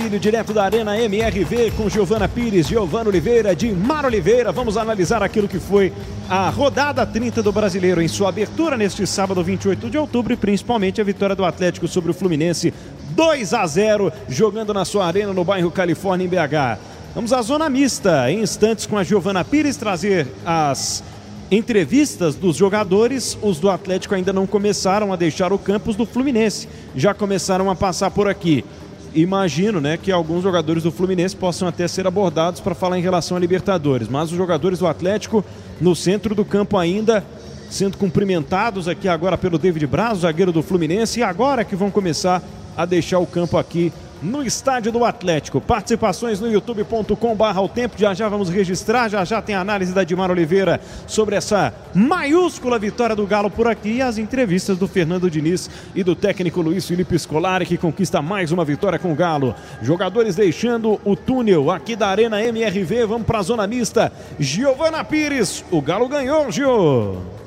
Vídeo 0.00 0.20
direto 0.20 0.52
da 0.52 0.62
Arena 0.62 0.96
MRV 0.96 1.72
com 1.76 1.88
Giovana 1.88 2.28
Pires, 2.28 2.68
Giovana 2.68 3.10
Oliveira, 3.10 3.56
de 3.56 3.72
Mar 3.72 4.06
Oliveira. 4.06 4.52
Vamos 4.52 4.76
analisar 4.76 5.24
aquilo 5.24 5.48
que 5.48 5.58
foi 5.58 5.92
a 6.30 6.48
rodada 6.50 7.04
30 7.04 7.42
do 7.42 7.50
Brasileiro 7.50 8.00
em 8.00 8.06
sua 8.06 8.28
abertura 8.28 8.76
neste 8.76 9.04
sábado 9.08 9.42
28 9.42 9.90
de 9.90 9.98
outubro 9.98 10.32
e 10.32 10.36
principalmente 10.36 11.00
a 11.00 11.04
vitória 11.04 11.34
do 11.34 11.44
Atlético 11.44 11.88
sobre 11.88 12.12
o 12.12 12.14
Fluminense 12.14 12.72
2 13.10 13.52
a 13.52 13.66
0, 13.66 14.12
jogando 14.28 14.72
na 14.72 14.84
sua 14.84 15.04
arena 15.04 15.32
no 15.32 15.42
bairro 15.42 15.68
Califórnia 15.68 16.24
em 16.24 16.28
BH. 16.28 16.78
Vamos 17.12 17.32
à 17.32 17.42
zona 17.42 17.68
mista, 17.68 18.30
em 18.30 18.40
instantes 18.40 18.86
com 18.86 18.96
a 18.96 19.02
Giovana 19.02 19.44
Pires 19.44 19.76
trazer 19.76 20.28
as 20.46 21.02
entrevistas 21.50 22.36
dos 22.36 22.54
jogadores. 22.54 23.36
Os 23.42 23.58
do 23.58 23.68
Atlético 23.68 24.14
ainda 24.14 24.32
não 24.32 24.46
começaram 24.46 25.12
a 25.12 25.16
deixar 25.16 25.52
o 25.52 25.58
campus 25.58 25.96
do 25.96 26.06
Fluminense, 26.06 26.68
já 26.94 27.12
começaram 27.12 27.68
a 27.68 27.74
passar 27.74 28.12
por 28.12 28.28
aqui 28.28 28.64
imagino 29.14 29.80
né, 29.80 29.96
que 29.96 30.12
alguns 30.12 30.42
jogadores 30.42 30.82
do 30.82 30.92
Fluminense 30.92 31.36
possam 31.36 31.68
até 31.68 31.86
ser 31.88 32.06
abordados 32.06 32.60
para 32.60 32.74
falar 32.74 32.98
em 32.98 33.02
relação 33.02 33.36
a 33.36 33.40
Libertadores. 33.40 34.08
Mas 34.08 34.30
os 34.30 34.36
jogadores 34.36 34.78
do 34.78 34.86
Atlético 34.86 35.44
no 35.80 35.94
centro 35.94 36.34
do 36.34 36.44
campo 36.44 36.76
ainda 36.76 37.24
sendo 37.70 37.96
cumprimentados 37.98 38.88
aqui 38.88 39.08
agora 39.08 39.36
pelo 39.36 39.58
David 39.58 39.86
Braz, 39.86 40.20
zagueiro 40.20 40.52
do 40.52 40.62
Fluminense, 40.62 41.20
e 41.20 41.22
agora 41.22 41.64
que 41.64 41.76
vão 41.76 41.90
começar 41.90 42.42
a 42.76 42.84
deixar 42.84 43.18
o 43.18 43.26
campo 43.26 43.58
aqui 43.58 43.92
no 44.22 44.42
estádio 44.42 44.90
do 44.90 45.04
Atlético. 45.04 45.60
Participações 45.60 46.40
no 46.40 46.50
youtube.com 46.50 47.34
barra 47.34 47.60
o 47.60 47.68
tempo, 47.68 47.98
já 47.98 48.14
já 48.14 48.28
vamos 48.28 48.48
registrar, 48.48 49.08
já 49.08 49.24
já 49.24 49.40
tem 49.40 49.54
a 49.54 49.60
análise 49.60 49.92
da 49.92 50.04
Dimar 50.04 50.30
Oliveira 50.30 50.80
sobre 51.06 51.36
essa 51.36 51.72
maiúscula 51.94 52.78
vitória 52.78 53.14
do 53.14 53.26
Galo 53.26 53.50
por 53.50 53.66
aqui 53.66 53.96
e 53.96 54.02
as 54.02 54.18
entrevistas 54.18 54.78
do 54.78 54.88
Fernando 54.88 55.30
Diniz 55.30 55.70
e 55.94 56.02
do 56.02 56.14
técnico 56.14 56.60
Luiz 56.60 56.86
Felipe 56.86 57.18
Scolari 57.18 57.66
que 57.66 57.76
conquista 57.76 58.20
mais 58.20 58.52
uma 58.52 58.64
vitória 58.64 58.98
com 58.98 59.12
o 59.12 59.16
Galo. 59.16 59.54
Jogadores 59.82 60.36
deixando 60.36 61.00
o 61.04 61.16
túnel 61.16 61.70
aqui 61.70 61.94
da 61.94 62.08
Arena 62.08 62.42
MRV, 62.42 63.06
vamos 63.06 63.26
para 63.26 63.38
a 63.38 63.42
zona 63.42 63.66
mista. 63.66 64.12
Giovana 64.38 65.04
Pires, 65.04 65.64
o 65.70 65.80
Galo 65.80 66.08
ganhou, 66.08 66.50
Gio. 66.50 67.38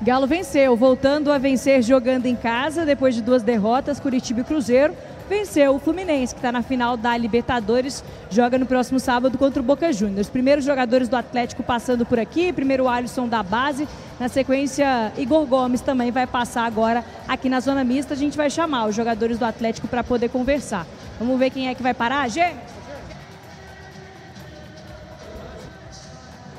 Galo 0.00 0.26
venceu, 0.26 0.76
voltando 0.76 1.30
a 1.30 1.38
vencer 1.38 1.80
jogando 1.80 2.26
em 2.26 2.34
casa 2.34 2.84
depois 2.84 3.14
de 3.14 3.22
duas 3.22 3.40
derrotas, 3.40 4.00
Curitiba 4.00 4.40
e 4.40 4.44
Cruzeiro 4.44 4.94
venceu 5.28 5.74
o 5.74 5.78
Fluminense, 5.78 6.34
que 6.34 6.38
está 6.38 6.52
na 6.52 6.62
final 6.62 6.96
da 6.96 7.16
Libertadores, 7.16 8.02
joga 8.30 8.58
no 8.58 8.66
próximo 8.66 9.00
sábado 9.00 9.38
contra 9.38 9.60
o 9.60 9.64
Boca 9.64 9.92
Juniors. 9.92 10.26
Os 10.26 10.30
primeiros 10.30 10.64
jogadores 10.64 11.08
do 11.08 11.16
Atlético 11.16 11.62
passando 11.62 12.04
por 12.04 12.18
aqui, 12.18 12.52
primeiro 12.52 12.84
o 12.84 12.88
Alisson 12.88 13.28
da 13.28 13.42
base, 13.42 13.88
na 14.20 14.28
sequência 14.28 15.12
Igor 15.16 15.46
Gomes 15.46 15.80
também 15.80 16.10
vai 16.10 16.26
passar 16.26 16.64
agora 16.64 17.04
aqui 17.26 17.48
na 17.48 17.60
zona 17.60 17.82
mista. 17.82 18.14
A 18.14 18.16
gente 18.16 18.36
vai 18.36 18.50
chamar 18.50 18.86
os 18.86 18.94
jogadores 18.94 19.38
do 19.38 19.44
Atlético 19.44 19.88
para 19.88 20.04
poder 20.04 20.28
conversar. 20.28 20.86
Vamos 21.18 21.38
ver 21.38 21.50
quem 21.50 21.68
é 21.68 21.74
que 21.74 21.82
vai 21.82 21.94
parar, 21.94 22.28
Gê? 22.28 22.52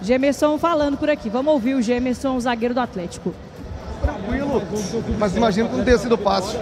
Gemerson 0.01 0.57
falando 0.57 0.97
por 0.97 1.09
aqui. 1.09 1.29
Vamos 1.29 1.53
ouvir 1.53 1.75
o 1.75 1.81
Gemerson, 1.81 2.37
zagueiro 2.39 2.73
do 2.73 2.81
Atlético. 2.81 3.33
Tranquilo, 4.01 4.61
mas 5.17 5.35
imagino 5.35 5.69
que 5.69 5.77
não 5.77 5.85
tenha 5.85 5.97
sido 5.97 6.17
fácil. 6.17 6.59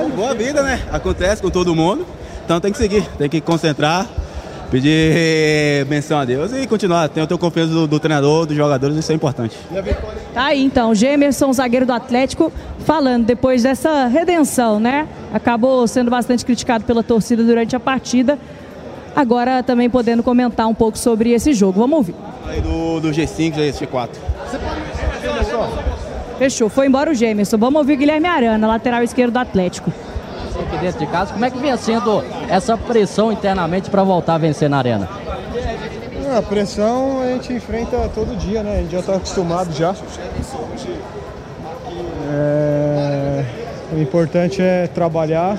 É 0.00 0.08
boa 0.08 0.34
vida, 0.34 0.62
né? 0.62 0.80
Acontece 0.90 1.42
com 1.42 1.50
todo 1.50 1.74
mundo. 1.74 2.06
Então 2.44 2.60
tem 2.60 2.72
que 2.72 2.78
seguir, 2.78 3.06
tem 3.18 3.28
que 3.28 3.40
concentrar, 3.40 4.06
pedir 4.70 5.86
menção 5.86 6.18
a 6.18 6.24
Deus 6.24 6.52
e 6.52 6.66
continuar. 6.66 7.08
Tenho, 7.08 7.26
tenho 7.26 7.38
confiança 7.38 7.72
do, 7.72 7.86
do, 7.86 8.00
treinador, 8.00 8.46
dos 8.46 8.56
jogadores, 8.56 8.96
isso 8.96 9.12
é 9.12 9.14
importante. 9.14 9.56
Tá 10.34 10.44
aí 10.44 10.64
então, 10.64 10.94
Gemerson, 10.94 11.52
zagueiro 11.52 11.86
do 11.86 11.92
Atlético, 11.92 12.52
falando 12.80 13.26
depois 13.26 13.62
dessa 13.62 14.06
redenção, 14.06 14.80
né? 14.80 15.06
Acabou 15.32 15.86
sendo 15.86 16.10
bastante 16.10 16.44
criticado 16.44 16.84
pela 16.84 17.02
torcida 17.02 17.44
durante 17.44 17.76
a 17.76 17.80
partida. 17.80 18.38
Agora 19.14 19.62
também 19.62 19.90
podendo 19.90 20.22
comentar 20.22 20.66
um 20.66 20.74
pouco 20.74 20.98
sobre 20.98 21.32
esse 21.32 21.52
jogo. 21.52 21.78
Vamos 21.78 21.96
ouvir. 21.98 22.14
Aí 22.46 22.60
do, 22.60 23.00
do 23.00 23.10
G5, 23.10 23.54
G4. 23.72 24.08
Fechou. 26.42 26.68
Foi 26.68 26.88
embora 26.88 27.08
o 27.08 27.14
Gêmeos. 27.14 27.52
Vamos 27.52 27.78
ouvir 27.78 27.92
o 27.92 27.96
Guilherme 27.96 28.26
Arana, 28.26 28.66
lateral 28.66 29.00
esquerdo 29.04 29.34
do 29.34 29.38
Atlético. 29.38 29.92
Aqui 30.58 30.76
dentro 30.78 30.98
de 30.98 31.06
casa, 31.06 31.32
como 31.32 31.44
é 31.44 31.50
que 31.50 31.56
vinha 31.56 31.76
sendo 31.76 32.20
essa 32.48 32.76
pressão 32.76 33.30
internamente 33.30 33.88
para 33.88 34.02
voltar 34.02 34.34
a 34.34 34.38
vencer 34.38 34.68
na 34.68 34.78
arena? 34.78 35.08
A 36.36 36.42
pressão 36.42 37.22
a 37.22 37.26
gente 37.26 37.52
enfrenta 37.52 37.96
todo 38.12 38.36
dia, 38.36 38.60
né? 38.64 38.78
A 38.78 38.80
gente 38.80 38.90
já 38.90 38.98
está 38.98 39.14
acostumado 39.14 39.72
já. 39.72 39.94
É... 42.32 43.44
O 43.92 44.00
importante 44.00 44.60
é 44.60 44.88
trabalhar 44.88 45.56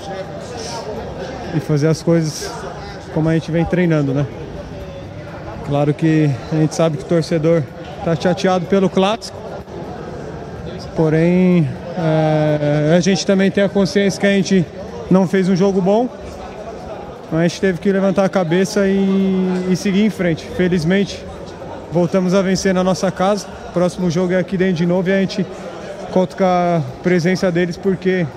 e 1.56 1.62
fazer 1.62 1.88
as 1.88 2.04
coisas 2.04 2.52
como 3.14 3.30
a 3.30 3.34
gente 3.36 3.50
vem 3.50 3.64
treinando, 3.64 4.14
né? 4.14 4.26
Claro 5.66 5.94
que 5.94 6.30
a 6.52 6.56
gente 6.58 6.76
sabe 6.76 6.98
que 6.98 7.04
o 7.04 7.08
torcedor 7.08 7.64
está 8.00 8.18
chateado 8.18 8.66
pelo 8.66 8.90
clássico, 8.90 9.44
Porém, 10.96 11.68
é, 11.98 12.94
a 12.96 13.00
gente 13.00 13.26
também 13.26 13.50
tem 13.50 13.64
a 13.64 13.70
consciência 13.70 14.20
que 14.20 14.28
a 14.28 14.32
gente 14.32 14.66
não 15.10 15.28
fez 15.28 15.50
um 15.50 15.56
jogo 15.56 15.82
bom. 15.82 16.08
Mas 17.32 17.40
a 17.42 17.48
gente 17.48 17.62
teve 17.62 17.80
que 17.80 17.92
levantar 17.92 18.26
a 18.26 18.30
cabeça 18.30 18.88
e, 18.88 19.68
e 19.72 19.76
seguir 19.76 20.06
em 20.06 20.10
frente. 20.10 20.46
Felizmente, 20.56 21.24
voltamos 21.92 22.34
a 22.34 22.42
vencer 22.42 22.74
na 22.74 22.84
nossa 22.84 23.12
casa. 23.12 23.48
Próximo 23.74 24.10
jogo 24.12 24.34
é 24.34 24.38
aqui 24.38 24.56
dentro 24.56 24.76
de 24.76 24.86
novo 24.86 25.10
e 25.10 25.14
a 25.14 25.20
gente 25.20 25.46
conta 26.12 26.36
com 26.36 26.44
a 26.44 26.82
presença 27.02 27.52
deles 27.52 27.76
porque, 27.76 28.28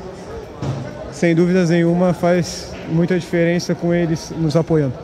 sem 1.13 1.35
dúvidas 1.35 1.69
nenhuma, 1.69 2.15
faz 2.15 2.73
muita 2.89 3.19
diferença 3.19 3.75
com 3.75 3.93
eles 3.93 4.33
nos 4.39 4.57
apoiando. 4.57 4.95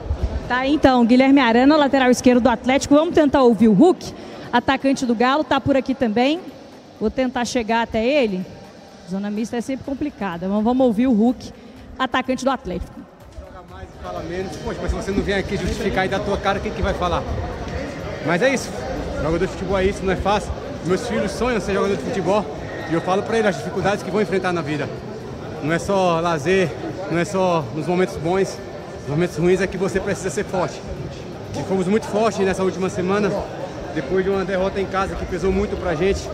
Tá, 0.49 0.67
então, 0.67 1.05
Guilherme 1.05 1.41
Arana, 1.41 1.77
lateral 1.77 2.11
esquerdo 2.11 2.41
do 2.41 2.49
Atlético. 2.49 2.95
Vamos 2.95 3.15
tentar 3.15 3.43
ouvir 3.43 3.69
o 3.69 3.73
Hulk, 3.73 4.13
atacante 4.51 5.05
do 5.05 5.15
Galo, 5.15 5.45
tá 5.45 5.61
por 5.61 5.77
aqui 5.77 5.95
também. 5.95 6.41
Vou 7.03 7.11
tentar 7.11 7.45
chegar 7.45 7.83
até 7.83 8.07
ele. 8.07 8.47
Zona 9.11 9.29
mista 9.29 9.57
é 9.57 9.61
sempre 9.61 9.85
complicada. 9.85 10.47
Mas 10.47 10.63
vamos 10.63 10.87
ouvir 10.87 11.09
o 11.09 11.13
Hulk, 11.13 11.53
atacante 11.99 12.45
do 12.45 12.51
Atlético. 12.53 12.93
Joga 13.41 13.65
mais 13.69 13.89
e 13.89 14.05
fala 14.05 14.23
menos. 14.23 14.57
Poxa, 14.59 14.79
mas 14.81 14.91
se 14.93 14.97
você 14.97 15.11
não 15.11 15.21
vier 15.21 15.41
aqui 15.41 15.57
justificar 15.57 16.07
e 16.07 16.09
dar 16.09 16.21
tua 16.21 16.37
cara, 16.37 16.61
quem 16.61 16.71
que 16.71 16.81
vai 16.81 16.95
falar? 16.95 17.21
Mas 18.25 18.41
é 18.41 18.55
isso. 18.55 18.71
Jogador 19.17 19.41
de 19.41 19.49
futebol 19.49 19.77
é 19.77 19.85
isso, 19.85 20.01
não 20.05 20.13
é 20.13 20.17
fácil. 20.17 20.53
Meus 20.87 21.09
filhos 21.09 21.33
sonham 21.33 21.61
ser 21.61 21.75
jogador 21.75 21.97
de 21.97 22.05
futebol 22.05 22.47
e 22.89 22.95
eu 22.95 23.01
falo 23.01 23.25
para 23.25 23.37
eles 23.37 23.49
as 23.49 23.57
dificuldades 23.57 24.05
que 24.05 24.11
vão 24.13 24.23
enfrentar 24.23 24.53
na 24.53 24.63
vida. 24.63 24.89
Não 25.61 25.73
é 25.73 25.81
só 25.81 26.21
lazer, 26.21 26.71
não 27.11 27.19
é 27.19 27.25
só 27.25 27.65
nos 27.75 27.89
momentos 27.89 28.17
bons, 28.17 28.57
nos 29.01 29.09
momentos 29.09 29.37
ruins 29.37 29.61
é 29.61 29.67
que 29.67 29.77
você 29.77 29.99
precisa 29.99 30.31
ser 30.31 30.45
forte. 30.45 30.81
E 31.59 31.65
fomos 31.65 31.89
muito 31.89 32.07
fortes 32.07 32.39
nessa 32.47 32.63
última 32.63 32.89
semana, 32.89 33.29
depois 33.93 34.25
de 34.25 34.31
uma 34.31 34.45
derrota 34.45 34.81
em 34.81 34.87
casa 34.87 35.17
que 35.17 35.27
pesou 35.27 35.51
muito 35.51 35.77
pra 35.77 35.97
gente 35.97 36.31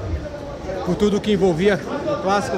por 0.88 0.96
tudo 0.96 1.20
que 1.20 1.32
envolvia 1.32 1.78
o 2.06 2.22
clássico. 2.22 2.56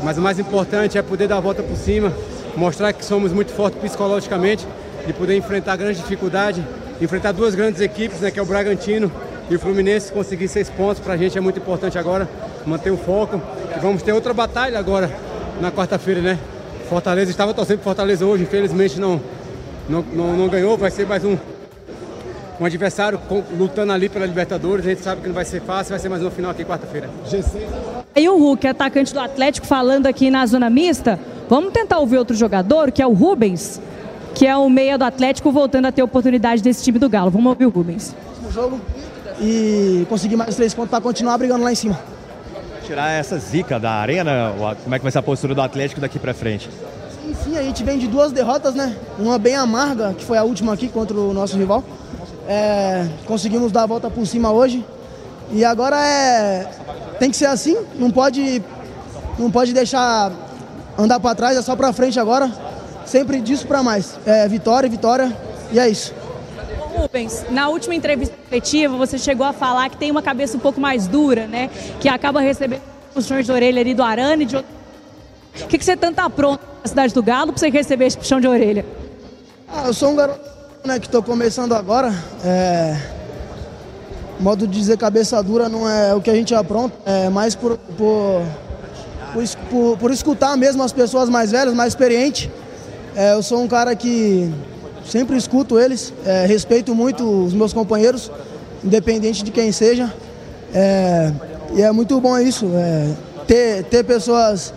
Mas 0.00 0.16
o 0.16 0.20
mais 0.20 0.38
importante 0.38 0.96
é 0.96 1.02
poder 1.02 1.26
dar 1.26 1.38
a 1.38 1.40
volta 1.40 1.60
por 1.60 1.76
cima, 1.76 2.12
mostrar 2.54 2.92
que 2.92 3.04
somos 3.04 3.32
muito 3.32 3.52
fortes 3.52 3.80
psicologicamente, 3.80 4.64
de 5.04 5.12
poder 5.12 5.36
enfrentar 5.36 5.74
grandes 5.76 6.00
dificuldades, 6.00 6.62
enfrentar 7.00 7.32
duas 7.32 7.52
grandes 7.56 7.80
equipes, 7.80 8.20
né, 8.20 8.30
que 8.30 8.38
é 8.38 8.42
o 8.42 8.46
Bragantino 8.46 9.10
e 9.50 9.56
o 9.56 9.58
Fluminense, 9.58 10.12
conseguir 10.12 10.46
seis 10.46 10.70
pontos 10.70 11.00
para 11.00 11.14
a 11.14 11.16
gente 11.16 11.36
é 11.36 11.40
muito 11.40 11.58
importante 11.58 11.98
agora, 11.98 12.28
manter 12.64 12.92
o 12.92 12.96
foco. 12.96 13.42
E 13.76 13.80
vamos 13.80 14.02
ter 14.04 14.12
outra 14.12 14.32
batalha 14.32 14.78
agora 14.78 15.10
na 15.60 15.72
quarta-feira, 15.72 16.20
né? 16.20 16.38
Fortaleza 16.88 17.32
estava 17.32 17.52
torcendo 17.52 17.78
para 17.78 17.84
Fortaleza 17.84 18.24
hoje, 18.24 18.44
infelizmente 18.44 19.00
não, 19.00 19.20
não, 19.88 20.04
não, 20.12 20.36
não 20.36 20.48
ganhou, 20.48 20.78
vai 20.78 20.92
ser 20.92 21.06
mais 21.06 21.24
um, 21.24 21.36
um 22.60 22.64
adversário 22.64 23.20
lutando 23.58 23.92
ali 23.92 24.08
pela 24.08 24.26
Libertadores. 24.26 24.86
A 24.86 24.90
gente 24.90 25.02
sabe 25.02 25.20
que 25.20 25.26
não 25.26 25.34
vai 25.34 25.44
ser 25.44 25.60
fácil, 25.60 25.90
vai 25.90 25.98
ser 25.98 26.08
mais 26.08 26.22
uma 26.22 26.30
final 26.30 26.50
aqui 26.50 26.64
quarta-feira. 26.64 27.10
E 28.14 28.28
o 28.28 28.38
Hulk, 28.38 28.66
atacante 28.66 29.12
do 29.12 29.20
Atlético, 29.20 29.66
falando 29.66 30.06
aqui 30.06 30.30
na 30.30 30.46
zona 30.46 30.70
mista. 30.70 31.18
Vamos 31.48 31.72
tentar 31.72 31.98
ouvir 31.98 32.18
outro 32.18 32.36
jogador, 32.36 32.90
que 32.90 33.02
é 33.02 33.06
o 33.06 33.12
Rubens, 33.12 33.80
que 34.34 34.46
é 34.46 34.56
o 34.56 34.68
meia 34.70 34.96
do 34.96 35.04
Atlético, 35.04 35.50
voltando 35.50 35.86
a 35.86 35.92
ter 35.92 36.02
oportunidade 36.02 36.62
desse 36.62 36.82
time 36.82 36.98
do 36.98 37.08
Galo. 37.08 37.30
Vamos 37.30 37.46
ouvir 37.46 37.66
o 37.66 37.70
Rubens. 37.70 38.14
jogo 38.50 38.80
e 39.40 40.06
conseguir 40.08 40.36
mais 40.36 40.54
três 40.54 40.72
pontos 40.72 40.90
para 40.90 41.00
continuar 41.00 41.36
brigando 41.38 41.64
lá 41.64 41.72
em 41.72 41.74
cima. 41.74 41.98
Tirar 42.86 43.10
essa 43.10 43.38
zica 43.38 43.80
da 43.80 43.92
arena, 43.92 44.52
como 44.82 44.94
é 44.94 44.98
que 44.98 45.02
vai 45.02 45.10
ser 45.10 45.18
a 45.18 45.22
postura 45.22 45.54
do 45.54 45.62
Atlético 45.62 46.00
daqui 46.00 46.18
para 46.18 46.34
frente? 46.34 46.68
Sim, 47.22 47.34
sim, 47.42 47.58
a 47.58 47.62
gente 47.62 47.82
vem 47.82 47.98
de 47.98 48.06
duas 48.06 48.30
derrotas, 48.30 48.74
né? 48.74 48.94
Uma 49.18 49.38
bem 49.38 49.56
amarga, 49.56 50.14
que 50.14 50.24
foi 50.24 50.36
a 50.36 50.44
última 50.44 50.74
aqui 50.74 50.88
contra 50.88 51.16
o 51.16 51.32
nosso 51.32 51.56
rival. 51.56 51.82
É, 52.46 53.06
conseguimos 53.26 53.72
dar 53.72 53.84
a 53.84 53.86
volta 53.86 54.10
por 54.10 54.26
cima 54.26 54.50
hoje. 54.52 54.84
E 55.50 55.64
agora 55.64 55.96
é. 55.96 56.68
Tem 57.18 57.30
que 57.30 57.36
ser 57.36 57.46
assim, 57.46 57.76
não 57.94 58.10
pode, 58.10 58.62
não 59.38 59.50
pode 59.50 59.72
deixar 59.72 60.32
andar 60.98 61.20
para 61.20 61.34
trás, 61.34 61.56
é 61.56 61.62
só 61.62 61.76
para 61.76 61.92
frente 61.92 62.18
agora. 62.18 62.50
Sempre 63.06 63.40
disso 63.40 63.66
para 63.66 63.82
mais. 63.82 64.18
É, 64.26 64.48
vitória, 64.48 64.88
vitória, 64.88 65.36
e 65.72 65.78
é 65.78 65.88
isso. 65.88 66.12
Rubens, 66.96 67.44
na 67.50 67.68
última 67.68 67.94
entrevista 67.94 68.36
coletiva 68.48 68.96
você 68.96 69.18
chegou 69.18 69.44
a 69.44 69.52
falar 69.52 69.90
que 69.90 69.96
tem 69.96 70.10
uma 70.10 70.22
cabeça 70.22 70.56
um 70.56 70.60
pouco 70.60 70.80
mais 70.80 71.06
dura, 71.06 71.46
né? 71.46 71.68
Que 72.00 72.08
acaba 72.08 72.40
recebendo 72.40 72.82
puxões 73.12 73.46
de 73.46 73.52
orelha 73.52 73.80
ali 73.80 73.94
do 73.94 74.02
Arana 74.02 74.42
e 74.42 74.46
de 74.46 74.56
outro. 74.56 74.70
O 75.62 75.66
que, 75.66 75.78
que 75.78 75.84
você 75.84 75.96
tanta 75.96 76.28
pronto 76.30 76.60
cidade 76.84 77.14
do 77.14 77.22
Galo 77.22 77.52
para 77.52 77.58
você 77.58 77.70
receber 77.70 78.06
esse 78.06 78.18
puxão 78.18 78.40
de 78.40 78.46
orelha? 78.46 78.84
Ah, 79.68 79.84
eu 79.86 79.94
sou 79.94 80.10
um 80.10 80.16
garoto 80.16 80.53
né, 80.84 80.98
que 80.98 81.06
estou 81.06 81.22
começando 81.22 81.72
agora. 81.72 82.12
É... 82.44 82.96
Modo 84.38 84.66
de 84.66 84.78
dizer 84.78 84.98
cabeça 84.98 85.42
dura 85.42 85.66
não 85.68 85.88
é 85.88 86.14
o 86.14 86.20
que 86.20 86.28
a 86.28 86.34
gente 86.34 86.54
apronta, 86.54 86.94
é 87.06 87.30
mais 87.30 87.54
por, 87.54 87.78
por, 87.96 88.42
por, 89.70 89.96
por, 89.96 90.10
escutar 90.10 90.56
mesmo 90.56 90.82
as 90.82 90.92
pessoas 90.92 91.28
mais 91.30 91.52
velhas, 91.52 91.72
mais 91.72 91.92
experientes. 91.92 92.50
É, 93.16 93.32
eu 93.32 93.42
sou 93.42 93.62
um 93.62 93.68
cara 93.68 93.94
que 93.94 94.52
sempre 95.06 95.36
escuto 95.36 95.78
eles, 95.78 96.12
é, 96.26 96.44
respeito 96.44 96.94
muito 96.94 97.24
os 97.44 97.54
meus 97.54 97.72
companheiros, 97.72 98.30
independente 98.82 99.42
de 99.42 99.52
quem 99.52 99.72
seja. 99.72 100.12
É, 100.74 101.32
e 101.74 101.82
é 101.82 101.90
muito 101.92 102.20
bom 102.20 102.36
isso, 102.38 102.68
é, 102.74 103.14
ter, 103.46 103.84
ter 103.84 104.04
pessoas 104.04 104.74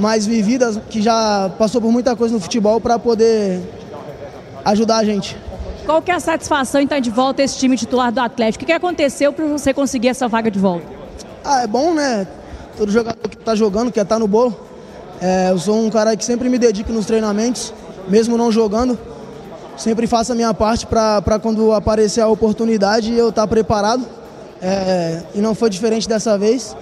mais 0.00 0.26
vividas 0.26 0.80
que 0.88 1.02
já 1.02 1.50
passou 1.58 1.80
por 1.80 1.92
muita 1.92 2.16
coisa 2.16 2.34
no 2.34 2.40
futebol 2.40 2.80
para 2.80 2.98
poder 2.98 3.60
ajudar 4.64 4.98
a 4.98 5.04
gente. 5.04 5.36
Qual 5.86 6.00
que 6.00 6.10
é 6.10 6.14
a 6.14 6.20
satisfação 6.20 6.80
em 6.80 6.84
estar 6.84 7.00
de 7.00 7.10
volta 7.10 7.42
esse 7.42 7.58
time 7.58 7.76
titular 7.76 8.12
do 8.12 8.20
Atlético? 8.20 8.64
O 8.64 8.66
que 8.66 8.72
aconteceu 8.72 9.32
para 9.32 9.44
você 9.46 9.74
conseguir 9.74 10.08
essa 10.08 10.28
vaga 10.28 10.50
de 10.50 10.58
volta? 10.58 10.86
Ah, 11.44 11.62
é 11.62 11.66
bom, 11.66 11.94
né? 11.94 12.26
Todo 12.76 12.92
jogador 12.92 13.28
que 13.28 13.36
está 13.36 13.54
jogando 13.54 13.90
quer 13.90 14.02
estar 14.02 14.16
tá 14.16 14.18
no 14.18 14.28
bolo. 14.28 14.56
É, 15.20 15.50
eu 15.50 15.58
sou 15.58 15.76
um 15.76 15.90
cara 15.90 16.16
que 16.16 16.24
sempre 16.24 16.48
me 16.48 16.58
dedico 16.58 16.92
nos 16.92 17.06
treinamentos, 17.06 17.74
mesmo 18.08 18.36
não 18.36 18.52
jogando. 18.52 18.98
Sempre 19.76 20.06
faço 20.06 20.32
a 20.32 20.34
minha 20.34 20.52
parte 20.52 20.86
para 20.86 21.38
quando 21.42 21.72
aparecer 21.72 22.20
a 22.20 22.28
oportunidade 22.28 23.12
eu 23.14 23.30
estar 23.30 23.42
tá 23.42 23.48
preparado. 23.48 24.06
É, 24.62 25.22
e 25.34 25.40
não 25.40 25.54
foi 25.54 25.70
diferente 25.70 26.08
dessa 26.08 26.36
vez. 26.36 26.76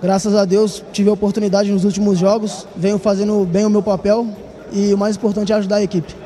Graças 0.00 0.34
a 0.34 0.44
Deus 0.44 0.82
tive 0.92 1.10
a 1.10 1.12
oportunidade 1.12 1.70
nos 1.70 1.84
últimos 1.84 2.18
jogos, 2.18 2.66
venho 2.74 2.98
fazendo 2.98 3.44
bem 3.44 3.64
o 3.64 3.70
meu 3.70 3.82
papel 3.82 4.26
e 4.72 4.92
o 4.92 4.98
mais 4.98 5.16
importante 5.16 5.52
é 5.52 5.56
ajudar 5.56 5.76
a 5.76 5.82
equipe. 5.82 6.21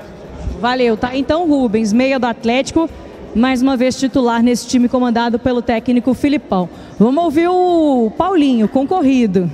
Valeu, 0.60 0.96
tá? 0.96 1.16
Então, 1.16 1.48
Rubens, 1.48 1.92
meia 1.92 2.18
do 2.18 2.26
Atlético, 2.26 2.88
mais 3.34 3.60
uma 3.60 3.76
vez 3.76 3.98
titular 3.98 4.42
nesse 4.42 4.66
time 4.66 4.88
comandado 4.88 5.38
pelo 5.38 5.60
técnico 5.60 6.14
Filipão. 6.14 6.68
Vamos 6.98 7.22
ouvir 7.24 7.48
o 7.48 8.10
Paulinho, 8.16 8.66
concorrido, 8.66 9.50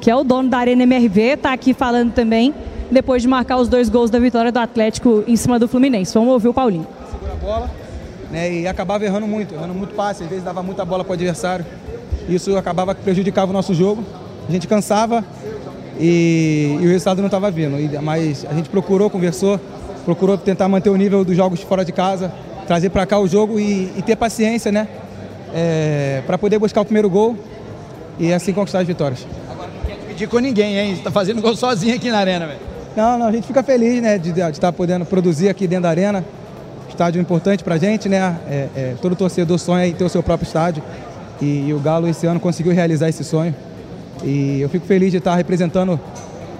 que 0.00 0.10
é 0.10 0.16
o 0.16 0.22
dono 0.22 0.48
da 0.48 0.58
Arena 0.58 0.82
MRV, 0.82 1.38
tá 1.38 1.52
aqui 1.52 1.72
falando 1.72 2.12
também, 2.12 2.54
depois 2.90 3.22
de 3.22 3.28
marcar 3.28 3.56
os 3.56 3.68
dois 3.68 3.88
gols 3.88 4.10
da 4.10 4.18
vitória 4.18 4.52
do 4.52 4.58
Atlético 4.58 5.24
em 5.26 5.36
cima 5.36 5.58
do 5.58 5.66
Fluminense. 5.66 6.12
Vamos 6.12 6.32
ouvir 6.32 6.48
o 6.48 6.54
Paulinho. 6.54 6.86
Segura 7.10 7.32
a 7.32 7.36
bola, 7.36 7.70
né, 8.30 8.52
e 8.52 8.66
acabava 8.66 9.04
errando 9.04 9.26
muito, 9.26 9.54
errando 9.54 9.72
muito 9.72 9.94
passe, 9.94 10.22
às 10.22 10.28
vezes 10.28 10.44
dava 10.44 10.62
muita 10.62 10.84
bola 10.84 11.02
para 11.02 11.12
o 11.12 11.14
adversário. 11.14 11.64
Isso 12.28 12.56
acabava 12.56 12.94
que 12.94 13.02
prejudicava 13.02 13.50
o 13.50 13.54
nosso 13.54 13.74
jogo. 13.74 14.04
A 14.48 14.52
gente 14.52 14.66
cansava 14.68 15.24
e, 15.98 16.78
e 16.80 16.86
o 16.86 16.88
resultado 16.88 17.18
não 17.18 17.26
estava 17.26 17.50
vindo. 17.50 17.76
Mas 18.02 18.44
a 18.48 18.54
gente 18.54 18.68
procurou, 18.68 19.08
conversou, 19.10 19.58
procurou 20.04 20.36
tentar 20.36 20.68
manter 20.68 20.90
o 20.90 20.96
nível 20.96 21.24
dos 21.24 21.36
jogos 21.36 21.60
fora 21.60 21.84
de 21.84 21.92
casa, 21.92 22.32
trazer 22.66 22.90
para 22.90 23.06
cá 23.06 23.18
o 23.18 23.26
jogo 23.26 23.58
e, 23.58 23.92
e 23.96 24.02
ter 24.02 24.16
paciência, 24.16 24.70
né? 24.70 24.88
É, 25.54 26.22
para 26.26 26.38
poder 26.38 26.58
buscar 26.58 26.80
o 26.80 26.84
primeiro 26.84 27.10
gol 27.10 27.36
e 28.18 28.32
assim 28.32 28.52
conquistar 28.52 28.80
as 28.80 28.86
vitórias. 28.86 29.26
Agora 29.50 29.68
não 29.68 29.84
quer 29.84 29.98
dividir 30.00 30.28
com 30.28 30.38
ninguém, 30.38 30.78
hein? 30.78 30.96
Você 30.96 31.02
tá 31.02 31.10
fazendo 31.10 31.42
gol 31.42 31.54
sozinho 31.54 31.94
aqui 31.94 32.10
na 32.10 32.18
arena, 32.18 32.46
velho. 32.46 32.60
Não, 32.96 33.18
não, 33.18 33.26
a 33.26 33.32
gente 33.32 33.46
fica 33.46 33.62
feliz, 33.62 34.02
né, 34.02 34.18
de, 34.18 34.30
estar 34.30 34.52
tá 34.52 34.72
podendo 34.72 35.04
produzir 35.04 35.48
aqui 35.48 35.66
dentro 35.66 35.84
da 35.84 35.90
arena. 35.90 36.24
Estádio 36.88 37.20
importante 37.20 37.64
pra 37.64 37.78
gente, 37.78 38.08
né? 38.08 38.36
É, 38.46 38.68
é, 38.76 38.94
todo 39.00 39.16
torcedor 39.16 39.58
sonha 39.58 39.86
em 39.86 39.92
ter 39.92 40.04
o 40.04 40.08
seu 40.08 40.22
próprio 40.22 40.46
estádio. 40.46 40.82
E, 41.40 41.68
e, 41.68 41.74
o 41.74 41.78
Galo 41.78 42.06
esse 42.06 42.26
ano 42.26 42.38
conseguiu 42.38 42.72
realizar 42.72 43.08
esse 43.08 43.24
sonho. 43.24 43.54
E 44.22 44.60
eu 44.60 44.68
fico 44.68 44.86
feliz 44.86 45.10
de 45.10 45.16
estar 45.16 45.34
representando 45.34 45.98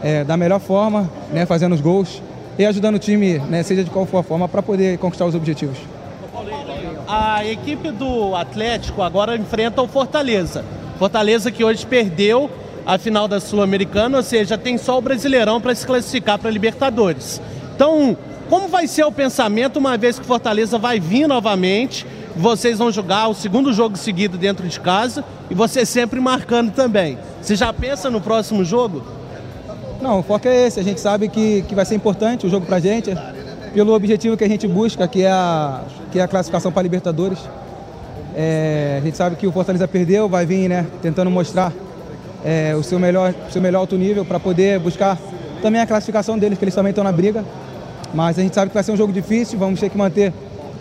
é, 0.03 0.25
da 0.25 0.37
melhor 0.37 0.59
forma, 0.59 1.11
né, 1.33 1.45
fazendo 1.45 1.75
os 1.75 1.81
gols 1.81 2.23
e 2.59 2.67
ajudando 2.67 2.97
o 2.97 2.99
time, 2.99 3.39
né, 3.39 3.63
seja 3.63 3.83
de 3.83 3.91
qual 3.91 4.07
for 4.07 4.19
a 4.19 4.23
forma, 4.23 4.49
para 4.49 4.63
poder 4.63 4.99
conquistar 4.99 5.27
os 5.27 5.35
objetivos. 5.35 5.79
A 7.09 7.45
equipe 7.45 7.91
do 7.91 8.35
Atlético 8.35 9.03
agora 9.03 9.37
enfrenta 9.37 9.83
o 9.83 9.89
Fortaleza. 9.89 10.65
Fortaleza 10.99 11.51
que 11.51 11.65
hoje 11.65 11.85
perdeu 11.87 12.51
a 12.87 12.99
final 12.99 13.29
da 13.29 13.41
Sul-Americana, 13.41 14.19
ou 14.19 14.23
seja, 14.23 14.59
tem 14.59 14.79
só 14.79 14.99
o 14.99 15.01
Brasileirão 15.01 15.61
para 15.61 15.75
se 15.75 15.87
classificar 15.87 16.39
para 16.39 16.49
a 16.49 16.53
Libertadores. 16.53 17.41
Então, 17.75 18.17
como 18.49 18.69
vai 18.69 18.87
ser 18.87 19.05
o 19.05 19.13
pensamento 19.13 19.79
uma 19.79 19.97
vez 19.97 20.19
que 20.19 20.27
Fortaleza 20.27 20.79
vai 20.79 21.01
vir 21.01 21.27
novamente? 21.27 22.07
Vocês 22.37 22.79
vão 22.79 22.91
jogar 22.91 23.29
o 23.29 23.35
segundo 23.35 23.73
jogo 23.73 23.97
seguido 23.97 24.39
dentro 24.39 24.67
de 24.67 24.81
casa 24.81 25.25
e 25.51 25.55
você 25.55 25.85
sempre 25.85 26.21
marcando 26.21 26.73
também. 26.73 27.19
Você 27.41 27.57
já 27.57 27.73
pensa 27.73 28.11
no 28.11 28.21
próximo 28.21 28.65
jogo? 28.65 29.03
Não, 30.03 30.19
o 30.19 30.23
foco 30.25 30.49
é 30.49 30.67
esse. 30.67 30.81
A 30.81 30.83
gente 30.83 31.01
sabe 31.01 31.29
que, 31.29 31.63
que 31.63 31.77
vai 31.77 31.85
ser 31.85 31.95
importante 31.95 32.45
o 32.45 32.51
jogo 32.51 32.67
pra 32.67 32.81
gente, 32.81 33.17
pelo 33.73 33.95
objetivo 33.95 34.37
que 34.37 34.43
a 34.43 34.49
gente 34.49 34.67
busca, 34.67 35.07
que 35.07 35.23
é 35.23 35.31
a, 35.31 35.83
que 36.11 36.19
é 36.19 36.23
a 36.23 36.29
classificação 36.29 36.73
para 36.73 36.83
Libertadores. 36.83 37.39
É, 38.35 38.99
a 39.01 39.05
gente 39.05 39.17
sabe 39.17 39.37
que 39.37 39.47
o 39.47 39.53
Fortaleza 39.53 39.87
perdeu, 39.87 40.29
vai 40.29 40.45
vir 40.45 40.69
né, 40.69 40.85
tentando 41.01 41.31
mostrar 41.31 41.73
é, 42.45 42.75
o 42.75 42.83
seu 42.83 42.99
melhor, 42.99 43.33
seu 43.51 43.63
melhor 43.63 43.79
alto 43.79 43.97
nível 43.97 44.25
para 44.25 44.41
poder 44.41 44.81
buscar 44.81 45.17
também 45.63 45.81
a 45.81 45.87
classificação 45.87 46.37
deles, 46.37 46.59
que 46.59 46.65
eles 46.65 46.75
também 46.75 46.91
estão 46.91 47.05
na 47.05 47.13
briga. 47.13 47.45
Mas 48.13 48.37
a 48.41 48.43
gente 48.43 48.57
sabe 48.57 48.71
que 48.71 48.75
vai 48.75 48.83
ser 48.83 48.91
um 48.91 48.97
jogo 48.97 49.13
difícil, 49.13 49.57
vamos 49.57 49.79
ter 49.79 49.89
que 49.89 49.97
manter 49.97 50.33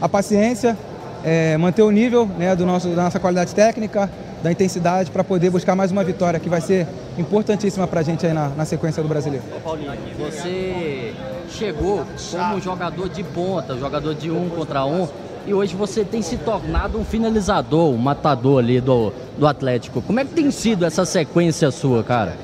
a 0.01 0.09
paciência, 0.09 0.75
é, 1.24 1.56
manter 1.57 1.83
o 1.83 1.91
nível 1.91 2.27
né, 2.39 2.56
do 2.56 2.65
nosso, 2.65 2.88
da 2.89 3.03
nossa 3.03 3.19
qualidade 3.19 3.53
técnica, 3.53 4.09
da 4.43 4.51
intensidade 4.51 5.11
para 5.11 5.23
poder 5.23 5.49
buscar 5.49 5.75
mais 5.75 5.91
uma 5.91 6.03
vitória 6.03 6.39
que 6.39 6.49
vai 6.49 6.61
ser 6.61 6.88
importantíssima 7.17 7.88
para 7.88 7.99
a 7.99 8.03
gente 8.03 8.25
aí 8.25 8.33
na, 8.33 8.49
na, 8.49 8.65
sequência 8.65 9.01
do 9.01 9.09
brasileiro. 9.09 9.43
Ô 9.55 9.59
Paulinho, 9.59 9.91
você 10.17 11.13
chegou 11.49 12.05
como 12.31 12.59
jogador 12.59 13.09
de 13.09 13.23
ponta, 13.23 13.77
jogador 13.77 14.15
de 14.15 14.31
um 14.31 14.49
contra 14.49 14.85
um, 14.85 15.07
e 15.45 15.53
hoje 15.53 15.75
você 15.75 16.03
tem 16.03 16.21
se 16.21 16.38
tornado 16.38 16.99
um 16.99 17.05
finalizador, 17.05 17.89
um 17.89 17.97
matador 17.97 18.59
ali 18.59 18.79
do, 18.79 19.11
do 19.38 19.47
Atlético. 19.47 20.01
Como 20.01 20.19
é 20.19 20.25
que 20.25 20.33
tem 20.33 20.51
sido 20.51 20.85
essa 20.85 21.05
sequência 21.05 21.69
sua, 21.71 22.03
cara? 22.03 22.35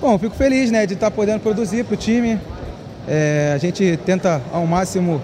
Bom, 0.00 0.18
fico 0.18 0.34
feliz 0.34 0.70
né, 0.70 0.86
de 0.86 0.94
estar 0.94 1.10
tá 1.10 1.14
podendo 1.14 1.40
produzir 1.40 1.84
para 1.84 1.94
o 1.94 1.96
time. 1.96 2.38
É, 3.06 3.52
a 3.54 3.58
gente 3.58 3.98
tenta 4.04 4.40
ao 4.52 4.66
máximo 4.66 5.22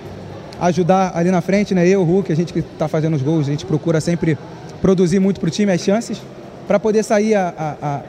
ajudar 0.61 1.13
ali 1.15 1.31
na 1.31 1.41
frente, 1.41 1.75
né? 1.75 1.87
Eu, 1.87 2.03
o 2.03 2.05
Hulk, 2.05 2.33
a 2.33 2.37
gente 2.37 2.53
que 2.53 2.61
está 2.61 2.89
fazendo 2.89 3.15
os 3.15 3.23
gols, 3.23 3.47
a 3.47 3.51
gente 3.51 3.67
procura 3.67 4.01
sempre 4.01 4.39
produzir 4.81 5.19
muito 5.19 5.41
para 5.41 5.49
o 5.49 5.51
time 5.51 5.73
as 5.73 5.81
chances, 5.81 6.21
para 6.67 6.79
poder 6.79 7.03
sair 7.03 7.35
a, 7.35 7.55
a, 7.57 7.77
a, 7.83 8.03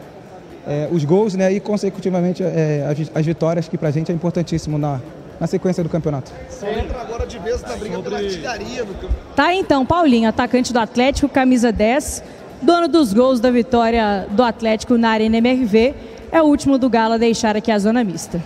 é, 0.67 0.89
os 0.91 1.05
gols 1.05 1.35
né, 1.35 1.51
e, 1.51 1.59
consecutivamente, 1.59 2.43
é, 2.43 2.85
as, 2.89 3.11
as, 3.17 3.25
vitórias, 3.25 3.67
que 3.67 3.77
para 3.77 3.89
a 3.89 3.91
gente 3.91 4.11
é 4.11 4.15
importantíssimo 4.15 4.77
na, 4.77 4.99
na 5.39 5.47
sequência 5.47 5.83
do 5.83 5.89
campeonato. 5.89 6.31
Você 6.49 6.67
entra 6.67 7.01
agora 7.01 7.25
de 7.25 7.39
vez 7.39 7.61
na 7.61 7.75
briga 7.75 7.99
pela 7.99 8.17
artilharia 8.17 8.83
no 8.83 8.93
Tá 9.35 9.53
então, 9.53 9.85
Paulinho, 9.85 10.27
atacante 10.27 10.73
do 10.73 10.79
Atlético, 10.79 11.29
camisa 11.29 11.71
10, 11.71 12.23
dono 12.61 12.87
dos 12.87 13.13
gols 13.13 13.39
da 13.39 13.51
vitória 13.51 14.27
do 14.31 14.43
Atlético 14.43 14.97
na 14.97 15.09
Arena 15.09 15.37
MRV, 15.37 15.93
é 16.31 16.41
o 16.41 16.45
último 16.45 16.77
do 16.77 16.89
Galo 16.89 17.13
a 17.13 17.17
deixar 17.17 17.55
aqui 17.55 17.71
a 17.71 17.79
zona 17.79 18.03
mista. 18.03 18.41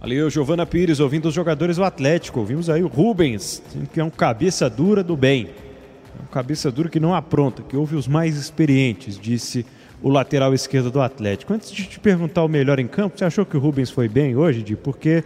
Ali 0.00 0.22
o 0.22 0.30
Giovana 0.30 0.64
Pires 0.64 1.00
ouvindo 1.00 1.26
os 1.26 1.34
jogadores 1.34 1.78
do 1.78 1.84
Atlético. 1.84 2.38
Ouvimos 2.38 2.70
aí 2.70 2.80
o 2.80 2.86
Rubens, 2.86 3.60
que 3.92 3.98
é 3.98 4.04
um 4.04 4.10
cabeça 4.10 4.70
dura 4.70 5.02
do 5.02 5.16
bem. 5.16 5.48
Um 6.22 6.26
cabeça 6.26 6.70
dura 6.70 6.88
que 6.88 7.00
não 7.00 7.14
apronta, 7.14 7.62
que 7.62 7.76
ouve 7.76 7.96
os 7.96 8.08
mais 8.08 8.36
experientes, 8.36 9.18
disse 9.18 9.66
o 10.02 10.08
lateral 10.08 10.52
esquerdo 10.54 10.90
do 10.90 11.00
Atlético. 11.00 11.52
Antes 11.52 11.70
de 11.70 11.84
te 11.84 11.98
perguntar 11.98 12.44
o 12.44 12.48
melhor 12.48 12.78
em 12.78 12.86
campo, 12.86 13.18
você 13.18 13.24
achou 13.24 13.44
que 13.44 13.56
o 13.56 13.60
Rubens 13.60 13.90
foi 13.90 14.08
bem 14.08 14.36
hoje, 14.36 14.62
Di? 14.62 14.76
Porque 14.76 15.24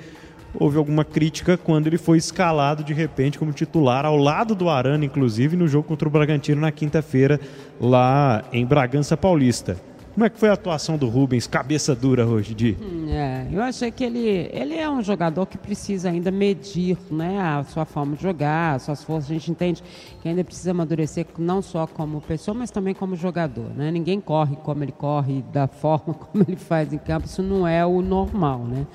houve 0.54 0.78
alguma 0.78 1.04
crítica 1.04 1.56
quando 1.56 1.86
ele 1.86 1.98
foi 1.98 2.18
escalado 2.18 2.82
de 2.82 2.92
repente 2.92 3.38
como 3.38 3.52
titular, 3.52 4.04
ao 4.04 4.16
lado 4.16 4.54
do 4.54 4.68
Arana, 4.68 5.04
inclusive, 5.04 5.56
no 5.56 5.68
jogo 5.68 5.86
contra 5.86 6.08
o 6.08 6.10
Bragantino 6.10 6.60
na 6.60 6.72
quinta-feira, 6.72 7.40
lá 7.80 8.44
em 8.52 8.64
Bragança 8.64 9.16
Paulista. 9.16 9.76
Como 10.12 10.26
é 10.26 10.28
que 10.28 10.38
foi 10.38 10.48
a 10.48 10.54
atuação 10.54 10.98
do 10.98 11.08
Rubens, 11.08 11.46
cabeça 11.46 11.94
dura 11.94 12.26
hoje, 12.26 12.52
Di? 12.52 12.76
Hum, 12.80 13.06
é, 13.08 13.46
eu 13.52 13.62
achei 13.62 13.90
que 13.92 14.02
ele, 14.02 14.50
ele 14.52 14.74
é 14.74 14.90
um 14.90 15.00
jogador 15.02 15.46
que 15.46 15.56
precisa 15.56 16.10
ainda 16.10 16.30
medir 16.32 16.98
né, 17.10 17.40
a 17.40 17.62
sua 17.64 17.84
forma 17.84 18.16
de 18.16 18.22
jogar, 18.22 18.74
as 18.74 18.82
suas 18.82 19.04
forças. 19.04 19.30
A 19.30 19.34
gente 19.34 19.50
entende 19.50 19.82
que 20.20 20.28
ainda 20.28 20.42
precisa 20.42 20.72
amadurecer 20.72 21.26
não 21.38 21.62
só 21.62 21.86
como 21.86 22.20
pessoa, 22.20 22.54
mas 22.54 22.70
também 22.70 22.92
como 22.92 23.14
jogador. 23.14 23.70
Né? 23.70 23.90
Ninguém 23.92 24.20
corre 24.20 24.56
como 24.56 24.82
ele 24.82 24.92
corre, 24.92 25.44
da 25.52 25.68
forma 25.68 26.12
como 26.14 26.44
ele 26.46 26.56
faz 26.56 26.92
em 26.92 26.98
campo. 26.98 27.26
Isso 27.26 27.42
não 27.42 27.66
é 27.66 27.86
o 27.86 28.02
normal, 28.02 28.64
né? 28.64 28.86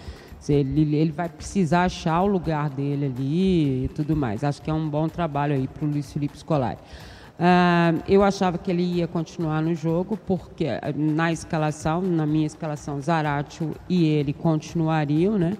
Ele, 0.47 0.95
ele 0.95 1.11
vai 1.11 1.27
precisar 1.27 1.85
achar 1.85 2.21
o 2.21 2.27
lugar 2.27 2.69
dele 2.69 3.05
ali 3.05 3.85
e 3.85 3.87
tudo 3.87 4.15
mais. 4.15 4.43
Acho 4.43 4.61
que 4.61 4.69
é 4.69 4.73
um 4.73 4.87
bom 4.87 5.07
trabalho 5.07 5.55
aí 5.55 5.67
para 5.67 5.85
o 5.85 5.89
Luiz 5.89 6.11
Felipe 6.13 6.37
Scolari. 6.37 6.77
Uh, 7.37 8.01
eu 8.07 8.23
achava 8.23 8.57
que 8.57 8.71
ele 8.71 8.81
ia 8.81 9.07
continuar 9.07 9.61
no 9.61 9.75
jogo, 9.75 10.17
porque 10.25 10.67
na 10.95 11.33
escalação, 11.33 12.01
na 12.01 12.25
minha 12.25 12.47
escalação, 12.47 13.01
Zaratio 13.01 13.75
e 13.89 14.05
ele 14.05 14.31
continuariam, 14.31 15.37
né? 15.37 15.57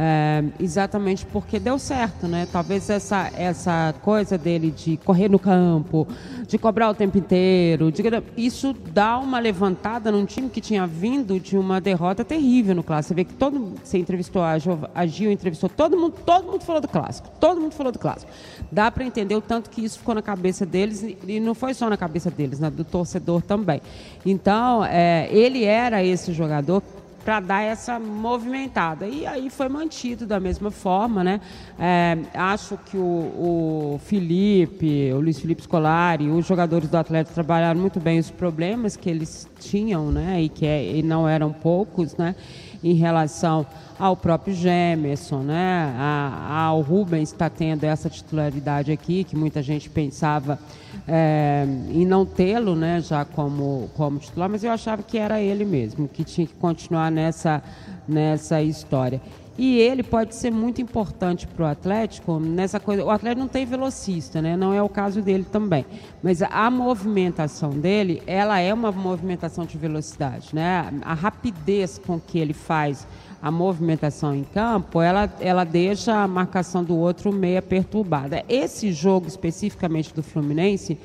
É, 0.00 0.44
exatamente 0.60 1.26
porque 1.26 1.58
deu 1.58 1.76
certo, 1.76 2.28
né? 2.28 2.46
Talvez 2.52 2.88
essa, 2.88 3.32
essa 3.36 3.92
coisa 4.00 4.38
dele 4.38 4.70
de 4.70 4.96
correr 4.98 5.28
no 5.28 5.40
campo, 5.40 6.06
de 6.46 6.56
cobrar 6.56 6.88
o 6.90 6.94
tempo 6.94 7.18
inteiro, 7.18 7.90
de, 7.90 8.00
isso 8.36 8.72
dá 8.92 9.18
uma 9.18 9.40
levantada 9.40 10.12
num 10.12 10.24
time 10.24 10.48
que 10.50 10.60
tinha 10.60 10.86
vindo 10.86 11.40
de 11.40 11.58
uma 11.58 11.80
derrota 11.80 12.24
terrível 12.24 12.76
no 12.76 12.84
clássico. 12.84 13.08
Você 13.08 13.14
vê 13.14 13.24
que 13.24 13.34
todo 13.34 13.74
você 13.82 13.98
entrevistou 13.98 14.40
a, 14.40 14.56
jo, 14.56 14.78
a 14.94 15.04
Gil, 15.04 15.32
entrevistou 15.32 15.68
todo 15.68 15.96
mundo, 15.96 16.14
todo 16.24 16.46
mundo 16.46 16.62
falou 16.62 16.80
do 16.80 16.86
clássico, 16.86 17.28
todo 17.40 17.60
mundo 17.60 17.72
falou 17.72 17.90
do 17.90 17.98
clássico. 17.98 18.30
Dá 18.70 18.92
para 18.92 19.02
entender 19.04 19.34
o 19.34 19.40
tanto 19.40 19.68
que 19.68 19.84
isso 19.84 19.98
ficou 19.98 20.14
na 20.14 20.22
cabeça 20.22 20.64
deles 20.64 21.04
e 21.26 21.40
não 21.40 21.56
foi 21.56 21.74
só 21.74 21.90
na 21.90 21.96
cabeça 21.96 22.30
deles, 22.30 22.60
né? 22.60 22.70
do 22.70 22.84
torcedor 22.84 23.42
também. 23.42 23.82
Então, 24.24 24.84
é, 24.84 25.28
ele 25.32 25.64
era 25.64 26.04
esse 26.04 26.32
jogador 26.32 26.84
para 27.24 27.40
dar 27.40 27.62
essa 27.62 27.98
movimentada. 27.98 29.06
E 29.06 29.26
aí 29.26 29.50
foi 29.50 29.68
mantido 29.68 30.26
da 30.26 30.40
mesma 30.40 30.70
forma, 30.70 31.22
né? 31.22 31.40
É, 31.78 32.16
acho 32.34 32.78
que 32.86 32.96
o, 32.96 33.00
o, 33.00 34.00
Felipe, 34.04 35.12
o 35.12 35.20
Luiz 35.20 35.38
Felipe 35.38 35.62
Scolari, 35.62 36.28
os 36.28 36.46
jogadores 36.46 36.88
do 36.88 36.96
Atlético 36.96 37.34
trabalharam 37.34 37.80
muito 37.80 38.00
bem 38.00 38.18
os 38.18 38.30
problemas 38.30 38.96
que 38.96 39.10
eles 39.10 39.48
tinham, 39.58 40.10
né? 40.10 40.42
E 40.42 40.48
que 40.48 40.66
é, 40.66 40.96
e 40.96 41.02
não 41.02 41.28
eram 41.28 41.52
poucos, 41.52 42.16
né? 42.16 42.34
Em 42.82 42.94
relação 42.94 43.66
ao 43.98 44.16
próprio 44.16 44.54
Gemerson, 44.54 45.40
né? 45.40 45.94
A, 45.98 46.66
ao 46.66 46.80
Rubens 46.80 47.32
está 47.32 47.50
tendo 47.50 47.84
essa 47.84 48.08
titularidade 48.08 48.92
aqui, 48.92 49.24
que 49.24 49.36
muita 49.36 49.62
gente 49.62 49.90
pensava 49.90 50.58
é, 51.06 51.66
em 51.90 52.04
não 52.04 52.24
tê-lo 52.24 52.76
né, 52.76 53.00
já 53.00 53.24
como, 53.24 53.90
como 53.96 54.18
titular, 54.18 54.48
mas 54.48 54.62
eu 54.62 54.70
achava 54.70 55.02
que 55.02 55.16
era 55.16 55.40
ele 55.40 55.64
mesmo, 55.64 56.06
que 56.06 56.22
tinha 56.22 56.46
que 56.46 56.54
continuar 56.54 57.10
nessa, 57.10 57.62
nessa 58.06 58.62
história. 58.62 59.20
E 59.58 59.76
ele 59.80 60.04
pode 60.04 60.36
ser 60.36 60.52
muito 60.52 60.80
importante 60.80 61.44
para 61.44 61.64
o 61.64 61.66
Atlético 61.66 62.38
nessa 62.38 62.78
coisa. 62.78 63.04
O 63.04 63.10
Atlético 63.10 63.40
não 63.40 63.48
tem 63.48 63.66
velocista, 63.66 64.40
né? 64.40 64.56
Não 64.56 64.72
é 64.72 64.80
o 64.80 64.88
caso 64.88 65.20
dele 65.20 65.44
também. 65.44 65.84
Mas 66.22 66.40
a 66.42 66.70
movimentação 66.70 67.70
dele, 67.70 68.22
ela 68.24 68.60
é 68.60 68.72
uma 68.72 68.92
movimentação 68.92 69.66
de 69.66 69.76
velocidade, 69.76 70.50
né? 70.52 70.88
A 71.02 71.12
rapidez 71.12 71.98
com 71.98 72.20
que 72.20 72.38
ele 72.38 72.52
faz 72.52 73.04
a 73.42 73.50
movimentação 73.50 74.32
em 74.32 74.44
campo, 74.44 75.00
ela, 75.00 75.32
ela 75.40 75.64
deixa 75.64 76.14
a 76.14 76.28
marcação 76.28 76.84
do 76.84 76.96
outro 76.96 77.32
meia 77.32 77.60
perturbada. 77.60 78.44
Esse 78.48 78.92
jogo 78.92 79.26
especificamente 79.26 80.14
do 80.14 80.22
Fluminense, 80.22 80.98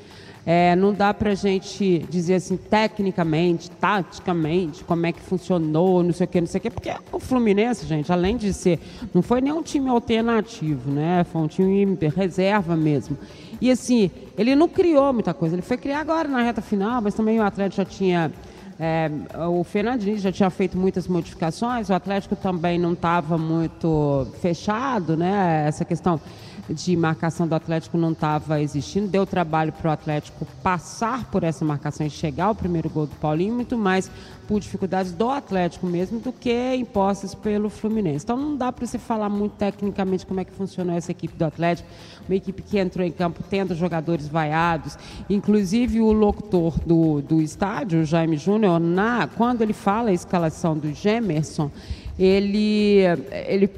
é, 0.46 0.76
não 0.76 0.92
dá 0.92 1.14
para 1.14 1.30
a 1.30 1.34
gente 1.34 2.00
dizer 2.10 2.34
assim, 2.34 2.56
tecnicamente, 2.56 3.70
taticamente, 3.70 4.84
como 4.84 5.06
é 5.06 5.12
que 5.12 5.20
funcionou, 5.20 6.02
não 6.02 6.12
sei 6.12 6.24
o 6.26 6.28
que, 6.28 6.40
não 6.40 6.46
sei 6.46 6.58
o 6.58 6.62
que, 6.62 6.70
porque 6.70 6.92
o 7.10 7.18
Fluminense, 7.18 7.86
gente, 7.86 8.12
além 8.12 8.36
de 8.36 8.52
ser, 8.52 8.78
não 9.14 9.22
foi 9.22 9.40
nenhum 9.40 9.62
time 9.62 9.88
alternativo, 9.88 10.90
né? 10.90 11.24
Foi 11.24 11.40
um 11.42 11.46
time 11.46 11.96
reserva 12.14 12.76
mesmo. 12.76 13.16
E 13.60 13.70
assim, 13.70 14.10
ele 14.36 14.54
não 14.54 14.68
criou 14.68 15.12
muita 15.12 15.32
coisa, 15.32 15.54
ele 15.54 15.62
foi 15.62 15.78
criar 15.78 16.00
agora 16.00 16.28
na 16.28 16.42
reta 16.42 16.60
final, 16.60 17.00
mas 17.00 17.14
também 17.14 17.38
o 17.38 17.42
Atlético 17.42 17.76
já 17.76 17.84
tinha 17.84 18.30
é, 18.78 19.08
o 19.48 19.62
Fernandinho 19.62 20.18
já 20.18 20.32
tinha 20.32 20.50
feito 20.50 20.76
muitas 20.76 21.06
modificações, 21.06 21.88
o 21.88 21.94
Atlético 21.94 22.34
também 22.34 22.78
não 22.78 22.92
estava 22.92 23.38
muito 23.38 24.26
fechado, 24.40 25.16
né? 25.16 25.64
Essa 25.66 25.84
questão 25.84 26.20
de 26.68 26.96
marcação 26.96 27.46
do 27.46 27.54
Atlético 27.54 27.98
não 27.98 28.12
estava 28.12 28.60
existindo. 28.60 29.08
Deu 29.08 29.26
trabalho 29.26 29.72
para 29.72 29.90
o 29.90 29.92
Atlético 29.92 30.46
passar 30.62 31.24
por 31.30 31.42
essa 31.42 31.64
marcação 31.64 32.06
e 32.06 32.10
chegar 32.10 32.46
ao 32.46 32.54
primeiro 32.54 32.88
gol 32.88 33.06
do 33.06 33.14
Paulinho, 33.16 33.54
muito 33.54 33.76
mais 33.76 34.10
por 34.46 34.60
dificuldades 34.60 35.12
do 35.12 35.30
Atlético 35.30 35.86
mesmo 35.86 36.20
do 36.20 36.32
que 36.32 36.74
impostas 36.74 37.34
pelo 37.34 37.70
Fluminense. 37.70 38.24
Então 38.24 38.36
não 38.36 38.56
dá 38.56 38.70
para 38.70 38.86
você 38.86 38.98
falar 38.98 39.28
muito 39.28 39.52
tecnicamente 39.52 40.26
como 40.26 40.40
é 40.40 40.44
que 40.44 40.52
funcionou 40.52 40.94
essa 40.96 41.10
equipe 41.10 41.36
do 41.36 41.44
Atlético, 41.44 41.88
uma 42.28 42.34
equipe 42.34 42.62
que 42.62 42.78
entrou 42.78 43.06
em 43.06 43.12
campo 43.12 43.42
tendo 43.48 43.74
jogadores 43.74 44.28
vaiados, 44.28 44.98
inclusive 45.28 46.00
o 46.00 46.12
locutor 46.12 46.78
do, 46.80 47.20
do 47.22 47.40
estádio, 47.40 48.04
Jaime 48.04 48.36
Júnior, 48.36 48.78
na 48.78 49.28
quando 49.34 49.62
ele 49.62 49.72
fala 49.72 50.10
a 50.10 50.12
escalação 50.12 50.76
do 50.76 50.92
Gemerson, 50.92 51.70
ele, 52.18 53.00
ele 53.46 53.70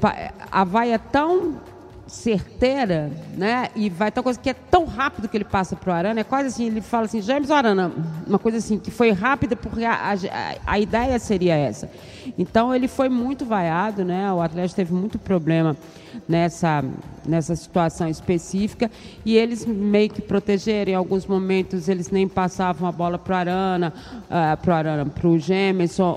a 0.51 0.63
vaia 0.63 0.95
é 0.95 0.97
tão 0.97 1.55
certeira, 2.07 3.11
né? 3.35 3.69
E 3.75 3.89
vai 3.89 4.11
uma 4.15 4.23
coisa 4.23 4.39
que 4.39 4.49
é 4.49 4.53
tão 4.53 4.85
rápido 4.85 5.27
que 5.27 5.37
ele 5.37 5.43
passa 5.43 5.75
para 5.75 5.91
o 5.91 5.93
Arana, 5.93 6.21
é 6.21 6.23
quase 6.23 6.47
assim, 6.47 6.67
ele 6.67 6.81
fala 6.81 7.05
assim, 7.05 7.21
James 7.21 7.51
Arana, 7.51 7.91
uma 8.25 8.39
coisa 8.39 8.57
assim, 8.57 8.79
que 8.79 8.89
foi 8.89 9.11
rápida 9.11 9.55
porque 9.55 9.83
a, 9.83 10.13
a, 10.13 10.55
a, 10.65 10.79
ideia 10.79 11.19
seria 11.19 11.55
essa. 11.55 11.89
Então 12.37 12.73
ele 12.73 12.87
foi 12.87 13.09
muito 13.09 13.45
vaiado, 13.45 14.03
né? 14.05 14.31
O 14.31 14.41
Atlético 14.41 14.75
teve 14.75 14.93
muito 14.93 15.19
problema 15.19 15.75
nessa, 16.27 16.83
nessa 17.25 17.55
situação 17.55 18.07
específica 18.07 18.89
e 19.25 19.35
eles 19.35 19.65
meio 19.65 20.09
que 20.09 20.21
protegeram, 20.21 20.91
em 20.91 20.95
alguns 20.95 21.25
momentos 21.25 21.89
eles 21.89 22.09
nem 22.09 22.27
passavam 22.27 22.87
a 22.87 22.91
bola 22.91 23.17
para 23.17 23.33
o 23.33 23.37
Arana, 23.37 23.93
uh, 24.23 24.57
para 24.61 24.71
o 24.71 24.75
Arana, 24.75 25.05
para 25.05 25.27
o 25.27 25.37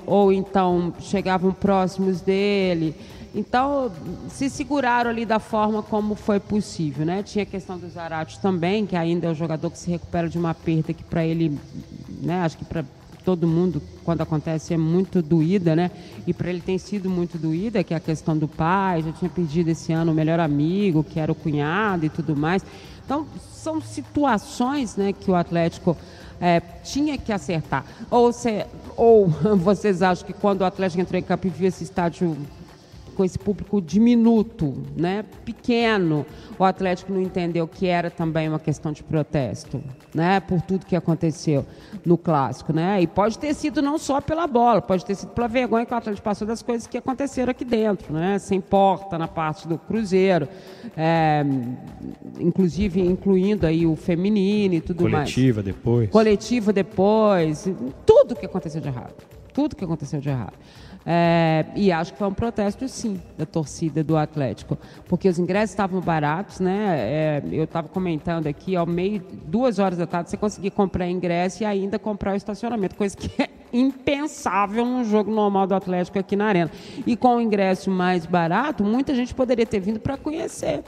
ou 0.05 0.31
então 0.31 0.93
chegavam 0.99 1.51
próximos 1.51 2.21
dele. 2.21 2.95
Então, 3.33 3.89
se 4.29 4.49
seguraram 4.49 5.09
ali 5.09 5.25
da 5.25 5.39
forma 5.39 5.81
como 5.81 6.15
foi 6.15 6.39
possível, 6.39 7.05
né? 7.05 7.23
Tinha 7.23 7.43
a 7.43 7.45
questão 7.45 7.77
do 7.77 7.87
Zarate 7.89 8.39
também, 8.39 8.85
que 8.85 8.95
ainda 8.95 9.27
é 9.27 9.31
o 9.31 9.35
jogador 9.35 9.71
que 9.71 9.77
se 9.77 9.89
recupera 9.89 10.27
de 10.27 10.37
uma 10.37 10.53
perda 10.53 10.93
que 10.93 11.03
para 11.03 11.25
ele, 11.25 11.57
né, 12.21 12.41
acho 12.41 12.57
que 12.57 12.65
para 12.65 12.83
todo 13.23 13.47
mundo, 13.47 13.81
quando 14.03 14.21
acontece, 14.21 14.73
é 14.73 14.77
muito 14.77 15.21
doída, 15.21 15.75
né? 15.75 15.91
E 16.27 16.33
para 16.33 16.49
ele 16.49 16.59
tem 16.59 16.77
sido 16.77 17.09
muito 17.09 17.37
doída, 17.37 17.83
que 17.83 17.93
é 17.93 17.97
a 17.97 18.01
questão 18.01 18.37
do 18.37 18.47
pai, 18.47 19.01
já 19.03 19.11
tinha 19.13 19.29
perdido 19.29 19.69
esse 19.69 19.93
ano 19.93 20.11
o 20.11 20.15
melhor 20.15 20.39
amigo, 20.39 21.03
que 21.03 21.19
era 21.19 21.31
o 21.31 21.35
cunhado 21.35 22.05
e 22.05 22.09
tudo 22.09 22.35
mais. 22.35 22.65
Então, 23.05 23.25
são 23.53 23.79
situações 23.79 24.95
né, 24.97 25.13
que 25.13 25.29
o 25.29 25.35
Atlético 25.35 25.95
é, 26.39 26.59
tinha 26.83 27.17
que 27.17 27.31
acertar. 27.31 27.85
Ou, 28.09 28.33
se, 28.33 28.65
ou 28.97 29.27
vocês 29.57 30.01
acham 30.01 30.25
que 30.25 30.33
quando 30.33 30.61
o 30.61 30.65
Atlético 30.65 31.01
entrou 31.01 31.19
em 31.19 31.23
campo 31.23 31.47
e 31.47 31.49
viu 31.49 31.67
esse 31.67 31.83
estádio 31.83 32.35
com 33.21 33.25
esse 33.25 33.37
público 33.37 33.79
diminuto, 33.79 34.73
né, 34.97 35.23
pequeno, 35.45 36.25
o 36.57 36.63
Atlético 36.63 37.13
não 37.13 37.21
entendeu 37.21 37.67
que 37.67 37.85
era 37.85 38.09
também 38.09 38.49
uma 38.49 38.59
questão 38.59 38.91
de 38.91 39.03
protesto, 39.03 39.79
né, 40.11 40.39
por 40.39 40.59
tudo 40.59 40.87
que 40.87 40.95
aconteceu 40.95 41.63
no 42.03 42.17
clássico, 42.17 42.73
né, 42.73 42.99
e 42.99 43.05
pode 43.05 43.37
ter 43.37 43.53
sido 43.53 43.79
não 43.79 43.99
só 43.99 44.19
pela 44.19 44.47
bola, 44.47 44.81
pode 44.81 45.05
ter 45.05 45.13
sido 45.13 45.29
pela 45.33 45.47
vergonha 45.47 45.85
que 45.85 45.93
o 45.93 45.97
Atlético 45.97 46.23
passou 46.23 46.47
das 46.47 46.63
coisas 46.63 46.87
que 46.87 46.97
aconteceram 46.97 47.51
aqui 47.51 47.63
dentro, 47.63 48.11
né, 48.11 48.39
sem 48.39 48.59
porta 48.59 49.19
na 49.19 49.27
parte 49.27 49.67
do 49.67 49.77
Cruzeiro, 49.77 50.47
é, 50.97 51.45
inclusive 52.39 53.01
incluindo 53.01 53.67
aí 53.67 53.85
o 53.85 53.95
feminino 53.95 54.73
e 54.73 54.81
tudo 54.81 55.03
Coletiva 55.03 55.17
mais. 55.17 55.31
Coletiva 55.31 55.61
depois. 55.61 56.09
Coletiva 56.09 56.73
depois, 56.73 57.69
tudo 58.03 58.35
que 58.35 58.47
aconteceu 58.47 58.81
de 58.81 58.87
errado, 58.87 59.13
tudo 59.53 59.75
que 59.75 59.85
aconteceu 59.85 60.19
de 60.19 60.29
errado. 60.29 60.53
É, 61.05 61.65
e 61.75 61.91
acho 61.91 62.13
que 62.13 62.19
foi 62.19 62.27
um 62.27 62.33
protesto, 62.33 62.87
sim, 62.87 63.19
da 63.37 63.45
torcida 63.45 64.03
do 64.03 64.15
Atlético, 64.15 64.77
porque 65.07 65.27
os 65.27 65.39
ingressos 65.39 65.71
estavam 65.71 65.99
baratos, 65.99 66.59
né? 66.59 66.95
É, 66.99 67.43
eu 67.51 67.63
estava 67.63 67.87
comentando 67.87 68.47
aqui, 68.47 68.75
ao 68.75 68.85
meio, 68.85 69.23
duas 69.45 69.79
horas 69.79 69.97
da 69.97 70.05
tarde, 70.05 70.29
você 70.29 70.37
conseguia 70.37 70.71
comprar 70.71 71.09
ingresso 71.09 71.63
e 71.63 71.65
ainda 71.65 71.97
comprar 71.97 72.33
o 72.33 72.35
estacionamento, 72.35 72.95
coisa 72.95 73.17
que 73.17 73.41
é 73.41 73.49
impensável 73.73 74.85
num 74.85 75.03
jogo 75.03 75.31
normal 75.31 75.65
do 75.65 75.73
Atlético 75.73 76.19
aqui 76.19 76.35
na 76.35 76.45
Arena. 76.45 76.71
E 77.05 77.15
com 77.15 77.37
o 77.37 77.41
ingresso 77.41 77.89
mais 77.89 78.25
barato, 78.25 78.83
muita 78.83 79.15
gente 79.15 79.33
poderia 79.33 79.65
ter 79.65 79.79
vindo 79.79 79.99
para 79.99 80.17
conhecer 80.17 80.83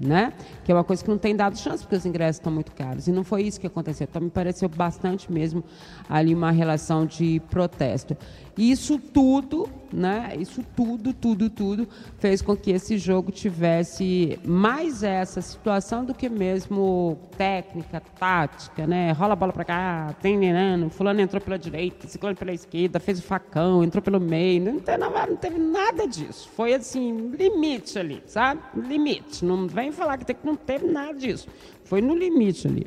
né? 0.00 0.32
Que 0.64 0.72
é 0.72 0.74
uma 0.74 0.84
coisa 0.84 1.02
que 1.02 1.10
não 1.10 1.18
tem 1.18 1.34
dado 1.34 1.58
chance 1.58 1.82
porque 1.82 1.96
os 1.96 2.06
ingressos 2.06 2.38
estão 2.38 2.52
muito 2.52 2.72
caros. 2.72 3.08
E 3.08 3.12
não 3.12 3.24
foi 3.24 3.42
isso 3.42 3.60
que 3.60 3.66
aconteceu. 3.66 4.06
Então 4.08 4.22
me 4.22 4.30
pareceu 4.30 4.68
bastante 4.68 5.30
mesmo 5.30 5.64
ali 6.08 6.34
uma 6.34 6.50
relação 6.50 7.04
de 7.04 7.40
protesto. 7.50 8.16
Isso 8.56 8.98
tudo, 8.98 9.68
né? 9.92 10.32
Isso 10.38 10.64
tudo, 10.76 11.12
tudo, 11.12 11.48
tudo 11.50 11.88
fez 12.18 12.42
com 12.42 12.56
que 12.56 12.70
esse 12.70 12.98
jogo 12.98 13.30
tivesse 13.30 14.38
mais 14.44 15.02
essa 15.02 15.40
situação 15.40 16.04
do 16.04 16.14
que 16.14 16.28
mesmo 16.28 17.18
técnica, 17.36 18.00
tática, 18.18 18.86
né? 18.86 19.12
Rola 19.12 19.32
a 19.32 19.36
bola 19.36 19.52
para 19.52 19.64
cá, 19.64 20.14
tem 20.20 20.36
nenano, 20.36 20.90
fulano 20.90 21.20
entrou 21.20 21.40
pela 21.40 21.58
direita, 21.58 22.06
ciclano 22.08 22.36
pela 22.36 22.52
esquerda, 22.52 23.00
fez 23.00 23.18
o 23.18 23.22
facão, 23.22 23.82
entrou 23.82 24.02
pelo 24.02 24.20
meio, 24.20 24.62
não, 24.62 24.80
tem, 24.80 24.98
não, 24.98 25.10
não 25.10 25.36
teve 25.36 25.58
nada 25.58 26.06
disso. 26.06 26.48
Foi 26.54 26.74
assim, 26.74 27.30
limite 27.30 27.98
ali, 27.98 28.22
sabe? 28.26 28.60
Limite. 28.76 29.44
Não 29.44 29.66
vem 29.66 29.92
falar 29.92 30.18
que 30.18 30.36
não 30.44 30.56
teve 30.56 30.86
nada 30.86 31.14
disso. 31.14 31.48
Foi 31.84 32.00
no 32.00 32.14
limite 32.14 32.66
ali. 32.66 32.86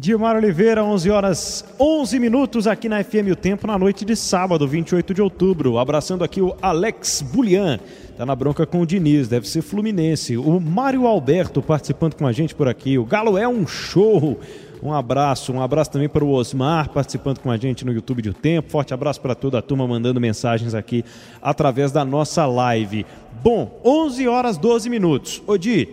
Dilmar 0.00 0.34
Oliveira, 0.34 0.82
11 0.82 1.10
horas 1.10 1.64
11 1.78 2.18
minutos 2.18 2.66
aqui 2.66 2.88
na 2.88 3.04
FM 3.04 3.32
O 3.32 3.36
Tempo, 3.36 3.66
na 3.66 3.78
noite 3.78 4.02
de 4.02 4.16
sábado, 4.16 4.66
28 4.66 5.12
de 5.12 5.20
outubro. 5.20 5.76
Abraçando 5.76 6.24
aqui 6.24 6.40
o 6.40 6.56
Alex 6.62 7.20
Bulian, 7.20 7.78
tá 8.16 8.24
na 8.24 8.34
bronca 8.34 8.64
com 8.64 8.80
o 8.80 8.86
Diniz, 8.86 9.28
deve 9.28 9.46
ser 9.46 9.60
Fluminense. 9.60 10.38
O 10.38 10.58
Mário 10.58 11.06
Alberto 11.06 11.60
participando 11.60 12.14
com 12.14 12.26
a 12.26 12.32
gente 12.32 12.54
por 12.54 12.66
aqui. 12.66 12.96
O 12.96 13.04
Galo 13.04 13.36
é 13.36 13.46
um 13.46 13.66
show. 13.66 14.40
Um 14.82 14.90
abraço, 14.90 15.52
um 15.52 15.60
abraço 15.60 15.90
também 15.90 16.08
para 16.08 16.24
o 16.24 16.32
Osmar 16.32 16.88
participando 16.88 17.38
com 17.38 17.50
a 17.50 17.58
gente 17.58 17.84
no 17.84 17.92
YouTube 17.92 18.22
de 18.22 18.30
O 18.30 18.34
Tempo. 18.34 18.70
Forte 18.70 18.94
abraço 18.94 19.20
para 19.20 19.34
toda 19.34 19.58
a 19.58 19.62
turma 19.62 19.86
mandando 19.86 20.18
mensagens 20.18 20.74
aqui 20.74 21.04
através 21.42 21.92
da 21.92 22.06
nossa 22.06 22.46
live. 22.46 23.04
Bom, 23.44 23.78
11 23.84 24.26
horas 24.26 24.56
12 24.56 24.88
minutos. 24.88 25.42
Odi, 25.46 25.86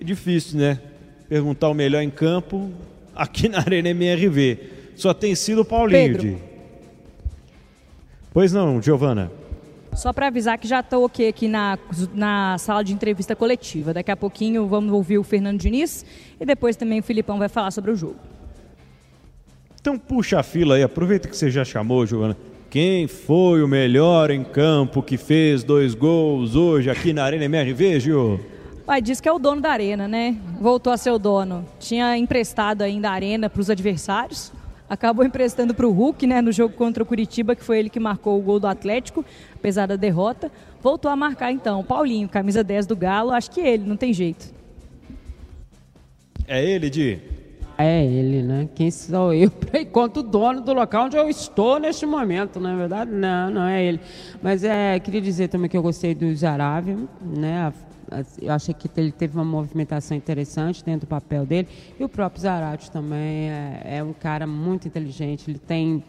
é 0.00 0.04
difícil, 0.04 0.60
né? 0.60 0.78
Perguntar 1.28 1.68
o 1.68 1.74
melhor 1.74 2.02
em 2.02 2.08
campo 2.08 2.70
aqui 3.18 3.48
na 3.48 3.58
Arena 3.58 3.90
MRV. 3.90 4.58
Só 4.94 5.12
tem 5.12 5.34
sido 5.34 5.62
o 5.62 5.64
Paulinho, 5.64 6.12
Pedro. 6.12 6.22
Di. 6.22 6.36
Pois 8.32 8.52
não, 8.52 8.80
Giovana. 8.80 9.30
Só 9.94 10.12
para 10.12 10.28
avisar 10.28 10.58
que 10.58 10.68
já 10.68 10.80
estou 10.80 11.04
ok 11.04 11.26
aqui 11.26 11.48
na, 11.48 11.76
na 12.14 12.56
sala 12.58 12.84
de 12.84 12.92
entrevista 12.92 13.34
coletiva. 13.34 13.92
Daqui 13.92 14.12
a 14.12 14.16
pouquinho 14.16 14.66
vamos 14.68 14.92
ouvir 14.92 15.18
o 15.18 15.24
Fernando 15.24 15.58
Diniz 15.58 16.06
e 16.40 16.46
depois 16.46 16.76
também 16.76 17.00
o 17.00 17.02
Filipão 17.02 17.38
vai 17.38 17.48
falar 17.48 17.72
sobre 17.72 17.90
o 17.90 17.96
jogo. 17.96 18.16
Então 19.80 19.98
puxa 19.98 20.38
a 20.38 20.42
fila 20.42 20.76
aí, 20.76 20.82
aproveita 20.82 21.28
que 21.28 21.36
você 21.36 21.50
já 21.50 21.64
chamou, 21.64 22.06
Giovana. 22.06 22.36
Quem 22.70 23.08
foi 23.08 23.62
o 23.62 23.68
melhor 23.68 24.30
em 24.30 24.44
campo 24.44 25.02
que 25.02 25.16
fez 25.16 25.64
dois 25.64 25.94
gols 25.94 26.54
hoje 26.54 26.90
aqui 26.90 27.12
na 27.12 27.24
Arena 27.24 27.44
MRV, 27.46 28.00
Gil? 28.00 28.40
Pai 28.88 29.02
diz 29.02 29.20
que 29.20 29.28
é 29.28 29.32
o 29.32 29.38
dono 29.38 29.60
da 29.60 29.70
arena, 29.70 30.08
né? 30.08 30.34
Voltou 30.58 30.90
a 30.90 30.96
ser 30.96 31.10
o 31.10 31.18
dono. 31.18 31.62
Tinha 31.78 32.16
emprestado 32.16 32.80
ainda 32.80 33.10
a 33.10 33.12
arena 33.12 33.50
para 33.50 33.60
os 33.60 33.68
adversários. 33.68 34.50
Acabou 34.88 35.26
emprestando 35.26 35.74
para 35.74 35.86
o 35.86 35.92
Hulk, 35.92 36.26
né? 36.26 36.40
No 36.40 36.50
jogo 36.50 36.74
contra 36.74 37.02
o 37.02 37.06
Curitiba, 37.06 37.54
que 37.54 37.62
foi 37.62 37.80
ele 37.80 37.90
que 37.90 38.00
marcou 38.00 38.38
o 38.38 38.42
gol 38.42 38.58
do 38.58 38.66
Atlético, 38.66 39.22
apesar 39.54 39.84
da 39.84 39.94
derrota. 39.94 40.50
Voltou 40.82 41.10
a 41.10 41.14
marcar 41.14 41.52
então. 41.52 41.84
Paulinho, 41.84 42.30
camisa 42.30 42.64
10 42.64 42.86
do 42.86 42.96
Galo, 42.96 43.30
acho 43.30 43.50
que 43.50 43.60
ele, 43.60 43.84
não 43.84 43.94
tem 43.94 44.10
jeito. 44.10 44.54
É 46.46 46.64
ele, 46.64 46.88
Di? 46.88 47.20
É 47.76 48.02
ele, 48.06 48.42
né? 48.42 48.70
Quem 48.74 48.90
sou 48.90 49.34
eu 49.34 49.50
para 49.50 49.80
ir 49.80 49.84
contra 49.84 50.20
o 50.20 50.22
dono 50.22 50.62
do 50.62 50.72
local 50.72 51.04
onde 51.04 51.16
eu 51.18 51.28
estou 51.28 51.78
neste 51.78 52.06
momento, 52.06 52.58
não 52.58 52.70
é 52.70 52.76
verdade? 52.76 53.10
Não, 53.10 53.50
não 53.50 53.66
é 53.66 53.84
ele. 53.84 54.00
Mas 54.40 54.64
é, 54.64 54.98
queria 54.98 55.20
dizer 55.20 55.48
também 55.48 55.68
que 55.68 55.76
eu 55.76 55.82
gostei 55.82 56.14
do 56.14 56.34
Zaravia, 56.34 56.96
né? 57.20 57.70
Eu 58.40 58.52
achei 58.52 58.74
que 58.74 58.88
ele 58.96 59.12
teve 59.12 59.36
uma 59.36 59.44
movimentação 59.44 60.16
interessante 60.16 60.84
dentro 60.84 61.06
do 61.06 61.06
papel 61.06 61.46
dele. 61.46 61.68
E 61.98 62.04
o 62.04 62.08
próprio 62.08 62.42
Zarate 62.42 62.90
também 62.90 63.50
é, 63.50 63.82
é 63.84 64.02
um 64.02 64.12
cara 64.12 64.46
muito 64.46 64.86
inteligente. 64.88 65.50
Ele 65.50 65.58
tem 65.58 66.02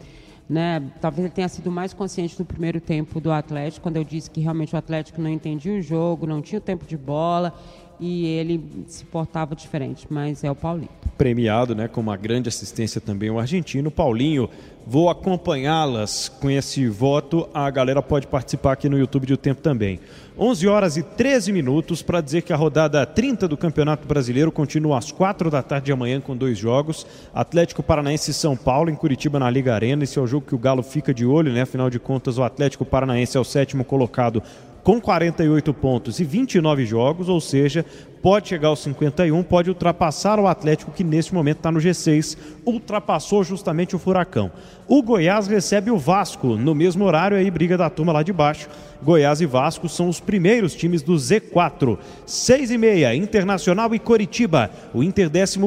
né? 0.48 0.82
Talvez 1.00 1.26
ele 1.26 1.32
tenha 1.32 1.48
sido 1.48 1.70
mais 1.70 1.94
consciente 1.94 2.36
no 2.36 2.44
primeiro 2.44 2.80
tempo 2.80 3.20
do 3.20 3.30
Atlético, 3.30 3.84
quando 3.84 3.98
eu 3.98 4.02
disse 4.02 4.28
que 4.28 4.40
realmente 4.40 4.74
o 4.74 4.78
Atlético 4.78 5.22
não 5.22 5.30
entendia 5.30 5.78
o 5.78 5.80
jogo, 5.80 6.26
não 6.26 6.42
tinha 6.42 6.58
o 6.58 6.60
tempo 6.60 6.84
de 6.84 6.96
bola 6.96 7.54
e 8.00 8.26
ele 8.26 8.64
se 8.86 9.04
portava 9.04 9.54
diferente, 9.54 10.06
mas 10.08 10.42
é 10.42 10.50
o 10.50 10.54
Paulinho. 10.54 10.88
Premiado, 11.18 11.74
né, 11.74 11.86
com 11.86 12.00
uma 12.00 12.16
grande 12.16 12.48
assistência 12.48 13.00
também 13.00 13.30
o 13.30 13.38
argentino 13.38 13.90
Paulinho. 13.90 14.48
Vou 14.86 15.10
acompanhá-las 15.10 16.28
com 16.28 16.50
esse 16.50 16.88
voto. 16.88 17.46
A 17.52 17.68
galera 17.70 18.00
pode 18.00 18.26
participar 18.26 18.72
aqui 18.72 18.88
no 18.88 18.98
YouTube 18.98 19.26
de 19.26 19.34
O 19.34 19.36
Tempo 19.36 19.60
também. 19.60 20.00
11 20.38 20.66
horas 20.66 20.96
e 20.96 21.02
13 21.02 21.52
minutos 21.52 22.00
para 22.00 22.22
dizer 22.22 22.40
que 22.40 22.52
a 22.52 22.56
rodada 22.56 23.04
30 23.04 23.46
do 23.46 23.58
Campeonato 23.58 24.08
Brasileiro 24.08 24.50
continua 24.50 24.96
às 24.96 25.12
4 25.12 25.50
da 25.50 25.62
tarde 25.62 25.86
de 25.86 25.92
amanhã 25.92 26.18
com 26.18 26.34
dois 26.34 26.56
jogos. 26.56 27.06
Atlético 27.34 27.82
Paranaense 27.82 28.30
e 28.30 28.34
São 28.34 28.56
Paulo 28.56 28.88
em 28.88 28.94
Curitiba 28.94 29.38
na 29.38 29.50
Liga 29.50 29.74
Arena. 29.74 30.02
Esse 30.02 30.18
é 30.18 30.22
o 30.22 30.26
jogo 30.26 30.46
que 30.46 30.54
o 30.54 30.58
Galo 30.58 30.82
fica 30.82 31.12
de 31.12 31.26
olho, 31.26 31.52
né? 31.52 31.62
Afinal 31.62 31.90
de 31.90 31.98
contas, 31.98 32.38
o 32.38 32.42
Atlético 32.42 32.86
Paranaense 32.86 33.36
é 33.36 33.40
o 33.40 33.44
sétimo 33.44 33.84
colocado 33.84 34.42
com 34.82 35.00
48 35.00 35.72
pontos 35.74 36.20
e 36.20 36.24
29 36.24 36.86
jogos, 36.86 37.28
ou 37.28 37.40
seja, 37.40 37.84
pode 38.22 38.48
chegar 38.48 38.68
aos 38.68 38.80
51, 38.80 39.42
pode 39.42 39.70
ultrapassar 39.70 40.38
o 40.38 40.46
Atlético, 40.46 40.92
que 40.92 41.04
neste 41.04 41.34
momento 41.34 41.58
está 41.58 41.72
no 41.72 41.80
G6, 41.80 42.36
ultrapassou 42.64 43.42
justamente 43.42 43.96
o 43.96 43.98
Furacão. 43.98 44.50
O 44.86 45.02
Goiás 45.02 45.46
recebe 45.46 45.90
o 45.90 45.98
Vasco 45.98 46.56
no 46.56 46.74
mesmo 46.74 47.04
horário, 47.04 47.36
aí 47.36 47.50
briga 47.50 47.78
da 47.78 47.88
turma 47.88 48.12
lá 48.12 48.22
de 48.22 48.32
baixo. 48.32 48.68
Goiás 49.02 49.40
e 49.40 49.46
Vasco 49.46 49.88
são 49.88 50.08
os 50.08 50.20
primeiros 50.20 50.74
times 50.74 51.00
do 51.00 51.14
Z4. 51.14 51.96
6 52.26 52.70
e 52.70 52.76
meia, 52.78 53.14
Internacional 53.14 53.94
e 53.94 53.98
Coritiba. 53.98 54.70
O 54.92 55.02
Inter 55.02 55.30
11 55.30 55.58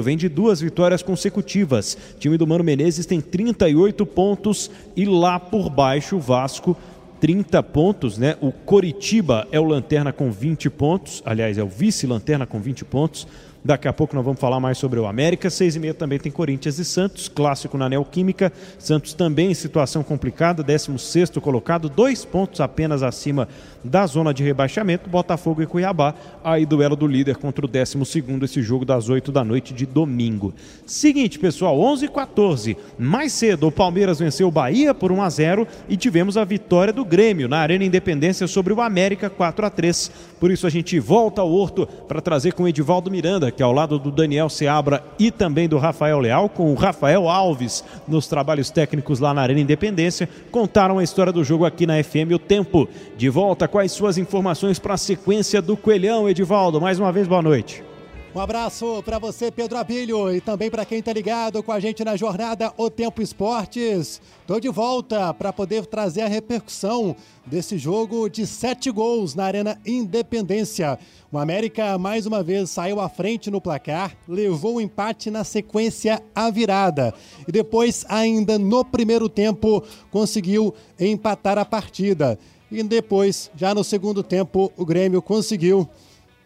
vem 0.00 0.16
de 0.16 0.28
duas 0.28 0.60
vitórias 0.60 1.02
consecutivas. 1.02 1.96
O 2.16 2.18
time 2.18 2.36
do 2.36 2.46
Mano 2.46 2.64
Menezes 2.64 3.06
tem 3.06 3.20
38 3.20 4.04
pontos 4.06 4.70
e 4.96 5.04
lá 5.04 5.38
por 5.38 5.70
baixo 5.70 6.16
o 6.16 6.20
Vasco 6.20 6.76
30 7.22 7.62
pontos, 7.62 8.18
né? 8.18 8.36
O 8.40 8.50
Coritiba 8.50 9.46
é 9.52 9.60
o 9.60 9.64
lanterna 9.64 10.12
com 10.12 10.28
20 10.28 10.68
pontos, 10.68 11.22
aliás, 11.24 11.56
é 11.56 11.62
o 11.62 11.68
vice-lanterna 11.68 12.48
com 12.48 12.58
20 12.58 12.84
pontos. 12.84 13.28
Daqui 13.64 13.86
a 13.86 13.92
pouco 13.92 14.16
nós 14.16 14.24
vamos 14.24 14.40
falar 14.40 14.58
mais 14.58 14.76
sobre 14.76 14.98
o 14.98 15.06
América. 15.06 15.48
Seis 15.48 15.76
e 15.76 15.78
meia 15.78 15.94
também 15.94 16.18
tem 16.18 16.32
Corinthians 16.32 16.80
e 16.80 16.84
Santos, 16.84 17.28
clássico 17.28 17.78
na 17.78 17.88
Neoquímica. 17.88 18.52
Santos 18.76 19.14
também 19.14 19.52
em 19.52 19.54
situação 19.54 20.02
complicada, 20.02 20.64
16 20.64 21.30
colocado, 21.40 21.88
dois 21.88 22.24
pontos 22.24 22.60
apenas 22.60 23.04
acima 23.04 23.46
da 23.84 24.04
zona 24.04 24.34
de 24.34 24.42
rebaixamento. 24.42 25.08
Botafogo 25.08 25.62
e 25.62 25.66
Cuiabá, 25.66 26.12
aí 26.42 26.66
duelo 26.66 26.96
do 26.96 27.06
líder 27.06 27.36
contra 27.36 27.64
o 27.64 27.68
12 27.68 27.98
esse 28.42 28.60
jogo 28.62 28.84
das 28.84 29.08
8 29.08 29.30
da 29.30 29.44
noite 29.44 29.72
de 29.72 29.86
domingo. 29.86 30.52
Seguinte, 30.84 31.38
pessoal, 31.38 31.78
11 31.78 32.06
e 32.06 32.08
14. 32.08 32.76
Mais 32.98 33.32
cedo, 33.32 33.68
o 33.68 33.72
Palmeiras 33.72 34.18
venceu 34.18 34.48
o 34.48 34.50
Bahia 34.50 34.92
por 34.92 35.12
1 35.12 35.22
a 35.22 35.30
0 35.30 35.68
e 35.88 35.96
tivemos 35.96 36.36
a 36.36 36.44
vitória 36.44 36.92
do 36.92 37.04
Grêmio 37.04 37.48
na 37.48 37.58
Arena 37.58 37.84
Independência 37.84 38.48
sobre 38.48 38.72
o 38.72 38.80
América 38.80 39.30
4 39.30 39.66
a 39.66 39.70
3. 39.70 40.10
Por 40.40 40.50
isso 40.50 40.66
a 40.66 40.70
gente 40.70 40.98
volta 40.98 41.40
ao 41.40 41.52
Horto 41.52 41.86
para 41.86 42.20
trazer 42.20 42.54
com 42.54 42.64
o 42.64 42.68
Edivaldo 42.68 43.08
Miranda, 43.08 43.51
que 43.56 43.62
é 43.62 43.66
ao 43.66 43.72
lado 43.72 43.98
do 43.98 44.10
Daniel 44.10 44.48
Seabra 44.48 45.04
e 45.18 45.30
também 45.30 45.68
do 45.68 45.78
Rafael 45.78 46.18
Leal, 46.18 46.48
com 46.48 46.72
o 46.72 46.74
Rafael 46.74 47.28
Alves 47.28 47.84
nos 48.08 48.26
trabalhos 48.26 48.70
técnicos 48.70 49.20
lá 49.20 49.34
na 49.34 49.42
Arena 49.42 49.60
Independência, 49.60 50.28
contaram 50.50 50.98
a 50.98 51.04
história 51.04 51.32
do 51.32 51.44
jogo 51.44 51.64
aqui 51.64 51.86
na 51.86 52.02
FM 52.02 52.32
O 52.34 52.38
Tempo. 52.38 52.88
De 53.16 53.28
volta 53.28 53.68
as 53.82 53.92
suas 53.92 54.16
informações 54.18 54.78
para 54.78 54.94
a 54.94 54.98
sequência 54.98 55.60
do 55.60 55.76
Coelhão, 55.76 56.28
Edivaldo. 56.28 56.80
Mais 56.80 56.98
uma 56.98 57.12
vez, 57.12 57.26
boa 57.26 57.42
noite. 57.42 57.91
Um 58.34 58.40
abraço 58.40 59.02
para 59.04 59.18
você, 59.18 59.50
Pedro 59.50 59.76
Abílio, 59.76 60.34
e 60.34 60.40
também 60.40 60.70
para 60.70 60.86
quem 60.86 61.00
está 61.00 61.12
ligado 61.12 61.62
com 61.62 61.70
a 61.70 61.78
gente 61.78 62.02
na 62.02 62.16
jornada 62.16 62.72
O 62.78 62.88
Tempo 62.88 63.20
Esportes. 63.20 64.22
Estou 64.40 64.58
de 64.58 64.70
volta 64.70 65.34
para 65.34 65.52
poder 65.52 65.84
trazer 65.84 66.22
a 66.22 66.28
repercussão 66.28 67.14
desse 67.44 67.76
jogo 67.76 68.30
de 68.30 68.46
sete 68.46 68.90
gols 68.90 69.34
na 69.34 69.44
Arena 69.44 69.78
Independência. 69.84 70.98
O 71.30 71.36
América, 71.36 71.98
mais 71.98 72.24
uma 72.24 72.42
vez, 72.42 72.70
saiu 72.70 73.00
à 73.00 73.08
frente 73.10 73.50
no 73.50 73.60
placar, 73.60 74.16
levou 74.26 74.76
o 74.76 74.80
empate 74.80 75.30
na 75.30 75.44
sequência 75.44 76.22
à 76.34 76.48
virada. 76.48 77.12
E 77.46 77.52
depois, 77.52 78.02
ainda 78.08 78.58
no 78.58 78.82
primeiro 78.82 79.28
tempo, 79.28 79.84
conseguiu 80.10 80.72
empatar 80.98 81.58
a 81.58 81.66
partida. 81.66 82.38
E 82.70 82.82
depois, 82.82 83.50
já 83.54 83.74
no 83.74 83.84
segundo 83.84 84.22
tempo, 84.22 84.72
o 84.74 84.86
Grêmio 84.86 85.20
conseguiu 85.20 85.86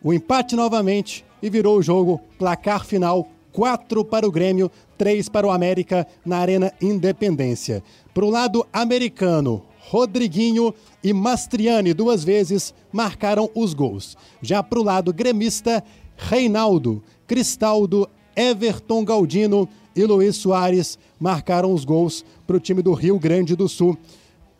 o 0.02 0.12
empate 0.12 0.56
novamente 0.56 1.24
e 1.42 1.50
virou 1.50 1.78
o 1.78 1.82
jogo. 1.82 2.20
Placar 2.38 2.84
final: 2.84 3.28
4 3.52 4.04
para 4.04 4.26
o 4.26 4.30
Grêmio, 4.30 4.70
3 4.98 5.28
para 5.28 5.46
o 5.46 5.50
América 5.50 6.06
na 6.24 6.38
Arena 6.38 6.72
Independência. 6.80 7.82
Para 8.12 8.24
o 8.24 8.30
lado 8.30 8.66
americano, 8.72 9.62
Rodriguinho 9.78 10.74
e 11.02 11.12
Mastriani 11.12 11.94
duas 11.94 12.24
vezes 12.24 12.74
marcaram 12.92 13.48
os 13.54 13.72
gols. 13.72 14.16
Já 14.42 14.62
para 14.62 14.80
o 14.80 14.82
lado 14.82 15.12
gremista, 15.12 15.82
Reinaldo, 16.16 17.02
Cristaldo, 17.26 18.08
Everton 18.34 19.04
Galdino 19.04 19.68
e 19.94 20.04
Luiz 20.04 20.36
Soares 20.36 20.98
marcaram 21.18 21.72
os 21.72 21.84
gols 21.84 22.24
para 22.46 22.56
o 22.56 22.60
time 22.60 22.82
do 22.82 22.92
Rio 22.92 23.18
Grande 23.18 23.54
do 23.54 23.68
Sul. 23.68 23.96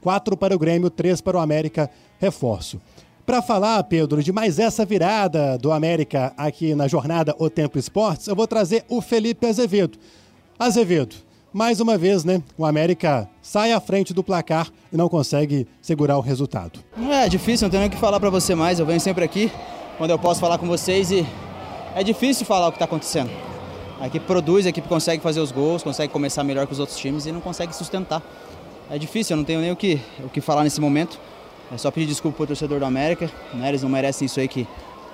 Quatro 0.00 0.36
para 0.36 0.54
o 0.54 0.58
Grêmio, 0.58 0.88
três 0.88 1.20
para 1.20 1.36
o 1.36 1.40
América. 1.40 1.90
Reforço. 2.18 2.80
Para 3.26 3.42
falar, 3.42 3.82
Pedro, 3.82 4.22
de 4.22 4.30
mais 4.30 4.60
essa 4.60 4.84
virada 4.84 5.58
do 5.58 5.72
América 5.72 6.32
aqui 6.36 6.76
na 6.76 6.86
jornada 6.86 7.34
O 7.40 7.50
Tempo 7.50 7.76
Esportes, 7.76 8.28
eu 8.28 8.36
vou 8.36 8.46
trazer 8.46 8.84
o 8.88 9.00
Felipe 9.00 9.44
Azevedo. 9.48 9.98
Azevedo, 10.56 11.16
mais 11.52 11.80
uma 11.80 11.98
vez, 11.98 12.22
né? 12.22 12.40
O 12.56 12.64
América 12.64 13.28
sai 13.42 13.72
à 13.72 13.80
frente 13.80 14.14
do 14.14 14.22
placar 14.22 14.68
e 14.92 14.96
não 14.96 15.08
consegue 15.08 15.66
segurar 15.82 16.16
o 16.16 16.20
resultado. 16.20 16.78
É 17.10 17.28
difícil, 17.28 17.64
não 17.66 17.70
tenho 17.72 17.80
nem 17.80 17.88
o 17.88 17.92
que 17.92 17.98
falar 17.98 18.20
para 18.20 18.30
você 18.30 18.54
mais. 18.54 18.78
Eu 18.78 18.86
venho 18.86 19.00
sempre 19.00 19.24
aqui 19.24 19.50
quando 19.98 20.12
eu 20.12 20.18
posso 20.20 20.38
falar 20.38 20.56
com 20.58 20.68
vocês 20.68 21.10
e 21.10 21.26
é 21.96 22.04
difícil 22.04 22.46
falar 22.46 22.68
o 22.68 22.70
que 22.70 22.76
está 22.76 22.84
acontecendo. 22.84 23.30
A 24.00 24.06
equipe 24.06 24.24
produz, 24.24 24.66
a 24.66 24.68
equipe 24.68 24.86
consegue 24.86 25.20
fazer 25.20 25.40
os 25.40 25.50
gols, 25.50 25.82
consegue 25.82 26.12
começar 26.12 26.44
melhor 26.44 26.64
que 26.64 26.72
os 26.72 26.78
outros 26.78 26.96
times 26.96 27.26
e 27.26 27.32
não 27.32 27.40
consegue 27.40 27.74
sustentar. 27.74 28.22
É 28.88 28.96
difícil, 28.96 29.34
eu 29.34 29.38
não 29.38 29.44
tenho 29.44 29.60
nem 29.60 29.72
o 29.72 29.76
que, 29.76 30.00
o 30.24 30.28
que 30.28 30.40
falar 30.40 30.62
nesse 30.62 30.80
momento. 30.80 31.18
É 31.72 31.76
só 31.76 31.90
pedir 31.90 32.06
desculpa 32.06 32.36
pro 32.36 32.46
torcedor 32.46 32.78
do 32.78 32.84
América, 32.84 33.30
né? 33.54 33.68
Eles 33.68 33.82
não 33.82 33.88
merecem 33.88 34.26
isso 34.26 34.38
aí 34.38 34.46
que, 34.46 34.66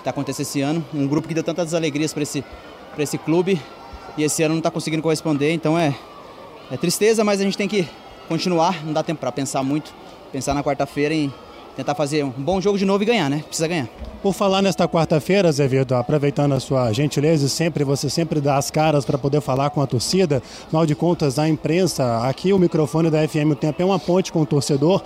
está 0.03 0.11
acontecendo 0.11 0.47
esse 0.47 0.61
ano. 0.61 0.85
Um 0.93 1.07
grupo 1.07 1.29
que 1.29 1.35
deu 1.35 1.43
tantas 1.43 1.75
alegrias 1.75 2.13
para 2.13 2.23
esse, 2.25 2.45
esse 2.99 3.17
clube 3.17 3.61
e 4.19 4.25
esse 4.25 4.43
ano 4.43 4.55
não 4.55 4.59
está 4.59 4.71
conseguindo 4.71 5.03
corresponder, 5.03 5.53
então 5.53 5.79
é, 5.79 5.95
é 6.71 6.77
tristeza, 6.77 7.25
mas 7.25 7.41
a 7.41 7.45
gente 7.45 7.57
tem 7.57 7.69
que 7.69 7.89
continuar, 8.29 8.85
não 8.85 8.93
dá 8.93 9.03
tempo 9.03 9.21
para 9.21 9.33
pensar 9.33 9.63
muito, 9.63 9.95
pensar 10.31 10.55
na 10.55 10.63
quarta-feira 10.63 11.15
em 11.15 11.33
tentar 11.77 11.95
fazer 11.95 12.23
um 12.23 12.31
bom 12.31 12.61
jogo 12.61 12.77
de 12.77 12.85
novo 12.85 13.03
e 13.03 13.07
ganhar, 13.07 13.31
né? 13.31 13.43
Precisa 13.47 13.67
ganhar. 13.67 13.89
Por 14.23 14.35
falar 14.35 14.61
nesta 14.61 14.87
quarta-feira, 14.87 15.49
Azevedo, 15.49 15.95
aproveitando 15.95 16.53
a 16.53 16.61
sua 16.61 16.93
gentileza, 16.93 17.49
sempre 17.49 17.83
você 17.83 18.11
sempre 18.11 18.41
dá 18.41 18.57
as 18.57 18.71
caras 18.71 19.05
para 19.05 19.17
poder 19.17 19.41
falar 19.41 19.71
com 19.71 19.81
a 19.81 19.87
torcida. 19.87 20.43
Afinal 20.67 20.85
de 20.85 20.95
contas, 20.95 21.39
a 21.39 21.49
imprensa, 21.49 22.27
aqui 22.29 22.53
o 22.53 22.59
microfone 22.59 23.11
da 23.11 23.27
FM 23.27 23.53
O 23.53 23.57
Tempo 23.57 23.81
é 23.81 23.85
uma 23.85 23.99
ponte 23.99 24.31
com 24.31 24.43
o 24.43 24.47
torcedor. 24.47 25.03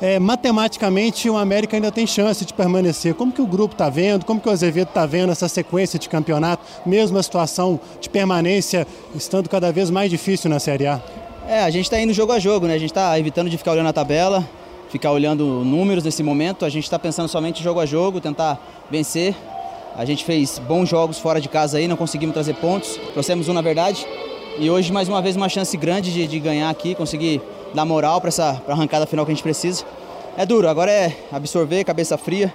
É, 0.00 0.18
matematicamente, 0.18 1.28
o 1.30 1.36
América 1.38 1.76
ainda 1.76 1.90
tem 1.90 2.06
chance 2.06 2.44
de 2.44 2.52
permanecer. 2.52 3.14
Como 3.14 3.32
que 3.32 3.40
o 3.40 3.46
grupo 3.46 3.74
está 3.74 3.88
vendo? 3.88 4.26
Como 4.26 4.38
que 4.38 4.48
o 4.48 4.52
Azevedo 4.52 4.88
está 4.88 5.06
vendo 5.06 5.32
essa 5.32 5.48
sequência 5.48 5.98
de 5.98 6.08
campeonato? 6.08 6.62
Mesmo 6.84 7.16
a 7.16 7.22
situação 7.22 7.80
de 7.98 8.10
permanência 8.10 8.86
estando 9.14 9.48
cada 9.48 9.72
vez 9.72 9.88
mais 9.88 10.10
difícil 10.10 10.50
na 10.50 10.60
Série 10.60 10.86
A. 10.86 11.00
É, 11.48 11.62
a 11.62 11.70
gente 11.70 11.84
está 11.84 11.98
indo 11.98 12.12
jogo 12.12 12.32
a 12.32 12.38
jogo, 12.38 12.66
né? 12.66 12.74
A 12.74 12.78
gente 12.78 12.90
está 12.90 13.18
evitando 13.18 13.48
de 13.48 13.56
ficar 13.56 13.72
olhando 13.72 13.88
a 13.88 13.92
tabela, 13.92 14.46
ficar 14.90 15.12
olhando 15.12 15.64
números 15.64 16.04
nesse 16.04 16.22
momento. 16.22 16.66
A 16.66 16.68
gente 16.68 16.84
está 16.84 16.98
pensando 16.98 17.28
somente 17.28 17.62
jogo 17.62 17.80
a 17.80 17.86
jogo, 17.86 18.20
tentar 18.20 18.60
vencer. 18.90 19.34
A 19.96 20.04
gente 20.04 20.26
fez 20.26 20.58
bons 20.58 20.90
jogos 20.90 21.18
fora 21.18 21.40
de 21.40 21.48
casa 21.48 21.78
aí, 21.78 21.88
não 21.88 21.96
conseguimos 21.96 22.34
trazer 22.34 22.54
pontos. 22.56 23.00
Trouxemos 23.14 23.48
um, 23.48 23.54
na 23.54 23.62
verdade. 23.62 24.06
E 24.58 24.68
hoje, 24.68 24.92
mais 24.92 25.08
uma 25.08 25.22
vez, 25.22 25.36
uma 25.36 25.48
chance 25.48 25.74
grande 25.76 26.12
de, 26.12 26.26
de 26.26 26.38
ganhar 26.38 26.68
aqui, 26.68 26.94
conseguir 26.94 27.40
dar 27.76 27.84
moral 27.84 28.20
para 28.20 28.28
essa 28.28 28.54
pra 28.54 28.74
arrancada 28.74 29.06
final 29.06 29.24
que 29.26 29.30
a 29.30 29.34
gente 29.34 29.42
precisa. 29.42 29.84
É 30.36 30.44
duro, 30.46 30.68
agora 30.68 30.90
é 30.90 31.14
absorver, 31.30 31.84
cabeça 31.84 32.16
fria 32.16 32.52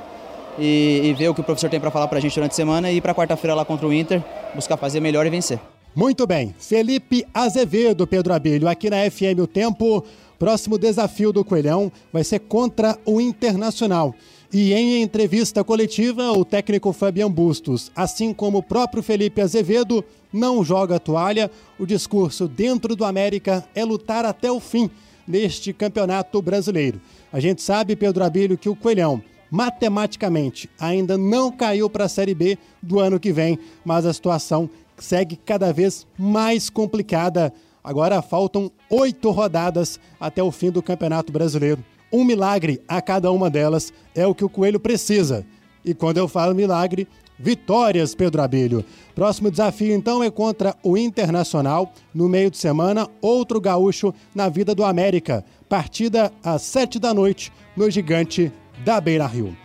e, 0.57 1.01
e 1.05 1.13
ver 1.13 1.29
o 1.29 1.33
que 1.33 1.41
o 1.41 1.43
professor 1.43 1.69
tem 1.69 1.79
para 1.79 1.91
falar 1.91 2.07
para 2.07 2.17
a 2.17 2.21
gente 2.21 2.33
durante 2.33 2.51
a 2.51 2.55
semana 2.55 2.91
e 2.91 2.97
ir 2.97 3.01
para 3.01 3.13
quarta-feira 3.13 3.53
lá 3.53 3.63
contra 3.63 3.87
o 3.87 3.93
Inter, 3.93 4.23
buscar 4.53 4.77
fazer 4.77 4.99
melhor 4.99 5.25
e 5.25 5.29
vencer. 5.29 5.59
Muito 5.95 6.25
bem. 6.25 6.55
Felipe 6.57 7.25
Azevedo, 7.33 8.07
Pedro 8.07 8.33
Abelho, 8.33 8.67
aqui 8.67 8.89
na 8.89 8.97
FM 9.09 9.39
O 9.41 9.47
Tempo. 9.47 10.03
Próximo 10.39 10.77
desafio 10.77 11.31
do 11.31 11.45
Coelhão 11.45 11.91
vai 12.11 12.23
ser 12.23 12.39
contra 12.39 12.97
o 13.05 13.21
Internacional. 13.21 14.15
E 14.51 14.73
em 14.73 15.01
entrevista 15.01 15.63
coletiva, 15.63 16.31
o 16.31 16.43
técnico 16.43 16.91
Fabian 16.91 17.29
Bustos, 17.29 17.91
assim 17.95 18.33
como 18.33 18.57
o 18.57 18.63
próprio 18.63 19.03
Felipe 19.03 19.39
Azevedo, 19.39 20.03
não 20.33 20.63
joga 20.63 20.99
toalha. 20.99 21.49
O 21.79 21.85
discurso 21.85 22.47
dentro 22.47 22.95
do 22.95 23.05
América 23.05 23.63
é 23.75 23.85
lutar 23.85 24.25
até 24.25 24.51
o 24.51 24.59
fim 24.59 24.89
neste 25.27 25.73
campeonato 25.73 26.41
brasileiro. 26.41 27.01
A 27.31 27.39
gente 27.39 27.61
sabe, 27.61 27.95
Pedro 27.95 28.23
Abílio, 28.23 28.57
que 28.57 28.69
o 28.69 28.75
Coelhão 28.75 29.21
matematicamente 29.49 30.69
ainda 30.79 31.17
não 31.17 31.51
caiu 31.51 31.89
para 31.89 32.05
a 32.05 32.09
Série 32.09 32.33
B 32.33 32.57
do 32.81 32.99
ano 32.99 33.19
que 33.19 33.33
vem, 33.33 33.59
mas 33.83 34.05
a 34.05 34.13
situação 34.13 34.69
segue 34.97 35.35
cada 35.35 35.73
vez 35.73 36.07
mais 36.17 36.69
complicada. 36.69 37.53
Agora 37.83 38.21
faltam 38.21 38.71
oito 38.89 39.29
rodadas 39.31 39.99
até 40.19 40.41
o 40.41 40.51
fim 40.51 40.71
do 40.71 40.81
Campeonato 40.81 41.33
Brasileiro. 41.33 41.83
Um 42.13 42.23
milagre 42.23 42.81
a 42.87 43.01
cada 43.01 43.31
uma 43.31 43.49
delas 43.49 43.91
é 44.15 44.25
o 44.25 44.35
que 44.35 44.45
o 44.45 44.49
Coelho 44.49 44.79
precisa. 44.79 45.45
E 45.83 45.93
quando 45.93 46.17
eu 46.17 46.27
falo 46.27 46.53
milagre, 46.53 47.07
vitórias, 47.41 48.13
Pedro 48.13 48.41
Abelho. 48.41 48.85
Próximo 49.15 49.51
desafio, 49.51 49.93
então, 49.93 50.23
é 50.23 50.29
contra 50.29 50.75
o 50.83 50.97
Internacional, 50.97 51.93
no 52.13 52.29
meio 52.29 52.51
de 52.51 52.57
semana, 52.57 53.09
outro 53.21 53.59
gaúcho 53.59 54.13
na 54.33 54.47
vida 54.47 54.73
do 54.75 54.83
América. 54.83 55.43
Partida 55.67 56.31
às 56.43 56.61
sete 56.61 56.99
da 56.99 57.13
noite, 57.13 57.51
no 57.75 57.89
gigante 57.89 58.51
da 58.85 59.01
Beira 59.01 59.25
Rio. 59.25 59.55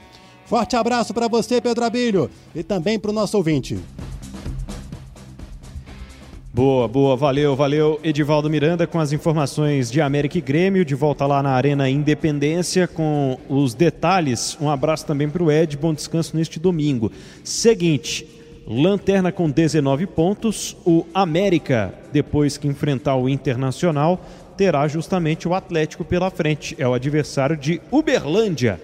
Forte 0.47 0.77
abraço 0.77 1.12
para 1.12 1.29
você, 1.29 1.61
Pedro 1.61 1.85
Abelho, 1.85 2.31
e 2.55 2.62
também 2.62 2.99
para 2.99 3.11
o 3.11 3.15
nosso 3.15 3.37
ouvinte. 3.37 3.79
Boa, 6.57 6.88
boa, 6.88 7.14
valeu, 7.14 7.55
valeu. 7.55 8.01
Edivaldo 8.03 8.49
Miranda 8.49 8.87
com 8.87 8.99
as 8.99 9.12
informações 9.12 9.90
de 9.90 10.01
América 10.01 10.38
e 10.38 10.40
Grêmio, 10.40 10.87
de 10.87 10.95
volta 10.95 11.27
lá 11.27 11.42
na 11.42 11.51
Arena 11.51 11.87
Independência 11.90 12.88
com 12.88 13.38
os 13.47 13.75
detalhes. 13.75 14.57
Um 14.59 14.71
abraço 14.71 15.05
também 15.05 15.29
para 15.29 15.42
o 15.42 15.53
Ed, 15.53 15.77
bom 15.77 15.92
descanso 15.92 16.35
neste 16.35 16.59
domingo. 16.59 17.12
Seguinte, 17.45 18.27
Lanterna 18.66 19.31
com 19.31 19.51
19 19.51 20.07
pontos, 20.07 20.75
o 20.87 21.05
América, 21.12 21.92
depois 22.11 22.57
que 22.57 22.66
enfrentar 22.66 23.16
o 23.16 23.29
Internacional, 23.29 24.19
terá 24.57 24.88
justamente 24.88 25.47
o 25.47 25.53
Atlético 25.53 26.07
pela 26.07 26.31
frente. 26.31 26.75
É 26.79 26.88
o 26.88 26.95
adversário 26.95 27.55
de 27.55 27.83
Uberlândia. 27.90 28.81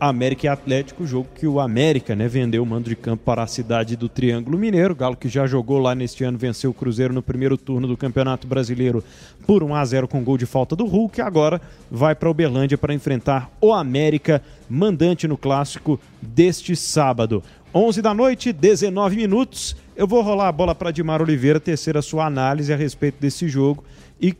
América 0.00 0.46
e 0.46 0.48
Atlético, 0.48 1.06
jogo 1.06 1.28
que 1.34 1.46
o 1.46 1.60
América 1.60 2.16
né, 2.16 2.26
vendeu 2.26 2.62
o 2.62 2.66
mando 2.66 2.88
de 2.88 2.96
campo 2.96 3.22
para 3.22 3.42
a 3.42 3.46
cidade 3.46 3.96
do 3.96 4.08
Triângulo 4.08 4.56
Mineiro. 4.56 4.94
Galo 4.94 5.14
que 5.14 5.28
já 5.28 5.46
jogou 5.46 5.78
lá 5.78 5.94
neste 5.94 6.24
ano, 6.24 6.38
venceu 6.38 6.70
o 6.70 6.74
Cruzeiro 6.74 7.12
no 7.12 7.22
primeiro 7.22 7.58
turno 7.58 7.86
do 7.86 7.98
Campeonato 7.98 8.46
Brasileiro 8.46 9.04
por 9.46 9.62
1 9.62 9.74
a 9.74 9.84
0 9.84 10.08
com 10.08 10.24
gol 10.24 10.38
de 10.38 10.46
falta 10.46 10.74
do 10.74 10.86
Hulk. 10.86 11.20
Agora 11.20 11.60
vai 11.90 12.14
para 12.14 12.30
Uberlândia 12.30 12.78
para 12.78 12.94
enfrentar 12.94 13.50
o 13.60 13.74
América, 13.74 14.42
mandante 14.70 15.28
no 15.28 15.36
clássico 15.36 16.00
deste 16.22 16.74
sábado. 16.74 17.42
11 17.74 18.00
da 18.00 18.14
noite, 18.14 18.54
19 18.54 19.16
minutos. 19.16 19.76
Eu 19.94 20.06
vou 20.06 20.22
rolar 20.22 20.48
a 20.48 20.52
bola 20.52 20.74
para 20.74 20.90
Dimar 20.90 21.20
Oliveira 21.20 21.60
tecer 21.60 21.98
a 21.98 22.02
sua 22.02 22.24
análise 22.24 22.72
a 22.72 22.76
respeito 22.76 23.20
desse 23.20 23.48
jogo 23.48 23.84
e, 24.18 24.34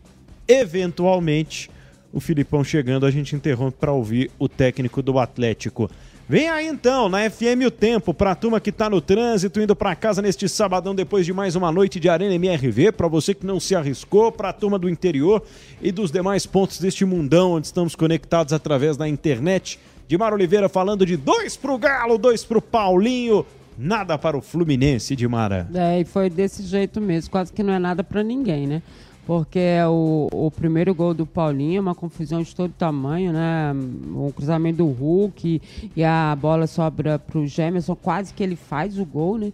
eventualmente, 0.48 1.70
o 2.12 2.20
Filipão 2.20 2.64
chegando, 2.64 3.06
a 3.06 3.10
gente 3.10 3.36
interrompe 3.36 3.78
para 3.78 3.92
ouvir 3.92 4.30
o 4.38 4.48
técnico 4.48 5.02
do 5.02 5.18
Atlético. 5.18 5.90
Vem 6.28 6.48
aí 6.48 6.68
então, 6.68 7.08
na 7.08 7.28
FM 7.28 7.66
O 7.66 7.70
Tempo, 7.72 8.14
para 8.14 8.30
a 8.30 8.34
turma 8.36 8.60
que 8.60 8.70
está 8.70 8.88
no 8.88 9.00
trânsito, 9.00 9.60
indo 9.60 9.74
para 9.74 9.96
casa 9.96 10.22
neste 10.22 10.48
sabadão 10.48 10.94
depois 10.94 11.26
de 11.26 11.32
mais 11.32 11.56
uma 11.56 11.72
noite 11.72 11.98
de 11.98 12.08
Arena 12.08 12.32
MRV, 12.32 12.92
para 12.92 13.08
você 13.08 13.34
que 13.34 13.44
não 13.44 13.58
se 13.58 13.74
arriscou, 13.74 14.30
para 14.30 14.50
a 14.50 14.52
turma 14.52 14.78
do 14.78 14.88
interior 14.88 15.42
e 15.82 15.90
dos 15.90 16.12
demais 16.12 16.46
pontos 16.46 16.78
deste 16.78 17.04
mundão 17.04 17.54
onde 17.54 17.66
estamos 17.66 17.96
conectados 17.96 18.52
através 18.52 18.96
da 18.96 19.08
internet. 19.08 19.80
Dimar 20.06 20.32
Oliveira 20.32 20.68
falando 20.68 21.04
de 21.04 21.16
dois 21.16 21.56
para 21.56 21.72
o 21.72 21.78
Galo, 21.78 22.16
dois 22.16 22.44
para 22.44 22.58
o 22.58 22.62
Paulinho, 22.62 23.44
nada 23.76 24.16
para 24.16 24.36
o 24.36 24.40
Fluminense, 24.40 25.16
Dimara. 25.16 25.68
É, 25.74 25.98
e 25.98 26.04
foi 26.04 26.30
desse 26.30 26.62
jeito 26.62 27.00
mesmo, 27.00 27.28
quase 27.28 27.52
que 27.52 27.62
não 27.62 27.72
é 27.72 27.78
nada 27.80 28.04
para 28.04 28.22
ninguém, 28.22 28.68
né? 28.68 28.82
Porque 29.30 29.60
o, 29.88 30.26
o 30.32 30.50
primeiro 30.50 30.92
gol 30.92 31.14
do 31.14 31.24
Paulinho 31.24 31.78
é 31.78 31.80
uma 31.80 31.94
confusão 31.94 32.42
de 32.42 32.52
todo 32.52 32.72
tamanho, 32.72 33.32
né? 33.32 33.72
O 34.12 34.32
cruzamento 34.32 34.78
do 34.78 34.86
Hulk 34.88 35.62
e 35.94 36.02
a 36.02 36.34
bola 36.34 36.66
sobra 36.66 37.16
para 37.16 37.38
o 37.38 37.46
Gemerson, 37.46 37.94
quase 37.94 38.34
que 38.34 38.42
ele 38.42 38.56
faz 38.56 38.98
o 38.98 39.04
gol, 39.04 39.38
né? 39.38 39.52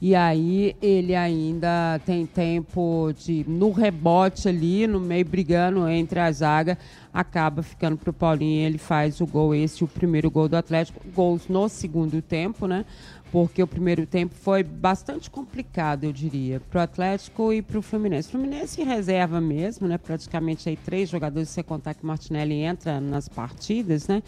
E 0.00 0.14
aí 0.14 0.74
ele 0.80 1.14
ainda 1.14 2.00
tem 2.06 2.24
tempo 2.24 3.12
de, 3.18 3.44
no 3.46 3.70
rebote 3.70 4.48
ali, 4.48 4.86
no 4.86 4.98
meio 4.98 5.26
brigando 5.26 5.86
entre 5.86 6.20
a 6.20 6.32
zaga, 6.32 6.78
acaba 7.12 7.62
ficando 7.62 7.98
para 7.98 8.08
o 8.08 8.14
Paulinho 8.14 8.66
ele 8.66 8.78
faz 8.78 9.20
o 9.20 9.26
gol, 9.26 9.54
esse 9.54 9.84
o 9.84 9.88
primeiro 9.88 10.30
gol 10.30 10.48
do 10.48 10.56
Atlético. 10.56 11.00
Gols 11.14 11.48
no 11.48 11.68
segundo 11.68 12.22
tempo, 12.22 12.66
né? 12.66 12.86
Porque 13.30 13.62
o 13.62 13.66
primeiro 13.66 14.06
tempo 14.06 14.34
foi 14.34 14.62
bastante 14.62 15.30
complicado, 15.30 16.04
eu 16.04 16.12
diria, 16.12 16.60
para 16.60 16.80
o 16.80 16.82
Atlético 16.82 17.52
e 17.52 17.60
para 17.60 17.78
o 17.78 17.82
Fluminense. 17.82 18.28
O 18.28 18.32
Fluminense 18.32 18.82
reserva 18.82 19.40
mesmo, 19.40 19.86
né? 19.86 19.98
Praticamente 19.98 20.68
aí 20.68 20.76
três 20.76 21.08
jogadores, 21.08 21.48
se 21.48 21.56
você 21.56 21.62
contar 21.62 21.94
que 21.94 22.02
o 22.02 22.06
Martinelli 22.06 22.54
entra 22.54 23.00
nas 23.00 23.28
partidas, 23.28 24.08
né? 24.08 24.22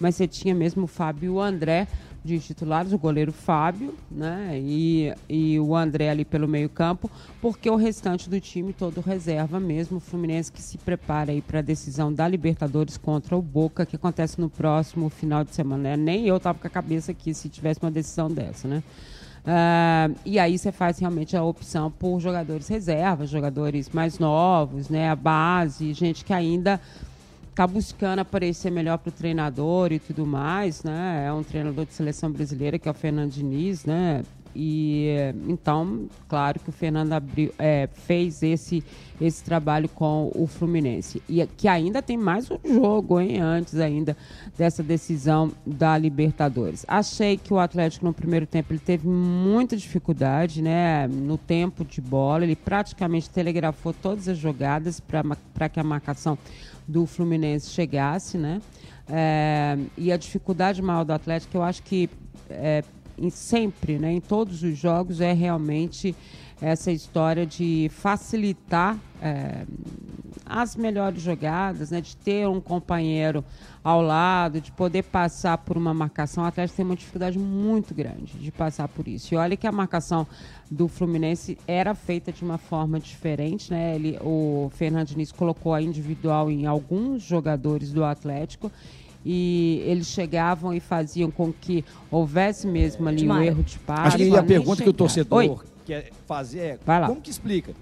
Mas 0.00 0.16
você 0.16 0.26
tinha 0.26 0.54
mesmo 0.54 0.84
o 0.84 0.86
Fábio 0.86 1.26
e 1.26 1.30
o 1.30 1.40
André 1.40 1.86
de 2.26 2.38
titulares, 2.40 2.92
o 2.92 2.98
goleiro 2.98 3.32
Fábio, 3.32 3.94
né? 4.10 4.58
E, 4.60 5.14
e 5.28 5.58
o 5.60 5.74
André 5.74 6.10
ali 6.10 6.24
pelo 6.24 6.48
meio-campo, 6.48 7.10
porque 7.40 7.70
o 7.70 7.76
restante 7.76 8.28
do 8.28 8.40
time 8.40 8.72
todo 8.72 9.00
reserva 9.00 9.60
mesmo. 9.60 9.98
O 9.98 10.00
Fluminense 10.00 10.50
que 10.50 10.60
se 10.60 10.76
prepara 10.76 11.30
aí 11.32 11.40
para 11.40 11.60
a 11.60 11.62
decisão 11.62 12.12
da 12.12 12.26
Libertadores 12.26 12.96
contra 12.96 13.36
o 13.36 13.40
Boca, 13.40 13.86
que 13.86 13.96
acontece 13.96 14.40
no 14.40 14.50
próximo 14.50 15.08
final 15.08 15.44
de 15.44 15.54
semana. 15.54 15.90
Né? 15.90 15.96
Nem 15.96 16.26
eu 16.26 16.38
tava 16.40 16.58
com 16.58 16.66
a 16.66 16.70
cabeça 16.70 17.12
aqui 17.12 17.32
se 17.32 17.48
tivesse 17.48 17.80
uma 17.80 17.90
decisão 17.90 18.30
dessa, 18.30 18.66
né? 18.66 18.82
Uh, 19.46 20.18
e 20.24 20.40
aí 20.40 20.58
você 20.58 20.72
faz 20.72 20.98
realmente 20.98 21.36
a 21.36 21.42
opção 21.44 21.88
por 21.88 22.18
jogadores 22.18 22.66
reservas, 22.66 23.30
jogadores 23.30 23.88
mais 23.90 24.18
novos, 24.18 24.88
né? 24.88 25.08
A 25.08 25.14
base, 25.14 25.92
gente 25.94 26.24
que 26.24 26.32
ainda 26.32 26.80
está 27.56 27.66
buscando 27.66 28.18
aparecer 28.18 28.70
melhor 28.70 28.98
para 28.98 29.08
o 29.08 29.12
treinador 29.12 29.90
e 29.90 29.98
tudo 29.98 30.26
mais, 30.26 30.84
né? 30.84 31.24
É 31.26 31.32
um 31.32 31.42
treinador 31.42 31.86
de 31.86 31.94
seleção 31.94 32.30
brasileira 32.30 32.78
que 32.78 32.86
é 32.86 32.90
o 32.90 32.94
Fernando 32.94 33.30
Diniz, 33.30 33.86
né? 33.86 34.22
E 34.54 35.08
então, 35.48 36.06
claro 36.28 36.60
que 36.60 36.68
o 36.68 36.72
Fernando 36.72 37.12
abriu, 37.14 37.52
é, 37.58 37.88
fez 37.92 38.42
esse, 38.42 38.84
esse 39.18 39.42
trabalho 39.42 39.88
com 39.88 40.30
o 40.34 40.46
Fluminense. 40.46 41.22
E 41.28 41.46
que 41.46 41.66
ainda 41.66 42.02
tem 42.02 42.18
mais 42.18 42.50
um 42.50 42.58
jogo, 42.62 43.20
hein? 43.20 43.40
Antes 43.40 43.76
ainda 43.76 44.14
dessa 44.56 44.82
decisão 44.82 45.50
da 45.64 45.96
Libertadores. 45.96 46.84
Achei 46.86 47.38
que 47.38 47.54
o 47.54 47.58
Atlético 47.58 48.04
no 48.04 48.12
primeiro 48.12 48.46
tempo 48.46 48.72
ele 48.72 48.80
teve 48.80 49.08
muita 49.08 49.78
dificuldade, 49.78 50.60
né? 50.60 51.06
No 51.06 51.38
tempo 51.38 51.86
de 51.86 52.02
bola. 52.02 52.44
Ele 52.44 52.56
praticamente 52.56 53.30
telegrafou 53.30 53.94
todas 53.94 54.28
as 54.28 54.36
jogadas 54.36 55.00
para 55.00 55.68
que 55.70 55.80
a 55.80 55.84
marcação 55.84 56.38
do 56.86 57.06
Fluminense 57.06 57.70
chegasse, 57.70 58.38
né? 58.38 58.60
É, 59.08 59.78
e 59.96 60.10
a 60.10 60.16
dificuldade 60.16 60.82
maior 60.82 61.04
do 61.04 61.12
Atlético, 61.12 61.56
eu 61.56 61.62
acho 61.62 61.82
que 61.82 62.10
é, 62.50 62.82
em, 63.18 63.30
sempre, 63.30 63.98
né, 63.98 64.12
em 64.12 64.20
todos 64.20 64.62
os 64.62 64.76
jogos, 64.76 65.20
é 65.20 65.32
realmente 65.32 66.14
essa 66.60 66.90
história 66.90 67.44
de 67.44 67.90
facilitar 67.92 68.98
é, 69.20 69.64
as 70.44 70.76
melhores 70.76 71.20
jogadas, 71.20 71.90
né, 71.90 72.00
de 72.00 72.16
ter 72.16 72.48
um 72.48 72.60
companheiro 72.60 73.44
ao 73.82 74.00
lado, 74.00 74.60
de 74.60 74.70
poder 74.72 75.02
passar 75.02 75.58
por 75.58 75.76
uma 75.76 75.92
marcação. 75.92 76.44
O 76.44 76.46
Atlético 76.46 76.76
tem 76.76 76.86
uma 76.86 76.96
dificuldade 76.96 77.38
muito 77.38 77.94
grande 77.94 78.38
de 78.38 78.50
passar 78.50 78.88
por 78.88 79.06
isso. 79.06 79.34
E 79.34 79.36
olha 79.36 79.56
que 79.56 79.66
a 79.66 79.72
marcação 79.72 80.26
do 80.70 80.88
Fluminense 80.88 81.58
era 81.66 81.94
feita 81.94 82.32
de 82.32 82.42
uma 82.44 82.58
forma 82.58 82.98
diferente, 82.98 83.70
né? 83.70 83.94
Ele, 83.94 84.18
o 84.22 84.70
Fernando 84.74 85.08
Diniz 85.08 85.32
colocou 85.32 85.74
a 85.74 85.82
individual 85.82 86.50
em 86.50 86.66
alguns 86.66 87.22
jogadores 87.22 87.92
do 87.92 88.04
Atlético 88.04 88.70
e 89.24 89.82
eles 89.84 90.06
chegavam 90.06 90.72
e 90.72 90.78
faziam 90.78 91.30
com 91.30 91.52
que 91.52 91.84
houvesse 92.10 92.66
mesmo 92.66 93.08
ali 93.08 93.28
um 93.28 93.42
erro 93.42 93.62
de 93.62 93.78
passe. 93.80 94.16
Acho 94.16 94.16
que 94.18 94.36
a 94.36 94.42
pergunta 94.42 94.82
que 94.82 94.88
o 94.88 94.92
torcedor 94.92 95.38
Oi. 95.38 95.75
Quer 95.86 96.10
fazer 96.26 96.58
é 96.58 96.78
Vai 96.84 97.00
lá. 97.00 97.06
como 97.06 97.20
que 97.20 97.30
explica 97.30 97.72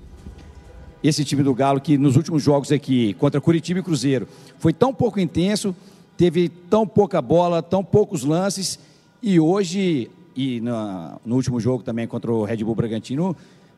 esse 1.02 1.24
time 1.24 1.42
do 1.42 1.54
Galo 1.54 1.80
que 1.80 1.98
nos 1.98 2.16
últimos 2.16 2.42
jogos 2.42 2.70
aqui 2.72 3.14
contra 3.14 3.40
Curitiba 3.40 3.80
e 3.80 3.82
Cruzeiro 3.82 4.26
foi 4.58 4.72
tão 4.72 4.92
pouco 4.94 5.20
intenso, 5.20 5.74
teve 6.16 6.48
tão 6.48 6.86
pouca 6.86 7.20
bola, 7.20 7.62
tão 7.62 7.84
poucos 7.84 8.24
lances 8.24 8.78
e 9.22 9.38
hoje 9.40 10.10
e 10.36 10.60
na- 10.60 11.18
no 11.24 11.34
último 11.36 11.60
jogo 11.60 11.82
também 11.82 12.06
contra 12.06 12.32
o 12.32 12.44
Red 12.44 12.58
Bull 12.64 12.74
Bragantino 12.74 13.36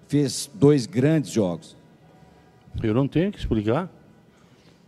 fez 0.08 0.48
dois 0.54 0.86
grandes 0.86 1.30
jogos. 1.32 1.76
Eu 2.82 2.94
não 2.94 3.08
tenho 3.08 3.32
que 3.32 3.38
explicar. 3.38 3.90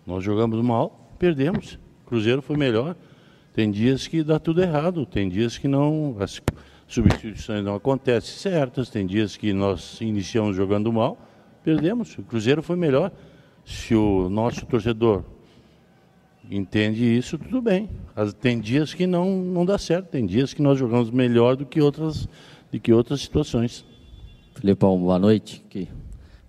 Nós 0.07 0.23
jogamos 0.23 0.63
mal, 0.65 1.11
perdemos. 1.19 1.79
Cruzeiro 2.07 2.41
foi 2.41 2.57
melhor. 2.57 2.95
Tem 3.53 3.71
dias 3.71 4.07
que 4.07 4.23
dá 4.23 4.39
tudo 4.39 4.63
errado, 4.63 5.05
tem 5.05 5.29
dias 5.29 5.59
que 5.59 5.67
não 5.67 6.15
substituições 6.89 7.63
não 7.65 7.75
acontecem 7.75 8.37
certas, 8.37 8.89
tem 8.91 9.07
dias 9.07 9.37
que 9.37 9.53
nós 9.53 10.01
iniciamos 10.01 10.57
jogando 10.57 10.93
mal, 10.93 11.19
perdemos. 11.63 12.17
O 12.19 12.23
Cruzeiro 12.23 12.63
foi 12.63 12.77
melhor. 12.77 13.13
Se 13.65 13.95
o 13.95 14.29
nosso 14.31 14.65
torcedor 14.67 15.23
entende 16.51 17.05
isso, 17.05 17.37
tudo 17.39 17.61
bem. 17.61 17.91
Tem 18.41 18.59
dias 18.59 18.95
que 18.95 19.07
não, 19.07 19.37
não 19.43 19.65
dá 19.67 19.77
certo, 19.79 20.07
tem 20.09 20.25
dias 20.27 20.55
que 20.55 20.63
nós 20.63 20.79
jogamos 20.79 21.11
melhor 21.11 21.57
do 21.57 21.67
que 21.67 21.81
outras, 21.81 22.27
do 22.73 22.81
que 22.81 22.93
outras 22.93 23.21
situações. 23.21 23.85
Filipão, 24.55 24.99
boa 24.99 25.19
noite. 25.19 25.65
Que- 25.69 25.89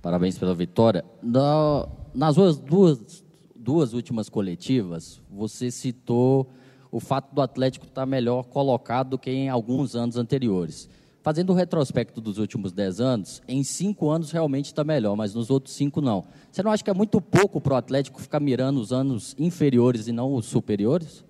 Parabéns 0.02 0.38
pela 0.38 0.56
vitória. 0.56 1.04
Na- 1.22 1.86
nas 2.16 2.36
duas, 2.38 2.58
duas, 2.58 3.24
duas 3.54 3.94
últimas 3.94 4.30
coletivas, 4.30 5.22
você 5.30 5.70
citou 5.70 6.50
o 6.92 7.00
fato 7.00 7.34
do 7.34 7.42
Atlético 7.42 7.86
estar 7.86 8.06
melhor 8.06 8.46
colocado 8.46 9.12
do 9.12 9.20
que 9.20 9.30
em 9.30 9.50
alguns 9.50 9.96
anos 9.96 10.18
anteriores. 10.18 10.90
Fazendo 11.22 11.52
o 11.52 11.54
retrospecto 11.54 12.22
dos 12.22 12.38
últimos 12.38 12.72
dez 12.72 13.00
anos, 13.02 13.42
em 13.48 13.64
cinco 13.64 14.10
anos 14.10 14.32
realmente 14.32 14.68
está 14.68 14.84
melhor, 14.84 15.16
mas 15.16 15.36
nos 15.36 15.50
outros 15.50 15.76
cinco 15.76 16.02
não. 16.02 16.26
Você 16.52 16.64
não 16.64 16.72
acha 16.72 16.84
que 16.84 16.90
é 16.90 16.94
muito 16.94 17.20
pouco 17.20 17.60
para 17.60 17.74
o 17.74 17.78
Atlético 17.78 18.22
ficar 18.22 18.40
mirando 18.40 18.80
os 18.80 18.94
anos 18.94 19.36
inferiores 19.38 20.08
e 20.08 20.12
não 20.12 20.34
os 20.34 20.46
superiores? 20.46 21.24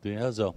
Tem 0.00 0.16
razão. 0.16 0.54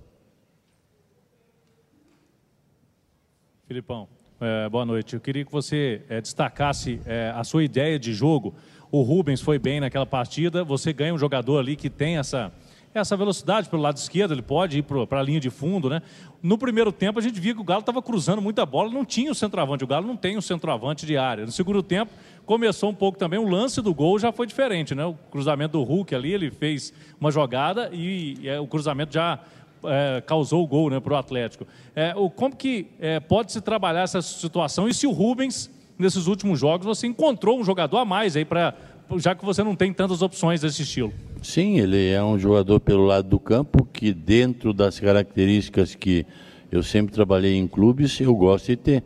Filipão, 3.67 4.08
é, 4.39 4.69
boa 4.69 4.86
noite. 4.86 5.15
Eu 5.15 5.19
queria 5.19 5.43
que 5.43 5.52
você 5.52 6.04
é, 6.08 6.21
destacasse 6.21 7.02
é, 7.06 7.34
a 7.36 7.43
sua 7.43 7.63
ideia 7.63 7.99
de 7.99 8.13
jogo. 8.13 8.54
O 8.91 9.02
Rubens 9.02 9.41
foi 9.41 9.60
bem 9.60 9.80
naquela 9.80 10.06
partida. 10.06 10.63
Você 10.63 10.93
ganha 10.93 11.13
um 11.13 11.17
jogador 11.17 11.58
ali 11.58 11.75
que 11.75 11.89
tem 11.89 12.17
essa, 12.17 12.52
essa 12.93 13.15
velocidade 13.15 13.69
pelo 13.69 13.82
lado 13.82 13.97
esquerdo, 13.97 14.34
ele 14.34 14.41
pode 14.41 14.80
ir 14.80 14.84
para 14.84 15.19
a 15.19 15.23
linha 15.23 15.39
de 15.39 15.49
fundo, 15.49 15.89
né? 15.89 16.02
No 16.41 16.58
primeiro 16.58 16.91
tempo, 16.91 17.19
a 17.19 17.21
gente 17.21 17.39
via 17.39 17.54
que 17.54 17.62
o 17.62 17.63
Galo 17.63 17.82
estava 17.82 18.02
cruzando 18.02 18.41
muita 18.41 18.65
bola, 18.65 18.89
não 18.89 19.06
tinha 19.06 19.32
o 19.32 19.36
centroavante. 19.36 19.84
O 19.84 19.88
Galo 19.88 20.08
não 20.08 20.15
tem 20.15 20.38
um 20.38 20.41
centroavante 20.41 21.06
de 21.06 21.17
área. 21.17 21.45
No 21.45 21.52
segundo 21.52 21.84
tempo, 21.84 22.12
começou 22.45 22.89
um 22.89 22.93
pouco 22.93 23.17
também. 23.17 23.39
O 23.39 23.47
lance 23.47 23.82
do 23.82 23.93
gol 23.93 24.17
já 24.17 24.32
foi 24.32 24.47
diferente, 24.47 24.95
né? 24.95 25.06
O 25.06 25.13
cruzamento 25.30 25.78
do 25.78 25.84
Hulk 25.84 26.15
ali, 26.15 26.34
ele 26.34 26.49
fez 26.49 26.93
uma 27.19 27.32
jogada 27.32 27.89
e, 27.93 28.38
e, 28.41 28.49
é, 28.49 28.60
o 28.60 28.65
cruzamento 28.65 29.13
já 29.13 29.39
é, 29.84 30.21
causou 30.25 30.63
o 30.63 30.67
gol 30.67 30.89
né, 30.89 30.99
para 30.99 31.13
o 31.13 31.17
Atlético. 31.17 31.67
É, 31.95 32.13
o, 32.15 32.30
como 32.30 32.56
que 32.56 32.88
é, 32.99 33.19
pode 33.19 33.52
se 33.52 33.62
trabalhar 33.62 34.02
essa 34.02 34.21
situação 34.21 34.88
e 34.88 34.93
se 34.93 35.06
o 35.06 35.12
Rubens, 35.12 35.69
nesses 35.97 36.28
últimos 36.28 36.60
jogos, 36.60 36.86
você 36.86 37.08
encontrou 37.08 37.60
um 37.60 37.63
jogador 37.63 37.97
a 37.97 38.06
mais 38.06 38.36
aí 38.36 38.45
para 38.45 38.73
já 39.17 39.34
que 39.34 39.43
você 39.43 39.63
não 39.63 39.76
tem 39.76 39.91
tantas 39.91 40.22
opções 40.22 40.62
desse 40.62 40.84
estilo? 40.84 41.13
Sim, 41.41 41.80
ele 41.80 42.10
é 42.10 42.24
um 42.24 42.38
jogador 42.38 42.80
pelo 42.80 43.06
lado 43.06 43.28
do 43.28 43.39
campo 43.39 43.88
que, 43.91 44.13
dentro 44.13 44.74
das 44.74 45.00
características 45.00 45.95
que 45.95 46.26
eu 46.72 46.84
sempre 46.84 47.13
trabalhei 47.13 47.56
em 47.56 47.67
clubes, 47.67 48.19
eu 48.19 48.36
gosto 48.36 48.67
de 48.67 48.76
ter. 48.76 49.04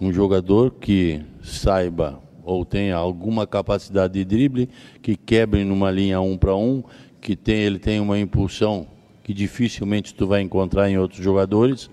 Um 0.00 0.12
jogador 0.12 0.70
que 0.80 1.20
saiba 1.42 2.20
ou 2.42 2.64
tenha 2.64 2.96
alguma 2.96 3.46
capacidade 3.46 4.14
de 4.14 4.24
drible, 4.24 4.68
que 5.02 5.16
quebre 5.16 5.64
numa 5.64 5.90
linha 5.90 6.20
um 6.20 6.36
para 6.36 6.56
um, 6.56 6.82
que 7.20 7.36
tem, 7.36 7.56
ele 7.56 7.78
tem 7.78 8.00
uma 8.00 8.18
impulsão 8.18 8.86
que 9.22 9.34
dificilmente 9.34 10.14
tu 10.14 10.26
vai 10.26 10.40
encontrar 10.40 10.90
em 10.90 10.98
outros 10.98 11.22
jogadores, 11.22 11.90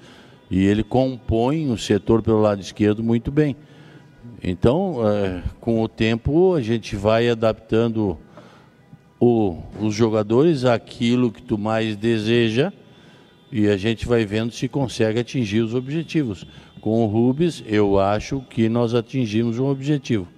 e 0.50 0.66
ele 0.66 0.84
compõe 0.84 1.70
o 1.70 1.78
setor 1.78 2.22
pelo 2.22 2.42
lado 2.42 2.62
esquerdo 2.62 3.04
muito 3.04 3.32
bem. 3.32 3.56
Então, 4.50 5.00
eh, 5.06 5.44
com 5.60 5.82
o 5.82 5.90
tempo, 5.90 6.54
a 6.54 6.62
gente 6.62 6.96
vai 6.96 7.28
adaptando 7.28 8.18
o- 9.20 9.58
os 9.82 9.94
jogadores 9.94 10.64
àquilo 10.64 11.30
que 11.34 11.42
tu 11.42 11.58
mais 11.58 11.98
deseja 11.98 12.72
e 13.52 13.68
a 13.68 13.76
gente 13.76 14.08
vai 14.08 14.26
vendo 14.26 14.54
se 14.54 14.70
consegue 14.70 15.20
atingir 15.20 15.60
os 15.60 15.74
objetivos. 15.74 16.48
Com 16.80 17.04
o 17.04 17.08
Rubens, 17.08 17.62
eu 17.68 18.00
acho 18.00 18.40
que 18.50 18.70
nós 18.70 18.96
atingimos 18.96 19.60
um 19.60 19.68
objetivo. 19.68 20.30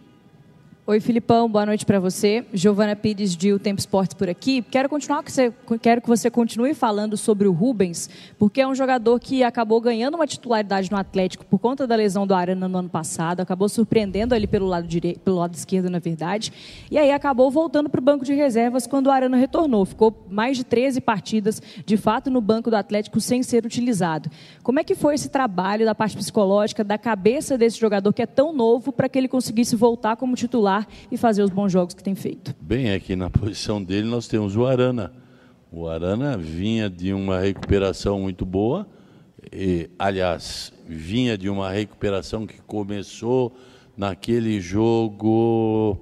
Oi, 0.89 0.99
Filipão, 0.99 1.47
boa 1.47 1.67
noite 1.67 1.85
para 1.85 1.99
você. 1.99 2.43
Giovana 2.51 2.95
Pires 2.95 3.35
de 3.35 3.53
O 3.53 3.59
Tempo 3.59 3.79
Esportes 3.79 4.15
por 4.15 4.27
aqui. 4.27 4.63
Quero 4.63 4.89
continuar 4.89 5.21
que 5.21 5.31
você, 5.31 5.53
quero 5.79 6.01
que 6.01 6.07
você 6.07 6.31
continue 6.31 6.73
falando 6.73 7.15
sobre 7.15 7.47
o 7.47 7.51
Rubens, 7.51 8.09
porque 8.39 8.59
é 8.59 8.67
um 8.67 8.73
jogador 8.73 9.19
que 9.19 9.43
acabou 9.43 9.79
ganhando 9.79 10.15
uma 10.15 10.25
titularidade 10.25 10.89
no 10.89 10.97
Atlético 10.97 11.45
por 11.45 11.59
conta 11.59 11.85
da 11.85 11.95
lesão 11.95 12.25
do 12.25 12.33
Arana 12.33 12.67
no 12.67 12.79
ano 12.79 12.89
passado, 12.89 13.39
acabou 13.39 13.69
surpreendendo 13.69 14.33
ele 14.33 14.47
pelo 14.47 14.65
lado 14.65 14.87
direito, 14.87 15.19
pelo 15.19 15.37
lado 15.37 15.53
esquerdo, 15.53 15.91
na 15.91 15.99
verdade, 15.99 16.51
e 16.89 16.97
aí 16.97 17.11
acabou 17.11 17.51
voltando 17.51 17.87
para 17.87 17.99
o 17.99 18.03
banco 18.03 18.25
de 18.25 18.33
reservas 18.33 18.87
quando 18.87 19.07
o 19.07 19.11
Arana 19.11 19.37
retornou. 19.37 19.85
Ficou 19.85 20.25
mais 20.27 20.57
de 20.57 20.63
13 20.63 21.01
partidas, 21.01 21.61
de 21.85 21.97
fato, 21.97 22.31
no 22.31 22.41
banco 22.41 22.71
do 22.71 22.75
Atlético 22.75 23.21
sem 23.21 23.43
ser 23.43 23.63
utilizado. 23.63 24.27
Como 24.63 24.79
é 24.79 24.83
que 24.83 24.95
foi 24.95 25.13
esse 25.13 25.29
trabalho 25.29 25.85
da 25.85 25.93
parte 25.93 26.17
psicológica, 26.17 26.83
da 26.83 26.97
cabeça 26.97 27.59
desse 27.59 27.79
jogador 27.79 28.11
que 28.11 28.23
é 28.23 28.25
tão 28.25 28.51
novo, 28.51 28.91
para 28.91 29.07
que 29.07 29.19
ele 29.19 29.27
conseguisse 29.27 29.75
voltar 29.75 30.15
como 30.15 30.35
titular 30.35 30.78
e 31.11 31.17
fazer 31.17 31.43
os 31.43 31.49
bons 31.49 31.71
jogos 31.71 31.93
que 31.93 32.03
tem 32.03 32.15
feito? 32.15 32.55
Bem, 32.59 32.91
aqui 32.91 33.15
na 33.15 33.29
posição 33.29 33.83
dele 33.83 34.07
nós 34.07 34.27
temos 34.27 34.55
o 34.55 34.65
Arana. 34.65 35.11
O 35.71 35.87
Arana 35.87 36.37
vinha 36.37 36.89
de 36.89 37.13
uma 37.13 37.39
recuperação 37.39 38.19
muito 38.19 38.45
boa, 38.45 38.87
e, 39.51 39.89
aliás, 39.97 40.73
vinha 40.87 41.37
de 41.37 41.49
uma 41.49 41.69
recuperação 41.69 42.45
que 42.45 42.61
começou 42.61 43.55
naquele 43.95 44.59
jogo 44.59 45.99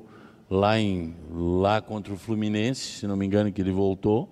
lá, 0.49 0.79
em, 0.79 1.13
lá 1.31 1.81
contra 1.81 2.13
o 2.13 2.17
Fluminense, 2.17 2.99
se 2.99 3.07
não 3.07 3.15
me 3.15 3.25
engano, 3.25 3.51
que 3.51 3.61
ele 3.61 3.71
voltou. 3.71 4.29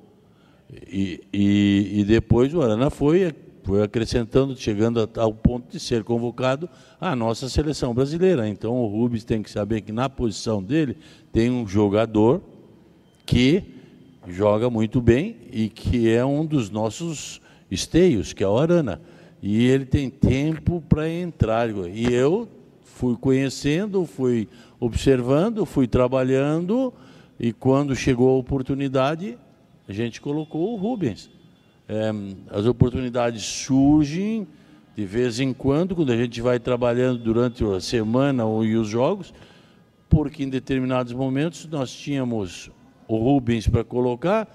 E, 0.87 1.21
e, 1.33 1.99
e 1.99 2.03
depois 2.03 2.53
o 2.53 2.61
Arana 2.61 2.89
foi, 2.89 3.33
foi 3.65 3.81
acrescentando, 3.81 4.55
chegando 4.55 4.99
a- 5.01 5.21
ao 5.21 5.33
ponto 5.33 5.71
de 5.71 5.79
ser 5.79 6.03
convocado 6.03 6.69
à 7.01 7.15
nossa 7.15 7.49
seleção 7.49 7.95
brasileira. 7.95 8.47
Então 8.47 8.75
o 8.75 8.85
Rubens 8.87 9.23
tem 9.23 9.41
que 9.41 9.49
saber 9.49 9.81
que 9.81 9.91
na 9.91 10.07
posição 10.07 10.61
dele 10.61 10.95
tem 11.33 11.49
um 11.49 11.67
jogador 11.67 12.43
que 13.25 13.63
joga 14.27 14.69
muito 14.69 15.01
bem 15.01 15.35
e 15.51 15.67
que 15.67 16.09
é 16.11 16.23
um 16.23 16.45
dos 16.45 16.69
nossos 16.69 17.41
esteios, 17.69 18.33
que 18.33 18.43
é 18.43 18.47
o 18.47 18.55
Arana. 18.55 19.01
E 19.41 19.65
ele 19.65 19.85
tem 19.85 20.11
tempo 20.11 20.83
para 20.87 21.09
entrar. 21.09 21.67
E 21.87 22.05
eu 22.13 22.47
fui 22.83 23.17
conhecendo, 23.17 24.05
fui 24.05 24.47
observando, 24.79 25.65
fui 25.65 25.87
trabalhando 25.87 26.93
e 27.39 27.51
quando 27.51 27.95
chegou 27.95 28.29
a 28.29 28.37
oportunidade, 28.37 29.39
a 29.87 29.91
gente 29.91 30.21
colocou 30.21 30.73
o 30.73 30.75
Rubens. 30.75 31.33
É, 31.87 32.11
as 32.49 32.65
oportunidades 32.65 33.43
surgem 33.43 34.47
de 34.95 35.05
vez 35.05 35.39
em 35.39 35.53
quando, 35.53 35.95
quando 35.95 36.11
a 36.11 36.17
gente 36.17 36.41
vai 36.41 36.57
trabalhando 36.57 37.19
durante 37.19 37.63
a 37.65 37.79
semana 37.79 38.45
ou 38.45 38.63
e 38.65 38.75
os 38.75 38.87
jogos, 38.87 39.33
porque 40.09 40.43
em 40.43 40.49
determinados 40.49 41.11
momentos 41.11 41.67
nós 41.67 41.91
tínhamos 41.93 42.71
o 43.07 43.17
Rubens 43.17 43.67
para 43.67 43.83
colocar, 43.83 44.47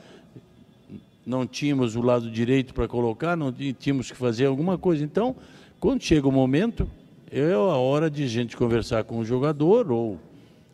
não 1.26 1.46
tínhamos 1.46 1.94
o 1.94 2.00
lado 2.00 2.30
direito 2.30 2.72
para 2.72 2.88
colocar, 2.88 3.36
não 3.36 3.52
tí- 3.52 3.72
tínhamos 3.74 4.10
que 4.10 4.16
fazer 4.16 4.46
alguma 4.46 4.78
coisa. 4.78 5.04
Então, 5.04 5.36
quando 5.78 6.02
chega 6.02 6.26
o 6.26 6.32
momento, 6.32 6.88
é 7.30 7.52
a 7.52 7.58
hora 7.58 8.10
de 8.10 8.24
a 8.24 8.26
gente 8.26 8.56
conversar 8.56 9.04
com 9.04 9.18
o 9.18 9.24
jogador 9.24 9.92
ou, 9.92 10.18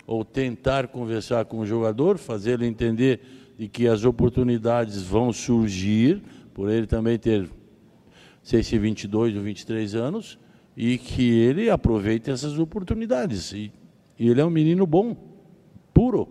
ou 0.07 0.25
tentar 0.25 0.87
conversar 0.87 1.45
com 1.45 1.59
o 1.59 1.67
jogador, 1.67 2.17
fazê-lo 2.17 2.65
entender 2.65 3.21
de 3.59 3.69
que 3.69 3.89
as 3.89 4.05
oportunidades 4.05 5.03
vão 5.03 5.33
surgir, 5.33 6.23
por 6.57 6.71
ele 6.71 6.87
também 6.87 7.19
ter, 7.19 7.51
sei 8.43 8.63
se 8.63 8.79
22 8.79 9.37
ou 9.37 9.43
23 9.43 9.95
anos, 9.95 10.39
e 10.75 10.97
que 10.97 11.39
ele 11.39 11.69
aproveite 11.69 12.31
essas 12.31 12.59
oportunidades. 12.59 13.53
E, 13.53 13.71
e 14.19 14.31
ele 14.31 14.41
é 14.41 14.45
um 14.45 14.49
menino 14.49 14.87
bom, 14.87 15.15
puro. 15.93 16.27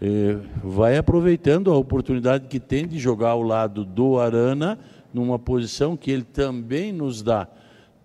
eh, 0.00 0.38
vai 0.64 0.96
aproveitando 0.96 1.70
a 1.70 1.76
oportunidade 1.76 2.48
que 2.48 2.58
tem 2.58 2.88
de 2.88 2.98
jogar 2.98 3.32
ao 3.32 3.42
lado 3.42 3.84
do 3.84 4.18
Arana, 4.18 4.78
numa 5.12 5.38
posição 5.38 5.98
que 5.98 6.10
ele 6.10 6.24
também 6.24 6.90
nos 6.90 7.22
dá 7.22 7.46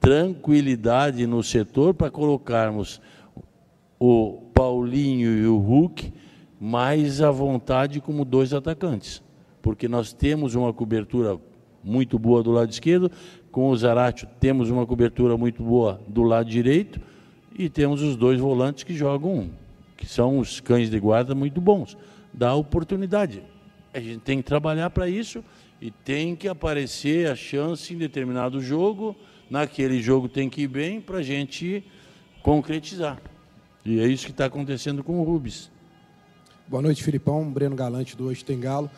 tranquilidade 0.02 1.26
no 1.26 1.42
setor 1.42 1.94
para 1.94 2.12
colocarmos 2.12 3.00
o 3.98 4.50
Paulinho 4.54 5.30
e 5.38 5.48
o 5.48 5.58
Hulk 5.60 6.12
mais 6.60 7.22
à 7.22 7.32
vontade 7.32 8.02
como 8.02 8.26
dois 8.26 8.54
atacantes. 8.54 9.24
Porque 9.62 9.88
nós 9.88 10.12
temos 10.12 10.56
uma 10.56 10.74
cobertura 10.74 11.40
muito 11.84 12.18
boa 12.18 12.42
do 12.42 12.52
lado 12.52 12.72
esquerdo, 12.72 13.12
com 13.52 13.70
o 13.70 13.78
Zaratio 13.78 14.28
temos 14.40 14.70
uma 14.70 14.86
cobertura 14.86 15.38
muito 15.38 15.62
boa 15.62 16.02
do 16.08 16.24
lado 16.24 16.50
direito 16.50 17.00
e 17.58 17.70
temos 17.70 18.02
os 18.02 18.16
dois 18.16 18.40
volantes 18.40 18.84
que 18.84 18.96
jogam, 18.96 19.52
que 19.96 20.06
são 20.06 20.40
os 20.40 20.60
cães 20.60 20.90
de 20.90 21.00
guarda 21.00 21.36
muito 21.36 21.62
bons. 21.62 21.98
Dá 22.34 22.56
oportunidade. 22.56 23.44
A 23.94 24.00
gente 24.00 24.20
tem 24.20 24.38
que 24.38 24.44
trabalhar 24.44 24.90
para 24.90 25.08
isso 25.08 25.44
e 25.80 25.92
tem 25.92 26.36
que 26.36 26.48
aparecer 26.48 27.30
a 27.30 27.36
chance 27.36 27.94
em 27.94 27.98
determinado 27.98 28.60
jogo. 28.60 29.16
Naquele 29.50 30.02
jogo 30.02 30.28
tem 30.28 30.50
que 30.50 30.64
ir 30.64 30.68
bem 30.68 31.00
para 31.00 31.20
a 31.20 31.22
gente 31.22 31.84
concretizar. 32.42 33.22
E 33.86 34.00
é 34.00 34.08
isso 34.08 34.26
que 34.26 34.32
está 34.32 34.46
acontecendo 34.46 35.04
com 35.04 35.20
o 35.20 35.24
Rubens. 35.24 35.70
Boa 36.68 36.82
noite, 36.82 37.04
Filipão. 37.04 37.52
Breno 37.52 37.76
Galante 37.76 38.18
do 38.18 38.26
Hoje 38.26 38.44
Tem 38.44 38.60
Galo. 38.60 38.90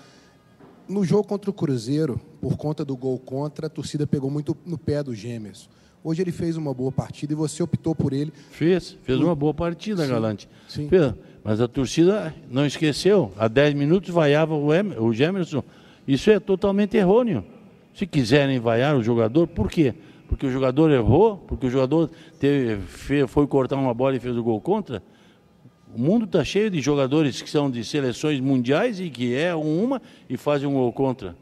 No 0.88 1.04
jogo 1.04 1.24
contra 1.28 1.50
o 1.50 1.54
Cruzeiro, 1.54 2.20
por 2.40 2.58
conta 2.58 2.86
do 2.86 2.96
gol 2.96 3.18
contra, 3.18 3.66
a 3.66 3.70
torcida 3.70 4.06
pegou 4.06 4.30
muito 4.30 4.56
no 4.66 4.78
pé 4.78 5.02
do 5.02 5.16
Gêmeos. 5.16 5.68
Hoje 6.04 6.22
ele 6.22 6.32
fez 6.32 6.56
uma 6.56 6.72
boa 6.72 6.92
partida 6.92 7.34
e 7.34 7.36
você 7.36 7.64
optou 7.64 7.96
por 7.96 8.14
ele. 8.14 8.32
Fez, 8.52 8.96
fez 9.02 9.20
uma 9.20 9.34
boa 9.34 9.54
partida, 9.54 10.04
Sim. 10.04 10.12
Galante. 10.12 10.48
Sim. 10.68 10.88
Fez, 10.88 11.14
mas 11.44 11.60
a 11.60 11.68
torcida 11.68 12.34
não 12.52 12.64
esqueceu. 12.66 13.32
Há 13.36 13.48
10 13.48 13.74
minutos 13.74 14.12
vaiava 14.12 14.54
o, 14.54 14.72
em, 14.72 14.96
o 15.00 15.12
Gemerson. 15.12 15.64
Isso 16.08 16.30
é 16.30 16.40
totalmente 16.40 16.96
errôneo. 16.96 17.44
Se 17.96 18.06
quiserem 18.06 18.60
vaiar 18.60 18.96
o 18.96 19.02
jogador, 19.02 19.48
por 19.48 19.72
quê? 19.72 19.96
Porque 20.28 20.46
o 20.46 20.52
jogador 20.52 20.92
errou? 20.92 21.38
Porque 21.38 21.66
o 21.66 21.70
jogador 21.70 22.12
teve, 22.40 22.82
foi 23.28 23.48
cortar 23.48 23.78
uma 23.78 23.94
bola 23.94 24.16
e 24.16 24.20
fez 24.20 24.38
o 24.38 24.44
gol 24.44 24.62
contra? 24.62 25.02
O 25.94 26.00
mundo 26.00 26.26
está 26.26 26.44
cheio 26.44 26.70
de 26.70 26.82
jogadores 26.82 27.42
que 27.42 27.50
são 27.50 27.70
de 27.70 27.84
seleções 27.84 28.40
mundiais 28.40 29.00
e 29.00 29.10
que 29.10 29.34
erram 29.34 29.62
uma 29.62 30.02
e 30.30 30.36
fazem 30.36 30.68
um 30.68 30.74
gol 30.74 30.92
contra. 30.92 31.36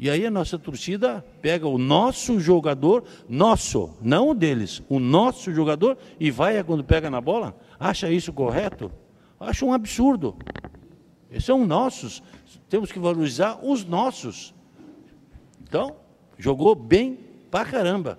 E 0.00 0.08
aí 0.08 0.24
a 0.24 0.30
nossa 0.30 0.56
torcida 0.56 1.24
pega 1.42 1.66
o 1.66 1.76
nosso 1.76 2.38
jogador, 2.38 3.02
nosso, 3.28 3.96
não 4.00 4.30
o 4.30 4.34
deles, 4.34 4.80
o 4.88 5.00
nosso 5.00 5.52
jogador 5.52 5.98
e 6.20 6.30
vai 6.30 6.62
quando 6.62 6.84
pega 6.84 7.10
na 7.10 7.20
bola? 7.20 7.58
Acha 7.80 8.08
isso 8.08 8.32
correto? 8.32 8.92
Acho 9.40 9.66
um 9.66 9.72
absurdo. 9.72 10.36
Esses 11.30 11.44
são 11.44 11.66
nossos. 11.66 12.22
Temos 12.68 12.92
que 12.92 12.98
valorizar 12.98 13.58
os 13.62 13.84
nossos. 13.84 14.54
Então, 15.60 15.96
jogou 16.38 16.74
bem 16.74 17.18
pra 17.50 17.64
caramba. 17.64 18.18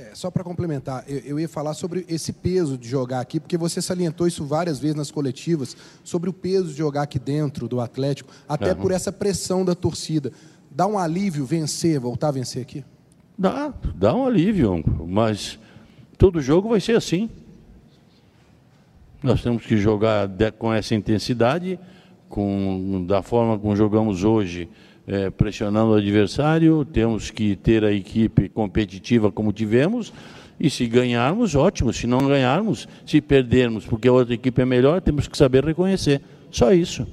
É, 0.00 0.14
só 0.14 0.30
para 0.30 0.42
complementar, 0.42 1.04
eu, 1.06 1.18
eu, 1.18 1.40
ia 1.40 1.48
falar 1.48 1.74
sobre 1.74 2.06
esse 2.08 2.32
peso 2.32 2.78
de 2.78 2.88
jogar 2.88 3.20
aqui, 3.20 3.38
porque 3.38 3.58
você 3.58 3.82
salientou 3.82 4.26
isso 4.26 4.46
várias 4.46 4.78
vezes 4.78 4.96
nas 4.96 5.10
coletivas, 5.10 5.76
sobre 6.02 6.30
o 6.30 6.32
peso 6.32 6.68
de 6.68 6.78
jogar 6.78 7.02
aqui 7.02 7.18
dentro 7.18 7.68
do 7.68 7.80
Atlético, 7.80 8.32
até 8.48 8.72
uhum. 8.72 8.76
por 8.76 8.92
essa 8.92 9.12
pressão 9.12 9.62
da 9.62 9.74
torcida. 9.74 10.32
Dá 10.70 10.86
um 10.86 10.98
alívio 10.98 11.44
vencer, 11.44 12.00
voltar 12.00 12.28
a 12.28 12.30
vencer 12.30 12.62
aqui? 12.62 12.82
Dá, 13.36 13.74
dá 13.94 14.14
um 14.14 14.26
alívio, 14.26 14.82
mas 15.06 15.58
todo 16.16 16.40
jogo 16.40 16.70
vai 16.70 16.80
ser 16.80 16.96
assim. 16.96 17.28
Nós 19.22 19.42
temos 19.42 19.66
que 19.66 19.76
jogar 19.76 20.30
com 20.58 20.72
essa 20.72 20.94
intensidade, 20.94 21.78
com, 22.26 23.04
da 23.06 23.20
forma 23.20 23.58
como 23.58 23.76
jogamos 23.76 24.24
hoje 24.24 24.66
é, 25.10 25.28
pressionando 25.28 25.90
o 25.90 25.96
adversário, 25.96 26.84
temos 26.84 27.32
que 27.32 27.56
ter 27.56 27.84
a 27.84 27.92
equipe 27.92 28.48
competitiva 28.48 29.32
como 29.32 29.52
tivemos, 29.52 30.12
e 30.58 30.70
se 30.70 30.86
ganharmos, 30.86 31.56
ótimo, 31.56 31.92
se 31.92 32.06
não 32.06 32.28
ganharmos, 32.28 32.86
se 33.04 33.20
perdermos 33.20 33.84
porque 33.84 34.06
a 34.06 34.12
outra 34.12 34.34
equipe 34.34 34.62
é 34.62 34.64
melhor, 34.64 35.00
temos 35.00 35.26
que 35.26 35.36
saber 35.36 35.64
reconhecer. 35.64 36.20
Só 36.48 36.72
isso. 36.72 37.04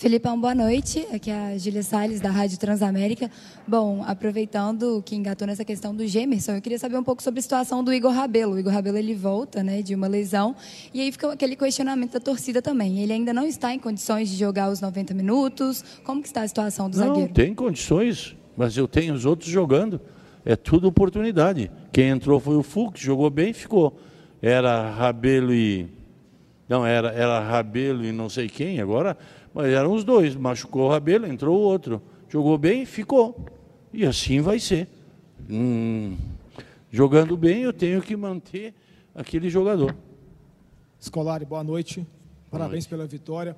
Filipão, 0.00 0.40
boa 0.40 0.54
noite. 0.54 1.06
Aqui 1.12 1.30
é 1.30 1.52
a 1.52 1.58
Gília 1.58 1.82
Salles, 1.82 2.22
da 2.22 2.30
Rádio 2.30 2.58
Transamérica. 2.58 3.30
Bom, 3.68 4.02
aproveitando 4.06 5.02
que 5.04 5.14
engatou 5.14 5.46
nessa 5.46 5.62
questão 5.62 5.94
do 5.94 6.06
Gemerson, 6.06 6.52
eu 6.52 6.62
queria 6.62 6.78
saber 6.78 6.96
um 6.96 7.04
pouco 7.04 7.22
sobre 7.22 7.38
a 7.38 7.42
situação 7.42 7.84
do 7.84 7.92
Igor 7.92 8.10
Rabelo. 8.10 8.54
O 8.54 8.58
Igor 8.58 8.72
Rabelo, 8.72 8.96
ele 8.96 9.14
volta 9.14 9.62
né, 9.62 9.82
de 9.82 9.94
uma 9.94 10.08
lesão, 10.08 10.56
e 10.94 11.02
aí 11.02 11.12
fica 11.12 11.30
aquele 11.30 11.54
questionamento 11.54 12.12
da 12.12 12.18
torcida 12.18 12.62
também. 12.62 13.00
Ele 13.00 13.12
ainda 13.12 13.34
não 13.34 13.44
está 13.44 13.74
em 13.74 13.78
condições 13.78 14.30
de 14.30 14.38
jogar 14.38 14.70
os 14.70 14.80
90 14.80 15.12
minutos. 15.12 15.84
Como 16.02 16.22
que 16.22 16.28
está 16.28 16.40
a 16.40 16.48
situação 16.48 16.88
do 16.88 16.96
não, 16.96 17.06
zagueiro? 17.06 17.28
Não, 17.28 17.34
tem 17.34 17.54
condições, 17.54 18.34
mas 18.56 18.78
eu 18.78 18.88
tenho 18.88 19.12
os 19.12 19.26
outros 19.26 19.50
jogando. 19.50 20.00
É 20.46 20.56
tudo 20.56 20.88
oportunidade. 20.88 21.70
Quem 21.92 22.08
entrou 22.08 22.40
foi 22.40 22.56
o 22.56 22.62
Fux, 22.62 22.98
jogou 22.98 23.28
bem 23.28 23.50
e 23.50 23.52
ficou. 23.52 24.00
Era 24.40 24.92
Rabelo 24.92 25.52
e... 25.52 25.86
Não, 26.66 26.86
era, 26.86 27.10
era 27.10 27.40
Rabelo 27.40 28.02
e 28.04 28.12
não 28.12 28.30
sei 28.30 28.48
quem, 28.48 28.80
agora 28.80 29.18
mas 29.52 29.66
eram 29.66 29.92
os 29.92 30.04
dois. 30.04 30.34
Machucou 30.34 30.86
o 30.86 30.88
Rabelo, 30.88 31.26
entrou 31.26 31.58
o 31.58 31.62
outro. 31.62 32.02
Jogou 32.28 32.56
bem, 32.56 32.84
ficou. 32.84 33.44
E 33.92 34.06
assim 34.06 34.40
vai 34.40 34.58
ser. 34.58 34.88
Hum, 35.48 36.16
jogando 36.90 37.36
bem, 37.36 37.62
eu 37.62 37.72
tenho 37.72 38.00
que 38.00 38.16
manter 38.16 38.74
aquele 39.14 39.50
jogador. 39.50 39.94
Escolari, 40.98 41.44
boa 41.44 41.64
noite. 41.64 42.06
Parabéns 42.50 42.50
boa 42.50 42.70
noite. 42.70 42.88
pela 42.88 43.06
vitória. 43.06 43.56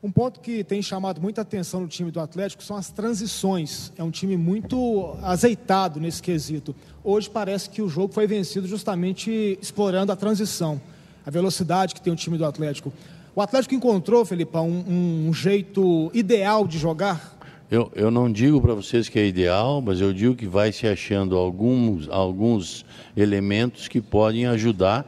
Um 0.00 0.12
ponto 0.12 0.38
que 0.38 0.62
tem 0.62 0.80
chamado 0.80 1.20
muita 1.20 1.40
atenção 1.40 1.80
no 1.80 1.88
time 1.88 2.12
do 2.12 2.20
Atlético 2.20 2.62
são 2.62 2.76
as 2.76 2.88
transições. 2.88 3.92
É 3.98 4.02
um 4.02 4.12
time 4.12 4.36
muito 4.36 5.16
azeitado 5.22 5.98
nesse 5.98 6.22
quesito. 6.22 6.74
Hoje 7.02 7.28
parece 7.28 7.68
que 7.68 7.82
o 7.82 7.88
jogo 7.88 8.12
foi 8.12 8.24
vencido 8.26 8.68
justamente 8.68 9.58
explorando 9.60 10.12
a 10.12 10.16
transição, 10.16 10.80
a 11.26 11.30
velocidade 11.30 11.94
que 11.94 12.00
tem 12.00 12.12
o 12.12 12.16
time 12.16 12.38
do 12.38 12.44
Atlético. 12.44 12.92
O 13.34 13.40
Atlético 13.40 13.74
encontrou, 13.74 14.24
Felipão, 14.24 14.68
um, 14.68 15.28
um 15.28 15.32
jeito 15.32 16.10
ideal 16.12 16.66
de 16.66 16.78
jogar? 16.78 17.38
Eu, 17.70 17.92
eu 17.94 18.10
não 18.10 18.32
digo 18.32 18.60
para 18.62 18.72
vocês 18.72 19.08
que 19.08 19.18
é 19.18 19.26
ideal, 19.26 19.82
mas 19.82 20.00
eu 20.00 20.12
digo 20.12 20.34
que 20.34 20.46
vai 20.46 20.72
se 20.72 20.86
achando 20.86 21.36
alguns, 21.36 22.08
alguns 22.08 22.84
elementos 23.14 23.88
que 23.88 24.00
podem 24.00 24.46
ajudar 24.46 25.06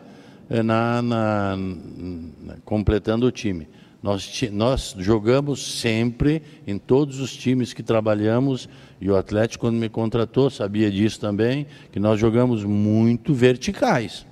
eh, 0.50 0.62
na, 0.62 1.00
na, 1.00 1.56
na, 1.56 2.56
completando 2.64 3.26
o 3.26 3.32
time. 3.32 3.66
Nós, 4.02 4.42
nós 4.52 4.94
jogamos 4.98 5.80
sempre 5.80 6.42
em 6.66 6.78
todos 6.78 7.18
os 7.20 7.34
times 7.34 7.72
que 7.72 7.82
trabalhamos, 7.82 8.68
e 9.00 9.10
o 9.10 9.16
Atlético, 9.16 9.66
quando 9.66 9.76
me 9.76 9.88
contratou, 9.88 10.50
sabia 10.50 10.90
disso 10.90 11.18
também, 11.18 11.66
que 11.90 11.98
nós 11.98 12.20
jogamos 12.20 12.62
muito 12.62 13.32
verticais. 13.32 14.26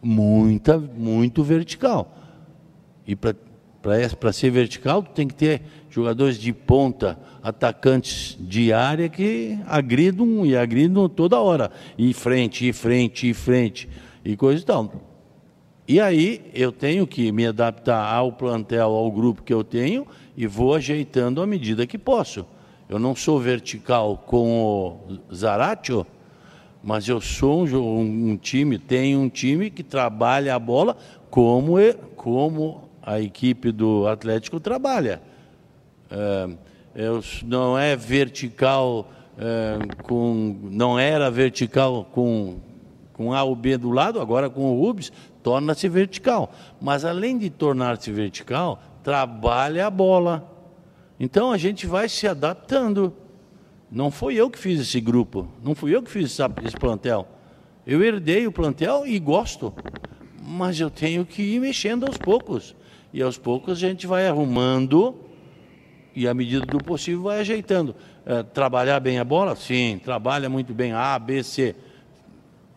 Muita, 0.00 0.78
muito 0.78 1.42
vertical. 1.42 2.15
E 3.06 3.14
para 3.14 4.32
ser 4.32 4.50
vertical, 4.50 5.02
tem 5.02 5.28
que 5.28 5.34
ter 5.34 5.62
jogadores 5.88 6.38
de 6.38 6.52
ponta, 6.52 7.18
atacantes 7.42 8.36
de 8.40 8.72
área 8.72 9.08
que 9.08 9.58
agridam 9.66 10.44
e 10.44 10.56
agridam 10.56 11.08
toda 11.08 11.40
hora. 11.40 11.70
E 11.96 12.12
frente, 12.12 12.68
e 12.68 12.72
frente, 12.72 13.30
e 13.30 13.34
frente, 13.34 13.88
e 14.24 14.36
coisa 14.36 14.62
e 14.62 14.66
tal. 14.66 14.92
E 15.88 16.00
aí 16.00 16.50
eu 16.52 16.72
tenho 16.72 17.06
que 17.06 17.30
me 17.30 17.46
adaptar 17.46 18.12
ao 18.12 18.32
plantel, 18.32 18.88
ao 18.90 19.10
grupo 19.12 19.44
que 19.44 19.54
eu 19.54 19.62
tenho 19.62 20.04
e 20.36 20.46
vou 20.46 20.74
ajeitando 20.74 21.40
à 21.40 21.46
medida 21.46 21.86
que 21.86 21.96
posso. 21.96 22.44
Eu 22.88 22.98
não 22.98 23.14
sou 23.14 23.38
vertical 23.38 24.18
com 24.26 24.98
o 25.08 25.34
Zaratio, 25.34 26.04
mas 26.82 27.08
eu 27.08 27.20
sou 27.20 27.66
um, 27.66 28.30
um, 28.30 28.36
time, 28.36 28.78
tenho 28.78 29.20
um 29.20 29.28
time 29.28 29.70
que 29.70 29.82
trabalha 29.82 30.54
a 30.54 30.58
bola 30.58 30.96
como, 31.30 31.76
como 32.16 32.85
a 33.06 33.20
equipe 33.20 33.70
do 33.70 34.08
Atlético 34.08 34.58
trabalha. 34.58 35.22
É, 36.10 36.48
não 37.44 37.78
é 37.78 37.94
vertical 37.94 39.08
é, 39.38 39.78
com. 40.02 40.58
Não 40.64 40.98
era 40.98 41.30
vertical 41.30 42.04
com, 42.12 42.58
com 43.12 43.32
A 43.32 43.44
ou 43.44 43.54
B 43.54 43.78
do 43.78 43.90
lado, 43.90 44.20
agora 44.20 44.50
com 44.50 44.72
o 44.72 44.80
Rubens, 44.80 45.12
torna-se 45.40 45.88
vertical. 45.88 46.52
Mas 46.80 47.04
além 47.04 47.38
de 47.38 47.48
tornar-se 47.48 48.10
vertical, 48.10 48.82
trabalha 49.04 49.86
a 49.86 49.90
bola. 49.90 50.52
Então 51.20 51.52
a 51.52 51.56
gente 51.56 51.86
vai 51.86 52.08
se 52.08 52.26
adaptando. 52.26 53.14
Não 53.88 54.10
foi 54.10 54.34
eu 54.34 54.50
que 54.50 54.58
fiz 54.58 54.80
esse 54.80 55.00
grupo, 55.00 55.46
não 55.62 55.72
fui 55.72 55.94
eu 55.94 56.02
que 56.02 56.10
fiz 56.10 56.36
esse 56.64 56.76
plantel. 56.76 57.28
Eu 57.86 58.02
herdei 58.02 58.48
o 58.48 58.52
plantel 58.52 59.06
e 59.06 59.16
gosto, 59.20 59.72
mas 60.42 60.80
eu 60.80 60.90
tenho 60.90 61.24
que 61.24 61.40
ir 61.40 61.60
mexendo 61.60 62.04
aos 62.04 62.16
poucos. 62.16 62.74
E 63.16 63.22
aos 63.22 63.38
poucos 63.38 63.78
a 63.78 63.80
gente 63.88 64.06
vai 64.06 64.28
arrumando 64.28 65.16
e, 66.14 66.28
à 66.28 66.34
medida 66.34 66.66
do 66.66 66.76
possível, 66.76 67.22
vai 67.22 67.40
ajeitando. 67.40 67.96
É, 68.26 68.42
trabalhar 68.42 69.00
bem 69.00 69.18
a 69.18 69.24
bola? 69.24 69.56
Sim, 69.56 69.98
trabalha 70.04 70.50
muito 70.50 70.74
bem. 70.74 70.92
A, 70.92 71.18
B, 71.18 71.42
C. 71.42 71.74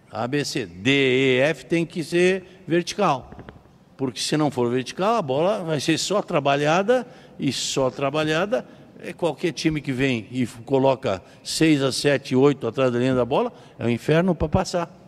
A, 0.09 0.25
B, 0.25 0.45
C. 0.45 0.65
D, 0.65 0.91
E, 0.91 1.41
F 1.41 1.65
tem 1.65 1.85
que 1.85 2.01
ser 2.05 2.61
vertical. 2.65 3.29
porque 3.97 4.21
se 4.21 4.37
não 4.37 4.49
for 4.49 4.71
vertical, 4.71 5.17
a 5.17 5.21
bola 5.21 5.61
vai 5.61 5.81
ser 5.81 5.97
só 5.97 6.21
trabalhada 6.21 7.05
e 7.37 7.51
só 7.51 7.89
trabalhada. 7.89 8.65
É 8.97 9.11
qualquer 9.11 9.51
time 9.51 9.81
que 9.81 9.91
vem 9.91 10.25
e 10.31 10.47
coloca 10.63 11.21
6 11.43 11.83
a 11.83 11.91
7, 11.91 12.33
8 12.33 12.65
atrás 12.65 12.93
da 12.93 12.97
linha 12.97 13.13
da 13.13 13.25
bola, 13.25 13.51
é 13.77 13.85
um 13.85 13.89
inferno 13.89 14.33
para 14.33 14.47
passar. 14.47 14.98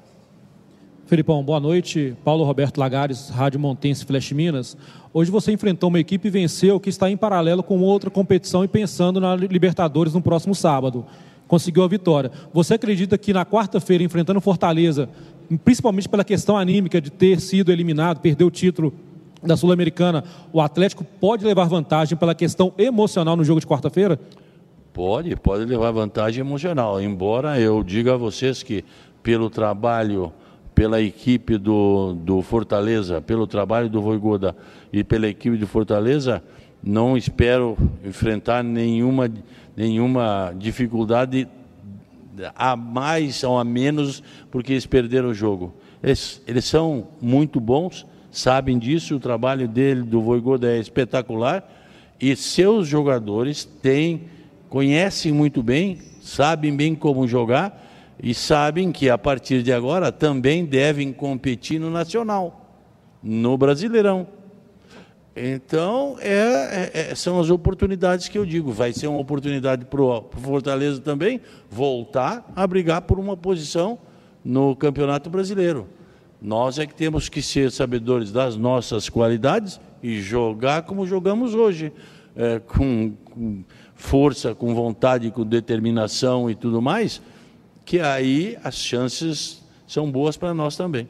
Felipão, 1.12 1.44
boa 1.44 1.60
noite. 1.60 2.16
Paulo 2.24 2.46
Roberto 2.46 2.78
Lagares, 2.78 3.28
Rádio 3.28 3.60
Montense 3.60 4.06
Flash 4.06 4.32
Minas. 4.32 4.78
Hoje 5.14 5.30
você 5.30 5.52
enfrentou 5.52 5.90
uma 5.90 6.00
equipe 6.00 6.30
e 6.30 6.32
venceu 6.32 6.80
que 6.80 6.88
está 6.88 7.12
em 7.12 7.18
paralelo 7.18 7.62
com 7.62 7.82
outra 7.82 8.10
competição 8.10 8.64
e 8.64 8.68
pensando 8.70 9.20
na 9.20 9.36
Libertadores 9.36 10.14
no 10.14 10.22
próximo 10.22 10.56
sábado. 10.56 11.06
Conseguiu 11.50 11.84
a 11.84 11.88
vitória. 11.90 12.32
Você 12.54 12.76
acredita 12.76 13.18
que 13.18 13.34
na 13.34 13.46
quarta-feira, 13.46 14.02
enfrentando 14.02 14.40
Fortaleza, 14.40 15.10
principalmente 15.66 16.08
pela 16.08 16.24
questão 16.24 16.58
anímica 16.58 17.02
de 17.02 17.10
ter 17.10 17.42
sido 17.42 17.74
eliminado, 17.74 18.22
perder 18.22 18.46
o 18.46 18.50
título 18.50 18.94
da 19.44 19.58
Sul-Americana, 19.58 20.24
o 20.54 20.62
Atlético 20.62 21.04
pode 21.04 21.44
levar 21.44 21.66
vantagem 21.66 22.18
pela 22.18 22.34
questão 22.34 22.72
emocional 22.78 23.36
no 23.36 23.44
jogo 23.44 23.60
de 23.60 23.68
quarta-feira? 23.68 24.18
Pode, 24.94 25.36
pode 25.36 25.66
levar 25.66 25.92
vantagem 25.92 26.40
emocional. 26.40 27.02
Embora 27.02 27.60
eu 27.60 27.84
diga 27.84 28.14
a 28.14 28.18
vocês 28.18 28.64
que 28.64 28.86
pelo 29.22 29.50
trabalho 29.50 30.32
pela 30.74 31.02
equipe 31.02 31.58
do, 31.58 32.14
do 32.14 32.42
Fortaleza, 32.42 33.22
pelo 33.22 33.46
trabalho 33.46 33.90
do 33.90 34.02
Voigoda 34.02 34.56
e 34.92 35.04
pela 35.04 35.28
equipe 35.28 35.58
do 35.58 35.68
Fortaleza, 35.68 36.44
não 36.84 37.16
espero 37.16 37.78
enfrentar 38.04 38.64
nenhuma, 38.64 39.32
nenhuma 39.76 40.54
dificuldade 40.58 41.48
a 42.56 42.76
mais 42.76 43.44
ou 43.44 43.60
a 43.60 43.64
menos 43.64 44.24
porque 44.50 44.74
eles 44.74 44.86
perderam 44.86 45.30
o 45.30 45.34
jogo. 45.34 45.74
Eles, 46.02 46.42
eles 46.48 46.66
são 46.66 47.08
muito 47.22 47.60
bons, 47.60 48.06
sabem 48.32 48.80
disso, 48.80 49.16
o 49.16 49.20
trabalho 49.20 49.68
dele, 49.68 50.02
do 50.02 50.22
Voigoda, 50.22 50.72
é 50.72 50.80
espetacular 50.80 51.70
e 52.20 52.36
seus 52.36 52.88
jogadores 52.88 53.66
têm, 53.66 54.24
conhecem 54.70 55.32
muito 55.32 55.62
bem, 55.62 56.00
sabem 56.22 56.76
bem 56.76 56.96
como 56.96 57.28
jogar 57.28 57.91
e 58.22 58.34
sabem 58.34 58.92
que 58.92 59.10
a 59.10 59.18
partir 59.18 59.64
de 59.64 59.72
agora 59.72 60.12
também 60.12 60.66
devem 60.66 61.12
competir 61.12 61.80
no 61.80 61.90
nacional, 61.90 62.80
no 63.22 63.58
Brasileirão. 63.58 64.28
Então, 65.36 66.18
é, 66.20 66.92
é, 66.94 67.12
é 67.12 67.16
são 67.16 67.40
as 67.40 67.50
oportunidades 67.50 68.28
que 68.28 68.38
eu 68.38 68.46
digo. 68.46 68.72
Vai 68.72 68.94
ser 68.94 69.08
uma 69.08 69.20
oportunidade 69.20 69.86
para 69.86 70.02
o 70.02 70.30
Fortaleza 70.42 71.00
também 71.00 71.42
voltar 71.70 72.46
a 72.56 72.68
brigar 72.68 73.02
por 73.04 73.18
uma 73.18 73.38
posição 73.38 73.98
no 74.44 74.76
Campeonato 74.76 75.30
Brasileiro. 75.30 75.88
Nós 76.42 76.80
é 76.80 76.86
que 76.86 76.94
temos 76.94 77.30
que 77.30 77.42
ser 77.42 77.72
sabedores 77.72 78.32
das 78.32 78.58
nossas 78.58 79.08
qualidades 79.08 79.80
e 80.04 80.20
jogar 80.20 80.82
como 80.84 81.08
jogamos 81.08 81.54
hoje, 81.56 81.94
é, 82.36 82.60
com, 82.60 83.14
com 83.24 83.64
força, 83.96 84.54
com 84.54 84.74
vontade, 84.76 85.32
com 85.32 85.46
determinação 85.46 86.50
e 86.50 86.56
tudo 86.56 86.82
mais 86.82 87.22
que 87.86 88.00
aí 88.00 88.58
as 88.64 88.76
chances 88.76 89.62
são 89.88 90.10
boas 90.12 90.38
para 90.38 90.54
nós 90.54 90.76
também. 90.76 91.08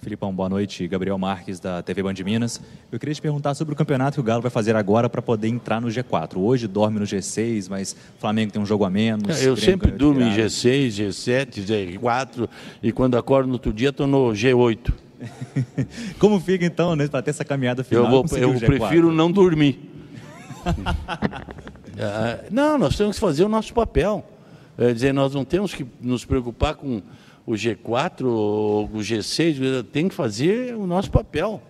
Filipão, 0.00 0.32
boa 0.32 0.48
noite. 0.48 0.86
Gabriel 0.86 1.18
Marques, 1.18 1.58
da 1.60 1.82
TV 1.82 2.02
Band 2.02 2.14
Minas. 2.24 2.60
Eu 2.90 2.98
queria 2.98 3.14
te 3.14 3.20
perguntar 3.20 3.54
sobre 3.54 3.74
o 3.74 3.76
campeonato 3.76 4.14
que 4.14 4.20
o 4.20 4.22
Galo 4.22 4.40
vai 4.40 4.50
fazer 4.50 4.76
agora 4.76 5.08
para 5.08 5.20
poder 5.20 5.48
entrar 5.48 5.80
no 5.80 5.88
G4. 5.88 6.36
Hoje 6.36 6.66
dorme 6.66 7.00
no 7.00 7.04
G6, 7.04 7.66
mas 7.68 7.92
o 8.16 8.20
Flamengo 8.20 8.52
tem 8.52 8.62
um 8.62 8.66
jogo 8.66 8.84
a 8.84 8.90
menos. 8.90 9.42
Eu 9.42 9.56
sempre 9.56 9.90
durmo 9.90 10.20
em 10.20 10.34
G6, 10.34 10.88
G7, 10.88 11.98
G4 11.98 12.48
e 12.82 12.92
quando 12.92 13.16
acordo 13.16 13.48
no 13.48 13.54
outro 13.54 13.72
dia 13.72 13.88
estou 13.90 14.06
no 14.06 14.28
G8. 14.28 14.92
Como 16.18 16.38
fica 16.38 16.64
então, 16.64 16.94
né, 16.94 17.08
para 17.08 17.20
ter 17.22 17.30
essa 17.30 17.44
caminhada 17.44 17.82
final? 17.82 18.04
Eu, 18.04 18.10
vou, 18.10 18.38
eu 18.38 18.54
prefiro 18.54 19.12
não 19.12 19.30
dormir. 19.30 19.80
Ah, 22.00 22.44
não, 22.48 22.78
nós 22.78 22.96
temos 22.96 23.16
que 23.16 23.20
fazer 23.20 23.42
o 23.42 23.48
nosso 23.48 23.74
papel. 23.74 24.24
É, 24.78 24.92
dizer, 24.92 25.12
nós 25.12 25.34
não 25.34 25.44
temos 25.44 25.74
que 25.74 25.84
nos 26.00 26.24
preocupar 26.24 26.76
com 26.76 27.02
o 27.44 27.52
G4 27.52 28.26
ou 28.26 28.84
o 28.84 28.98
G6, 28.98 29.84
tem 29.90 30.08
que 30.08 30.14
fazer 30.14 30.76
o 30.76 30.86
nosso 30.86 31.10
papel. 31.10 31.60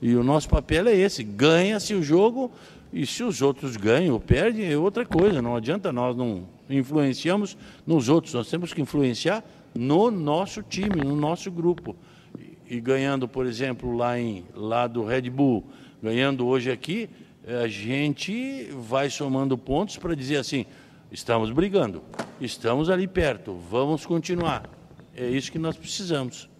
E 0.00 0.16
o 0.16 0.24
nosso 0.24 0.48
papel 0.48 0.88
é 0.88 0.96
esse: 0.96 1.22
ganha-se 1.22 1.92
o 1.94 2.02
jogo 2.02 2.50
e 2.92 3.04
se 3.04 3.22
os 3.22 3.42
outros 3.42 3.76
ganham 3.76 4.14
ou 4.14 4.20
perdem, 4.20 4.70
é 4.70 4.78
outra 4.78 5.04
coisa. 5.04 5.42
Não 5.42 5.56
adianta 5.56 5.92
nós 5.92 6.16
não 6.16 6.44
influenciamos 6.70 7.56
nos 7.86 8.08
outros, 8.08 8.32
nós 8.32 8.48
temos 8.48 8.72
que 8.72 8.80
influenciar 8.80 9.44
no 9.74 10.10
nosso 10.10 10.62
time, 10.62 11.02
no 11.04 11.16
nosso 11.16 11.50
grupo. 11.50 11.94
E, 12.38 12.76
e 12.76 12.80
ganhando, 12.80 13.28
por 13.28 13.44
exemplo, 13.44 13.94
lá, 13.96 14.18
em, 14.18 14.44
lá 14.54 14.86
do 14.86 15.04
Red 15.04 15.28
Bull, 15.28 15.64
ganhando 16.02 16.46
hoje 16.46 16.70
aqui, 16.70 17.10
a 17.46 17.68
gente 17.68 18.68
vai 18.72 19.10
somando 19.10 19.58
pontos 19.58 19.98
para 19.98 20.14
dizer 20.14 20.36
assim: 20.36 20.64
Estamos 21.14 21.48
brigando, 21.52 22.02
estamos 22.40 22.90
ali 22.90 23.06
perto, 23.06 23.56
vamos 23.70 24.04
continuar. 24.04 24.68
É 25.14 25.24
isso 25.30 25.52
que 25.52 25.60
nós 25.60 25.76
precisamos. 25.76 26.50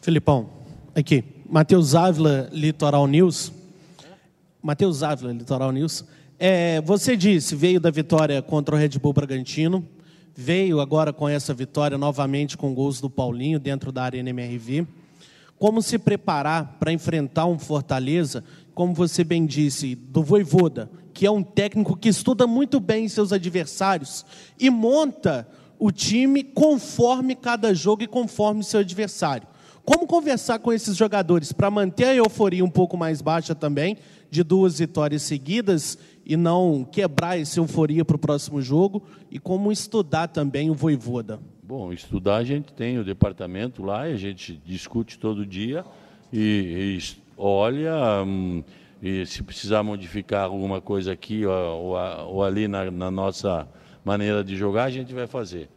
Filipão, 0.00 0.48
aqui, 0.94 1.22
Matheus 1.46 1.94
Ávila, 1.94 2.48
Litoral 2.50 3.06
News. 3.06 3.52
Matheus 4.62 5.02
Ávila, 5.02 5.34
Litoral 5.34 5.70
News. 5.72 6.06
É, 6.38 6.80
você 6.80 7.14
disse, 7.14 7.54
veio 7.54 7.78
da 7.78 7.90
vitória 7.90 8.40
contra 8.40 8.74
o 8.74 8.78
Red 8.78 8.98
Bull 8.98 9.12
Bragantino, 9.12 9.86
veio 10.34 10.80
agora 10.80 11.12
com 11.12 11.28
essa 11.28 11.52
vitória 11.52 11.98
novamente 11.98 12.56
com 12.56 12.72
gols 12.72 12.98
do 12.98 13.10
Paulinho 13.10 13.58
dentro 13.58 13.92
da 13.92 14.04
Arena 14.04 14.30
MRV. 14.30 14.86
Como 15.58 15.82
se 15.82 15.98
preparar 15.98 16.78
para 16.80 16.92
enfrentar 16.92 17.44
um 17.44 17.58
Fortaleza, 17.58 18.42
como 18.78 18.94
você 18.94 19.24
bem 19.24 19.44
disse, 19.44 19.96
do 19.96 20.22
Voivoda, 20.22 20.88
que 21.12 21.26
é 21.26 21.30
um 21.32 21.42
técnico 21.42 21.96
que 21.96 22.08
estuda 22.08 22.46
muito 22.46 22.78
bem 22.78 23.08
seus 23.08 23.32
adversários 23.32 24.24
e 24.56 24.70
monta 24.70 25.48
o 25.80 25.90
time 25.90 26.44
conforme 26.44 27.34
cada 27.34 27.74
jogo 27.74 28.04
e 28.04 28.06
conforme 28.06 28.62
seu 28.62 28.78
adversário. 28.78 29.48
Como 29.84 30.06
conversar 30.06 30.60
com 30.60 30.72
esses 30.72 30.96
jogadores 30.96 31.50
para 31.50 31.68
manter 31.72 32.04
a 32.04 32.14
euforia 32.14 32.64
um 32.64 32.70
pouco 32.70 32.96
mais 32.96 33.20
baixa 33.20 33.52
também, 33.52 33.96
de 34.30 34.44
duas 34.44 34.78
vitórias 34.78 35.22
seguidas, 35.22 35.98
e 36.24 36.36
não 36.36 36.84
quebrar 36.84 37.36
essa 37.36 37.58
euforia 37.58 38.04
para 38.04 38.14
o 38.14 38.20
próximo 38.20 38.62
jogo, 38.62 39.02
e 39.28 39.40
como 39.40 39.72
estudar 39.72 40.28
também 40.28 40.70
o 40.70 40.74
Voivoda? 40.74 41.40
Bom, 41.64 41.92
estudar 41.92 42.36
a 42.36 42.44
gente 42.44 42.72
tem 42.74 42.96
o 42.96 43.02
departamento 43.02 43.82
lá, 43.82 44.08
e 44.08 44.12
a 44.12 44.16
gente 44.16 44.62
discute 44.64 45.18
todo 45.18 45.44
dia 45.44 45.84
e, 46.32 46.96
e 46.96 47.27
olha. 47.38 48.24
Hum, 48.26 48.62
se 49.26 49.42
precisar 49.42 49.82
modificar 49.82 50.44
alguma 50.44 50.80
coisa 50.80 51.12
aqui 51.12 51.46
ou, 51.46 51.54
ou, 51.54 51.96
ou 52.28 52.44
ali 52.44 52.66
na, 52.66 52.90
na, 52.90 53.10
nossa 53.10 53.68
maneira 54.04 54.42
de 54.42 54.56
jogar, 54.56 54.84
a 54.84 54.90
gente 54.90 55.14
vai 55.14 55.26
fazer. 55.26 55.68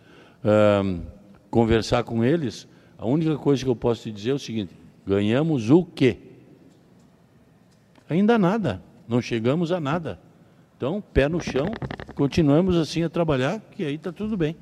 Um, 0.44 1.02
conversar 1.50 2.04
com 2.04 2.24
eles, 2.24 2.68
a 2.98 3.06
única 3.06 3.38
coisa 3.38 3.64
que 3.64 3.70
eu 3.70 3.76
posso 3.76 4.04
te 4.04 4.12
dizer 4.12 4.32
é 4.32 4.34
o 4.34 4.40
seguinte: 4.40 4.74
ganhamos 5.06 5.70
o 5.70 5.86
quê? 5.86 6.18
Ainda 8.10 8.38
nada, 8.38 8.82
não 9.08 9.22
chegamos 9.22 9.72
a 9.72 9.80
nada. 9.80 10.20
Então, 10.76 11.02
pé 11.14 11.30
no 11.30 11.40
chão, 11.40 11.68
continuamos 12.16 12.76
assim 12.76 13.04
a 13.04 13.10
trabalhar, 13.10 13.60
que 13.72 13.86
aí 13.86 13.96
está 13.96 14.12
tudo 14.12 14.36
bem. 14.36 14.56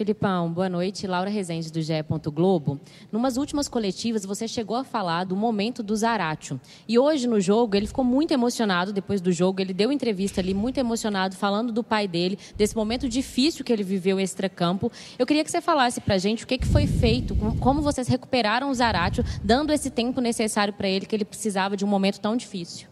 Filipão, 0.00 0.50
boa 0.50 0.66
noite. 0.66 1.06
Laura 1.06 1.28
Rezende, 1.28 1.70
do 1.70 1.82
GE. 1.82 1.92
Globo. 2.32 2.80
Numas 3.12 3.36
últimas 3.36 3.68
coletivas, 3.68 4.24
você 4.24 4.48
chegou 4.48 4.78
a 4.78 4.82
falar 4.82 5.24
do 5.24 5.36
momento 5.36 5.82
do 5.82 5.94
Zaratio. 5.94 6.58
E 6.88 6.98
hoje, 6.98 7.26
no 7.26 7.38
jogo, 7.38 7.76
ele 7.76 7.86
ficou 7.86 8.02
muito 8.02 8.32
emocionado 8.32 8.94
depois 8.94 9.20
do 9.20 9.30
jogo. 9.30 9.60
Ele 9.60 9.74
deu 9.74 9.92
entrevista 9.92 10.40
ali, 10.40 10.54
muito 10.54 10.78
emocionado, 10.78 11.36
falando 11.36 11.70
do 11.70 11.84
pai 11.84 12.08
dele, 12.08 12.38
desse 12.56 12.74
momento 12.74 13.10
difícil 13.10 13.62
que 13.62 13.70
ele 13.70 13.82
viveu 13.82 14.18
extra-campo. 14.18 14.90
Eu 15.18 15.26
queria 15.26 15.44
que 15.44 15.50
você 15.50 15.60
falasse 15.60 16.00
pra 16.00 16.16
gente 16.16 16.44
o 16.44 16.46
que, 16.46 16.56
que 16.56 16.66
foi 16.66 16.86
feito, 16.86 17.36
como 17.60 17.82
vocês 17.82 18.08
recuperaram 18.08 18.70
o 18.70 18.74
Zaratio, 18.74 19.22
dando 19.44 19.70
esse 19.70 19.90
tempo 19.90 20.18
necessário 20.18 20.72
para 20.72 20.88
ele, 20.88 21.04
que 21.04 21.14
ele 21.14 21.26
precisava 21.26 21.76
de 21.76 21.84
um 21.84 21.88
momento 21.88 22.18
tão 22.20 22.38
difícil. 22.38 22.88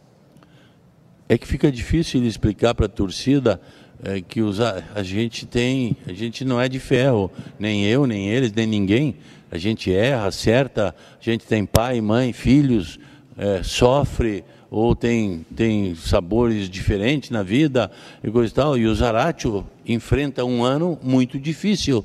É 1.26 1.38
que 1.38 1.46
fica 1.46 1.72
difícil 1.72 2.22
explicar 2.24 2.74
para 2.74 2.84
a 2.84 2.88
torcida 2.88 3.58
é, 4.04 4.20
que 4.20 4.40
os, 4.40 4.60
a 4.60 5.02
gente 5.02 5.46
tem, 5.46 5.96
a 6.06 6.12
gente 6.12 6.44
não 6.44 6.60
é 6.60 6.68
de 6.68 6.78
ferro, 6.78 7.30
nem 7.58 7.84
eu, 7.84 8.06
nem 8.06 8.28
eles, 8.28 8.52
nem 8.52 8.66
ninguém. 8.66 9.16
A 9.50 9.58
gente 9.58 9.92
erra, 9.92 10.26
acerta, 10.26 10.94
a 11.20 11.24
gente 11.24 11.46
tem 11.46 11.64
pai, 11.64 12.00
mãe, 12.00 12.32
filhos, 12.32 12.98
é, 13.36 13.62
sofre 13.62 14.44
ou 14.70 14.94
tem, 14.94 15.46
tem 15.56 15.94
sabores 15.94 16.68
diferentes 16.68 17.30
na 17.30 17.42
vida 17.42 17.90
e 18.22 18.30
coisa 18.30 18.52
e 18.52 18.54
tal. 18.54 18.78
E 18.78 18.86
o 18.86 18.94
Zaratio 18.94 19.66
enfrenta 19.86 20.44
um 20.44 20.62
ano 20.62 20.98
muito 21.02 21.38
difícil. 21.38 22.04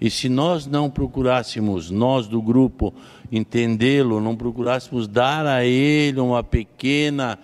E 0.00 0.10
se 0.10 0.28
nós 0.28 0.66
não 0.66 0.90
procurássemos, 0.90 1.90
nós 1.90 2.26
do 2.26 2.42
grupo, 2.42 2.92
entendê-lo, 3.32 4.20
não 4.20 4.36
procurássemos 4.36 5.08
dar 5.08 5.46
a 5.46 5.64
ele 5.64 6.20
uma 6.20 6.42
pequena 6.42 7.38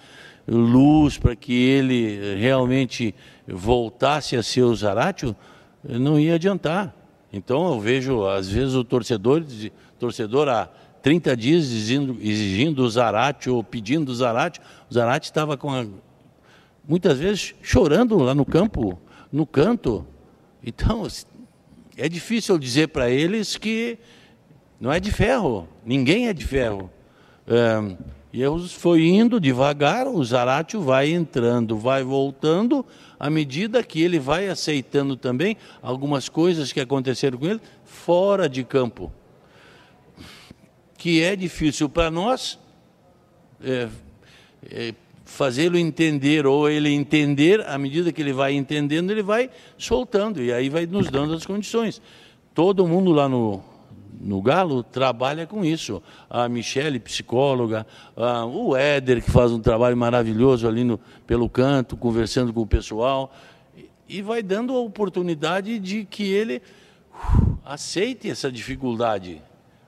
luz 0.47 1.17
para 1.17 1.35
que 1.37 1.55
ele 1.55 2.37
realmente 2.39 3.15
voltasse 3.53 4.37
a 4.37 4.43
ser 4.43 4.63
o 4.63 4.75
Zaratio, 4.75 5.35
não 5.83 6.19
ia 6.19 6.35
adiantar. 6.35 6.95
Então 7.33 7.73
eu 7.73 7.81
vejo, 7.81 8.27
às 8.27 8.49
vezes, 8.49 8.75
o 8.75 8.85
torcedor, 8.85 9.45
torcedor 9.99 10.49
há 10.49 10.69
30 11.03 11.37
dias 11.37 11.65
exigindo, 11.65 12.19
exigindo 12.21 12.83
o 12.83 12.91
Zarate 12.91 13.49
ou 13.49 13.63
pedindo 13.63 14.11
o 14.11 14.15
Zarate. 14.15 14.61
O 14.91 14.95
Zarate 14.95 15.27
estava 15.27 15.57
com 15.57 15.73
a, 15.73 15.87
muitas 16.87 17.19
vezes 17.19 17.55
chorando 17.63 18.19
lá 18.19 18.35
no 18.35 18.45
campo, 18.45 18.99
no 19.33 19.47
canto. 19.47 20.07
Então, 20.63 21.07
é 21.97 22.09
difícil 22.09 22.59
dizer 22.59 22.89
para 22.89 23.11
eles 23.11 23.57
que 23.57 23.99
não 24.81 24.93
é 24.93 24.99
de 24.99 25.11
ferro, 25.11 25.69
ninguém 25.85 26.29
é 26.29 26.33
de 26.33 26.45
ferro. 26.45 26.91
É, 27.47 27.97
e 28.33 28.41
eu 28.41 28.59
foi 28.61 29.07
indo 29.07 29.41
devagar, 29.41 30.07
o 30.07 30.23
Zaratio 30.25 30.81
vai 30.81 31.11
entrando, 31.11 31.77
vai 31.77 32.05
voltando, 32.05 32.87
à 33.19 33.29
medida 33.29 33.83
que 33.83 34.01
ele 34.01 34.21
vai 34.21 34.49
aceitando 34.49 35.17
também 35.17 35.57
algumas 35.83 36.29
coisas 36.29 36.73
que 36.73 36.81
aconteceram 36.81 37.39
com 37.39 37.47
ele 37.47 37.61
fora 37.85 38.49
de 38.49 38.63
campo. 38.63 39.13
Que 40.97 41.23
é 41.23 41.35
difícil 41.35 41.89
para 41.89 42.09
nós 42.09 42.57
é, 43.65 43.89
é, 44.71 44.95
fazê-lo 45.25 45.77
entender, 45.77 46.47
ou 46.47 46.69
ele 46.71 46.91
entender, 46.91 47.61
à 47.67 47.77
medida 47.79 48.13
que 48.13 48.23
ele 48.23 48.33
vai 48.33 48.53
entendendo, 48.53 49.11
ele 49.11 49.23
vai 49.23 49.51
soltando, 49.77 50.41
e 50.41 50.53
aí 50.53 50.69
vai 50.69 50.87
nos 50.87 51.11
dando 51.11 51.35
as 51.35 51.45
condições. 51.45 52.01
Todo 52.55 52.87
mundo 52.87 53.11
lá 53.11 53.29
no, 53.29 53.61
no 54.21 54.41
Galo 54.41 54.83
trabalha 54.83 55.47
com 55.47 55.65
isso. 55.65 56.03
A 56.29 56.49
Michele, 56.49 56.99
psicóloga, 56.99 57.87
a, 58.17 58.45
o 58.45 58.77
Éder, 58.77 59.23
que 59.23 59.31
faz 59.31 59.53
um 59.53 59.61
trabalho 59.61 59.97
maravilhoso 59.97 60.67
ali 60.67 60.85
no, 60.85 60.99
pelo 61.27 61.49
canto, 61.49 61.97
conversando 61.97 62.53
com 62.53 62.61
o 62.61 62.67
pessoal, 62.67 63.33
e, 63.77 63.89
e 64.09 64.23
vai 64.23 64.43
dando 64.43 64.75
a 64.75 64.81
oportunidade 64.81 65.79
de 65.79 66.05
que 66.05 66.25
ele 66.25 66.63
uh, 67.13 67.59
aceite 67.65 68.31
essa 68.31 68.51
dificuldade. 68.51 69.43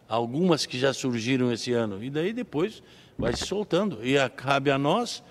Algumas 0.09 0.66
que 0.66 0.79
já 0.79 0.93
surgiram 0.93 1.51
esse 1.51 1.73
ano. 1.73 2.03
E 2.05 2.11
daí 2.11 2.33
depois 2.33 2.83
vai 3.18 3.35
se 3.35 3.47
soltando. 3.47 3.99
E 4.03 4.16
cabe 4.31 4.70
a 4.70 4.79
nós 4.79 5.23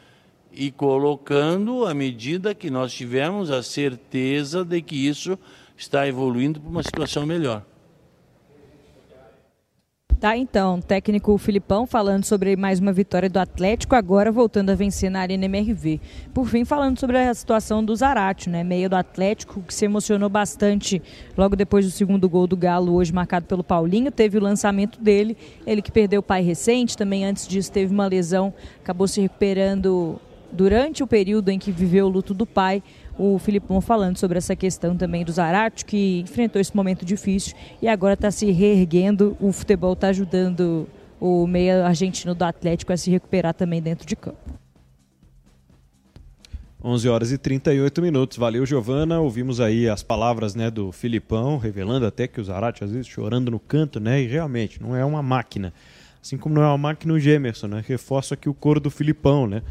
ir 0.52 0.72
colocando 0.72 1.86
à 1.86 1.94
medida 1.94 2.54
que 2.54 2.70
nós 2.70 2.94
tivermos 2.94 3.52
a 3.52 3.64
certeza 3.64 4.66
de 4.66 4.82
que 4.82 4.96
isso 4.96 5.38
está 5.78 6.08
evoluindo 6.08 6.60
para 6.60 6.70
uma 6.70 6.84
situação 6.84 7.26
melhor. 7.26 7.66
Tá, 10.22 10.38
então, 10.38 10.80
técnico 10.80 11.36
Filipão 11.40 11.88
falando 11.88 12.26
sobre 12.26 12.56
mais 12.56 12.80
uma 12.80 12.94
vitória 12.94 13.28
do 13.28 13.40
Atlético, 13.40 13.96
agora 13.96 14.32
voltando 14.32 14.70
a 14.70 14.76
vencer 14.76 15.10
na 15.10 15.20
Arena 15.20 15.46
MRV. 15.46 16.00
Por 16.32 16.46
fim, 16.48 16.64
falando 16.64 17.00
sobre 17.00 17.18
a 17.18 17.34
situação 17.34 17.84
do 17.84 17.96
Zarate, 17.96 18.48
né, 18.48 18.64
meio 18.64 18.88
do 18.88 18.96
Atlético, 18.96 19.64
que 19.64 19.74
se 19.74 19.86
emocionou 19.86 20.30
bastante 20.30 21.02
logo 21.36 21.56
depois 21.56 21.86
do 21.86 21.92
segundo 21.92 22.30
gol 22.30 22.46
do 22.46 22.56
Galo, 22.56 22.94
hoje 22.94 23.12
marcado 23.12 23.48
pelo 23.48 23.64
Paulinho, 23.64 24.12
teve 24.12 24.38
o 24.38 24.42
lançamento 24.42 25.02
dele, 25.02 25.36
ele 25.66 25.82
que 25.82 25.92
perdeu 25.92 26.20
o 26.20 26.24
pai 26.24 26.44
recente, 26.44 26.96
também 26.96 27.26
antes 27.26 27.48
disso 27.48 27.72
teve 27.72 27.92
uma 27.92 28.06
lesão, 28.06 28.54
acabou 28.80 29.08
se 29.08 29.22
recuperando 29.22 30.22
durante 30.52 31.02
o 31.02 31.08
período 31.08 31.50
em 31.50 31.58
que 31.58 31.72
viveu 31.72 32.06
o 32.06 32.10
luto 32.10 32.34
do 32.34 32.46
pai, 32.46 32.84
o 33.22 33.38
Filipão 33.38 33.80
falando 33.80 34.18
sobre 34.18 34.40
essa 34.40 34.56
questão 34.56 34.98
também 34.98 35.24
do 35.24 35.32
Zarate, 35.32 35.86
que 35.86 36.22
enfrentou 36.22 36.60
esse 36.60 36.76
momento 36.76 37.06
difícil 37.06 37.56
e 37.80 37.88
agora 37.88 38.16
está 38.16 38.32
se 38.32 38.50
reerguendo. 38.52 39.38
O 39.40 39.52
futebol 39.52 39.94
está 39.94 40.08
ajudando 40.08 40.88
o 41.20 41.46
meio 41.46 41.84
argentino 41.84 42.34
do 42.34 42.44
Atlético 42.44 42.92
a 42.92 42.98
se 42.98 43.12
recuperar 43.12 43.54
também 43.54 43.80
dentro 43.80 44.08
de 44.08 44.16
campo. 44.16 44.40
11 46.84 47.10
horas 47.10 47.32
e 47.32 47.38
38 47.38 48.02
minutos. 48.02 48.38
Valeu, 48.38 48.66
Giovana. 48.66 49.20
Ouvimos 49.20 49.62
aí 49.62 49.88
as 49.88 50.02
palavras 50.02 50.56
né, 50.56 50.72
do 50.72 50.92
Filipão, 50.92 51.60
revelando 51.60 52.08
até 52.08 52.28
que 52.28 52.42
o 52.42 52.44
Zarate, 52.44 52.84
às 52.84 52.92
vezes, 52.92 53.06
chorando 53.06 53.52
no 53.52 53.60
canto, 53.60 54.00
né? 54.00 54.20
E 54.20 54.26
realmente, 54.26 54.82
não 54.82 54.96
é 54.96 55.06
uma 55.06 55.22
máquina. 55.22 55.72
Assim 56.20 56.40
como 56.40 56.56
não 56.56 56.64
é 56.64 56.66
uma 56.66 56.78
máquina 56.80 57.14
o 57.14 57.20
Gemerson, 57.20 57.68
né? 57.68 57.84
Reforço 57.88 58.34
aqui 58.34 58.50
o 58.50 58.54
coro 58.54 58.80
do 58.80 58.90
Filipão, 58.90 59.46
né? 59.46 59.62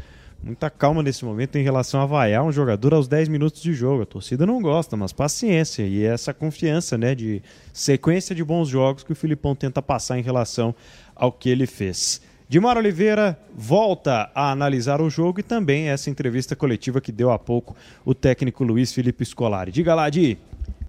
Muita 0.43 0.69
calma 0.69 1.03
nesse 1.03 1.23
momento 1.23 1.57
em 1.57 1.63
relação 1.63 2.01
a 2.01 2.05
vaiar 2.05 2.43
um 2.43 2.51
jogador 2.51 2.93
aos 2.93 3.07
10 3.07 3.29
minutos 3.29 3.61
de 3.61 3.73
jogo. 3.73 4.03
A 4.03 4.05
torcida 4.05 4.45
não 4.45 4.61
gosta, 4.61 4.97
mas 4.97 5.13
paciência 5.13 5.83
e 5.83 6.03
essa 6.03 6.33
confiança 6.33 6.97
né, 6.97 7.13
de 7.13 7.41
sequência 7.71 8.35
de 8.35 8.43
bons 8.43 8.67
jogos 8.67 9.03
que 9.03 9.11
o 9.11 9.15
Filipão 9.15 9.55
tenta 9.55 9.81
passar 9.81 10.17
em 10.17 10.23
relação 10.23 10.73
ao 11.15 11.31
que 11.31 11.49
ele 11.49 11.67
fez. 11.67 12.21
Dimar 12.49 12.77
Oliveira 12.77 13.39
volta 13.55 14.29
a 14.35 14.51
analisar 14.51 14.99
o 14.99 15.09
jogo 15.09 15.39
e 15.39 15.43
também 15.43 15.87
essa 15.87 16.09
entrevista 16.09 16.53
coletiva 16.53 16.99
que 16.99 17.11
deu 17.11 17.31
há 17.31 17.39
pouco 17.39 17.75
o 18.03 18.13
técnico 18.13 18.63
Luiz 18.63 18.91
Felipe 18.91 19.23
Scolari. 19.23 19.71
Diga 19.71 19.95
lá, 19.95 20.09
Di. 20.09 20.37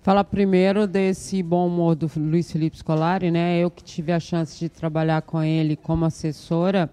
Fala 0.02 0.24
primeiro 0.24 0.88
desse 0.88 1.40
bom 1.40 1.68
humor 1.68 1.94
do 1.94 2.10
Luiz 2.16 2.50
Felipe 2.50 2.76
Scolari, 2.76 3.30
né? 3.30 3.60
Eu 3.60 3.70
que 3.70 3.84
tive 3.84 4.10
a 4.10 4.18
chance 4.18 4.58
de 4.58 4.68
trabalhar 4.68 5.22
com 5.22 5.40
ele 5.40 5.76
como 5.76 6.04
assessora. 6.04 6.90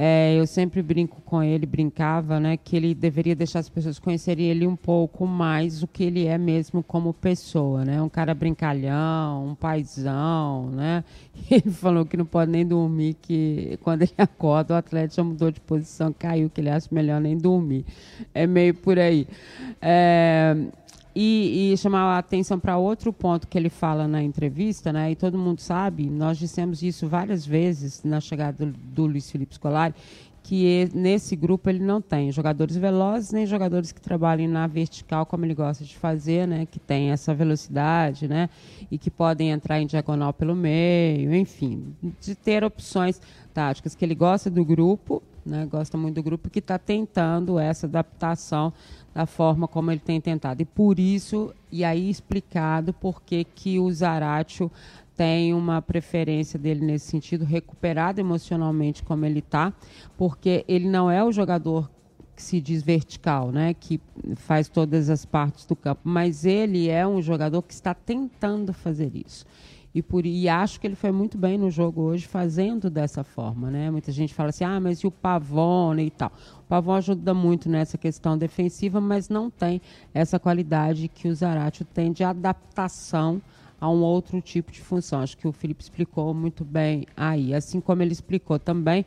É, 0.00 0.36
eu 0.38 0.46
sempre 0.46 0.80
brinco 0.80 1.20
com 1.22 1.42
ele, 1.42 1.66
brincava, 1.66 2.38
né, 2.38 2.56
que 2.56 2.76
ele 2.76 2.94
deveria 2.94 3.34
deixar 3.34 3.58
as 3.58 3.68
pessoas 3.68 3.98
conhecerem 3.98 4.46
ele 4.46 4.64
um 4.64 4.76
pouco 4.76 5.26
mais 5.26 5.82
o 5.82 5.88
que 5.88 6.04
ele 6.04 6.24
é 6.24 6.38
mesmo 6.38 6.84
como 6.84 7.12
pessoa, 7.12 7.84
né? 7.84 8.00
Um 8.00 8.08
cara 8.08 8.32
brincalhão, 8.32 9.48
um 9.48 9.54
paizão, 9.56 10.70
né? 10.70 11.02
Ele 11.50 11.70
falou 11.72 12.06
que 12.06 12.16
não 12.16 12.24
pode 12.24 12.50
nem 12.50 12.64
dormir, 12.66 13.14
que 13.20 13.78
quando 13.82 14.02
ele 14.02 14.12
acorda 14.18 14.74
o 14.74 14.76
atleta 14.76 15.14
já 15.16 15.24
mudou 15.24 15.50
de 15.50 15.60
posição, 15.60 16.14
caiu, 16.16 16.48
que 16.50 16.60
ele 16.60 16.70
acha 16.70 16.86
melhor 16.92 17.20
nem 17.20 17.36
dormir. 17.36 17.84
É 18.32 18.46
meio 18.46 18.74
por 18.74 18.98
aí. 18.98 19.26
É, 19.80 20.56
e, 21.20 21.72
e, 21.72 21.76
chamar 21.76 22.02
a 22.14 22.18
atenção 22.18 22.60
para 22.60 22.78
outro 22.78 23.12
ponto 23.12 23.48
que 23.48 23.58
ele 23.58 23.68
fala 23.68 24.06
na 24.06 24.22
entrevista, 24.22 24.92
né? 24.92 25.10
E 25.10 25.16
todo 25.16 25.36
mundo 25.36 25.60
sabe, 25.60 26.08
nós 26.08 26.38
dissemos 26.38 26.80
isso 26.80 27.08
várias 27.08 27.44
vezes 27.44 28.04
na 28.04 28.20
chegada 28.20 28.64
do, 28.64 28.72
do 28.72 29.06
Luiz 29.06 29.28
Felipe 29.28 29.56
Scolari, 29.56 29.96
que 30.44 30.88
nesse 30.94 31.34
grupo 31.34 31.68
ele 31.68 31.80
não 31.80 32.00
tem 32.00 32.30
jogadores 32.30 32.76
velozes 32.76 33.32
nem 33.32 33.44
jogadores 33.46 33.90
que 33.90 34.00
trabalhem 34.00 34.46
na 34.46 34.68
vertical 34.68 35.26
como 35.26 35.44
ele 35.44 35.54
gosta 35.54 35.84
de 35.84 35.96
fazer, 35.96 36.46
né? 36.46 36.66
Que 36.66 36.78
tem 36.78 37.10
essa 37.10 37.34
velocidade, 37.34 38.28
né? 38.28 38.48
E 38.88 38.96
que 38.96 39.10
podem 39.10 39.50
entrar 39.50 39.80
em 39.80 39.88
diagonal 39.88 40.32
pelo 40.32 40.54
meio, 40.54 41.34
enfim, 41.34 41.96
de 42.20 42.36
ter 42.36 42.62
opções 42.62 43.20
táticas 43.52 43.96
que 43.96 44.04
ele 44.04 44.14
gosta 44.14 44.48
do 44.48 44.64
grupo, 44.64 45.20
né? 45.44 45.66
Gosta 45.68 45.98
muito 45.98 46.14
do 46.14 46.22
grupo 46.22 46.48
que 46.48 46.60
está 46.60 46.78
tentando 46.78 47.58
essa 47.58 47.88
adaptação 47.88 48.72
da 49.18 49.26
forma 49.26 49.66
como 49.66 49.90
ele 49.90 49.98
tem 49.98 50.20
tentado. 50.20 50.62
E 50.62 50.64
por 50.64 51.00
isso, 51.00 51.52
e 51.72 51.84
aí 51.84 52.08
explicado 52.08 52.92
por 52.92 53.20
que 53.20 53.76
o 53.80 53.90
Zaratio 53.90 54.70
tem 55.16 55.52
uma 55.52 55.82
preferência 55.82 56.56
dele 56.56 56.86
nesse 56.86 57.06
sentido, 57.06 57.44
recuperado 57.44 58.20
emocionalmente 58.20 59.02
como 59.02 59.24
ele 59.24 59.40
está, 59.40 59.72
porque 60.16 60.64
ele 60.68 60.88
não 60.88 61.10
é 61.10 61.24
o 61.24 61.32
jogador 61.32 61.90
que 62.36 62.40
se 62.40 62.60
diz 62.60 62.80
vertical, 62.80 63.50
né, 63.50 63.74
que 63.74 64.00
faz 64.36 64.68
todas 64.68 65.10
as 65.10 65.24
partes 65.24 65.66
do 65.66 65.74
campo, 65.74 66.02
mas 66.04 66.44
ele 66.44 66.88
é 66.88 67.04
um 67.04 67.20
jogador 67.20 67.60
que 67.62 67.74
está 67.74 67.92
tentando 67.92 68.72
fazer 68.72 69.10
isso. 69.16 69.44
E, 69.98 70.02
por, 70.02 70.24
e 70.24 70.48
acho 70.48 70.80
que 70.80 70.86
ele 70.86 70.94
foi 70.94 71.10
muito 71.10 71.36
bem 71.36 71.58
no 71.58 71.72
jogo 71.72 72.02
hoje 72.02 72.24
fazendo 72.24 72.88
dessa 72.88 73.24
forma. 73.24 73.68
Né? 73.68 73.90
Muita 73.90 74.12
gente 74.12 74.32
fala 74.32 74.50
assim, 74.50 74.62
ah, 74.62 74.78
mas 74.78 75.00
e 75.00 75.08
o 75.08 75.10
Pavone 75.10 76.06
e 76.06 76.10
tal. 76.10 76.30
O 76.60 76.68
Pavone 76.68 76.98
ajuda 76.98 77.34
muito 77.34 77.68
nessa 77.68 77.98
questão 77.98 78.38
defensiva, 78.38 79.00
mas 79.00 79.28
não 79.28 79.50
tem 79.50 79.82
essa 80.14 80.38
qualidade 80.38 81.08
que 81.08 81.26
o 81.26 81.34
Zaratio 81.34 81.84
tem 81.84 82.12
de 82.12 82.22
adaptação 82.22 83.42
a 83.80 83.90
um 83.90 84.02
outro 84.02 84.40
tipo 84.40 84.70
de 84.70 84.80
função. 84.80 85.20
Acho 85.20 85.36
que 85.36 85.48
o 85.48 85.52
Felipe 85.52 85.82
explicou 85.82 86.32
muito 86.32 86.64
bem 86.64 87.04
aí. 87.16 87.52
Assim 87.52 87.80
como 87.80 88.00
ele 88.00 88.12
explicou 88.12 88.56
também 88.56 89.04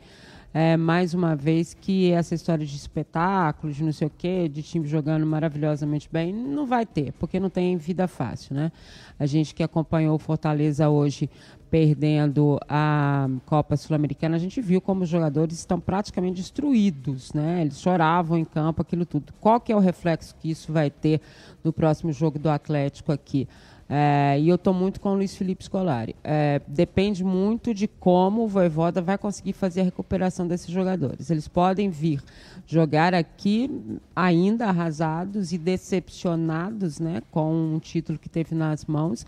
é, 0.54 0.76
mais 0.76 1.14
uma 1.14 1.34
vez 1.34 1.72
que 1.74 2.12
essa 2.12 2.34
história 2.34 2.66
de 2.66 2.76
espetáculos, 2.76 3.76
de 3.76 3.82
não 3.82 3.92
sei 3.92 4.06
o 4.06 4.12
quê, 4.16 4.48
de 4.48 4.62
time 4.62 4.86
jogando 4.86 5.24
maravilhosamente 5.24 6.08
bem, 6.12 6.32
não 6.32 6.66
vai 6.66 6.84
ter, 6.84 7.12
porque 7.12 7.40
não 7.40 7.48
tem 7.48 7.76
vida 7.76 8.06
fácil, 8.06 8.54
né? 8.54 8.70
A 9.18 9.24
gente 9.24 9.54
que 9.54 9.62
acompanhou 9.62 10.14
o 10.14 10.18
Fortaleza 10.18 10.88
hoje 10.88 11.30
perdendo 11.70 12.60
a 12.68 13.26
Copa 13.46 13.78
Sul-Americana, 13.78 14.36
a 14.36 14.38
gente 14.38 14.60
viu 14.60 14.78
como 14.78 15.04
os 15.04 15.08
jogadores 15.08 15.58
estão 15.58 15.80
praticamente 15.80 16.36
destruídos, 16.36 17.32
né? 17.32 17.62
Eles 17.62 17.80
choravam 17.80 18.36
em 18.36 18.44
campo, 18.44 18.82
aquilo 18.82 19.06
tudo. 19.06 19.32
Qual 19.40 19.58
que 19.58 19.72
é 19.72 19.76
o 19.76 19.78
reflexo 19.78 20.34
que 20.38 20.50
isso 20.50 20.70
vai 20.70 20.90
ter 20.90 21.18
no 21.64 21.72
próximo 21.72 22.12
jogo 22.12 22.38
do 22.38 22.50
Atlético 22.50 23.10
aqui? 23.10 23.48
É, 23.94 24.40
e 24.40 24.48
eu 24.48 24.54
estou 24.54 24.72
muito 24.72 24.98
com 24.98 25.10
o 25.10 25.14
Luiz 25.16 25.36
Felipe 25.36 25.62
Scolari. 25.64 26.16
É, 26.24 26.62
depende 26.66 27.22
muito 27.22 27.74
de 27.74 27.86
como 27.86 28.42
o 28.44 28.48
Voivoda 28.48 29.02
vai 29.02 29.18
conseguir 29.18 29.52
fazer 29.52 29.82
a 29.82 29.84
recuperação 29.84 30.48
desses 30.48 30.70
jogadores. 30.70 31.28
Eles 31.28 31.46
podem 31.46 31.90
vir 31.90 32.22
jogar 32.66 33.12
aqui 33.12 33.70
ainda 34.16 34.66
arrasados 34.66 35.52
e 35.52 35.58
decepcionados 35.58 36.98
né, 36.98 37.20
com 37.30 37.52
um 37.52 37.78
título 37.78 38.18
que 38.18 38.30
teve 38.30 38.54
nas 38.54 38.86
mãos, 38.86 39.26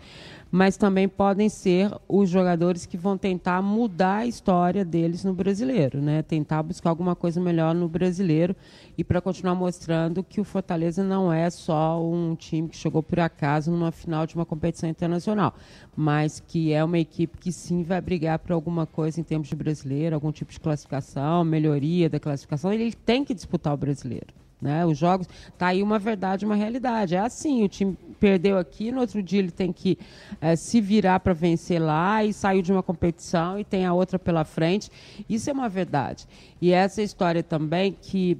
mas 0.55 0.77
também 0.77 1.05
podem 1.05 1.49
ser 1.49 1.91
os 2.07 2.29
jogadores 2.29 2.85
que 2.85 2.95
vão 2.95 3.17
tentar 3.17 3.61
mudar 3.61 4.19
a 4.19 4.25
história 4.25 4.85
deles 4.85 5.21
no 5.21 5.33
brasileiro, 5.33 6.01
né? 6.01 6.21
Tentar 6.21 6.63
buscar 6.63 6.91
alguma 6.91 7.13
coisa 7.13 7.41
melhor 7.41 7.75
no 7.75 7.89
brasileiro 7.89 8.55
e 8.97 9.03
para 9.03 9.19
continuar 9.19 9.53
mostrando 9.53 10.23
que 10.23 10.39
o 10.39 10.45
Fortaleza 10.45 11.03
não 11.03 11.31
é 11.31 11.49
só 11.49 12.01
um 12.01 12.35
time 12.35 12.69
que 12.69 12.77
chegou 12.77 13.03
por 13.03 13.19
acaso 13.19 13.69
numa 13.69 13.91
final 13.91 14.25
de 14.25 14.33
uma 14.35 14.45
competição 14.45 14.87
internacional, 14.87 15.53
mas 15.93 16.39
que 16.39 16.71
é 16.71 16.81
uma 16.81 16.99
equipe 16.99 17.37
que 17.37 17.51
sim 17.51 17.83
vai 17.83 17.99
brigar 17.99 18.39
por 18.39 18.53
alguma 18.53 18.85
coisa 18.85 19.19
em 19.19 19.23
termos 19.23 19.49
de 19.49 19.55
brasileiro, 19.57 20.15
algum 20.15 20.31
tipo 20.31 20.53
de 20.53 20.59
classificação, 20.61 21.43
melhoria 21.43 22.09
da 22.09 22.17
classificação. 22.17 22.71
Ele 22.71 22.93
tem 22.93 23.25
que 23.25 23.33
disputar 23.33 23.73
o 23.73 23.77
brasileiro. 23.77 24.44
Né? 24.65 24.83
Os 24.83 24.97
jogos, 24.97 25.27
tá 25.59 25.67
aí 25.67 25.83
uma 25.83 25.99
verdade, 25.99 26.43
uma 26.43 26.55
realidade. 26.55 27.13
É 27.13 27.19
assim, 27.19 27.63
o 27.63 27.69
time 27.69 27.95
perdeu 28.19 28.57
aqui, 28.57 28.91
no 28.91 28.99
outro 28.99 29.21
dia 29.21 29.37
ele 29.37 29.51
tem 29.51 29.71
que 29.71 29.95
é, 30.41 30.55
se 30.55 30.81
virar 30.81 31.19
para 31.19 31.33
vencer 31.33 31.79
lá 31.79 32.23
e 32.23 32.33
saiu 32.33 32.63
de 32.63 32.71
uma 32.71 32.81
competição 32.81 33.59
e 33.59 33.63
tem 33.63 33.85
a 33.85 33.93
outra 33.93 34.17
pela 34.17 34.43
frente. 34.43 34.89
Isso 35.29 35.51
é 35.51 35.53
uma 35.53 35.69
verdade. 35.69 36.25
E 36.59 36.71
essa 36.71 37.03
história 37.03 37.43
também 37.43 37.95
que 38.01 38.35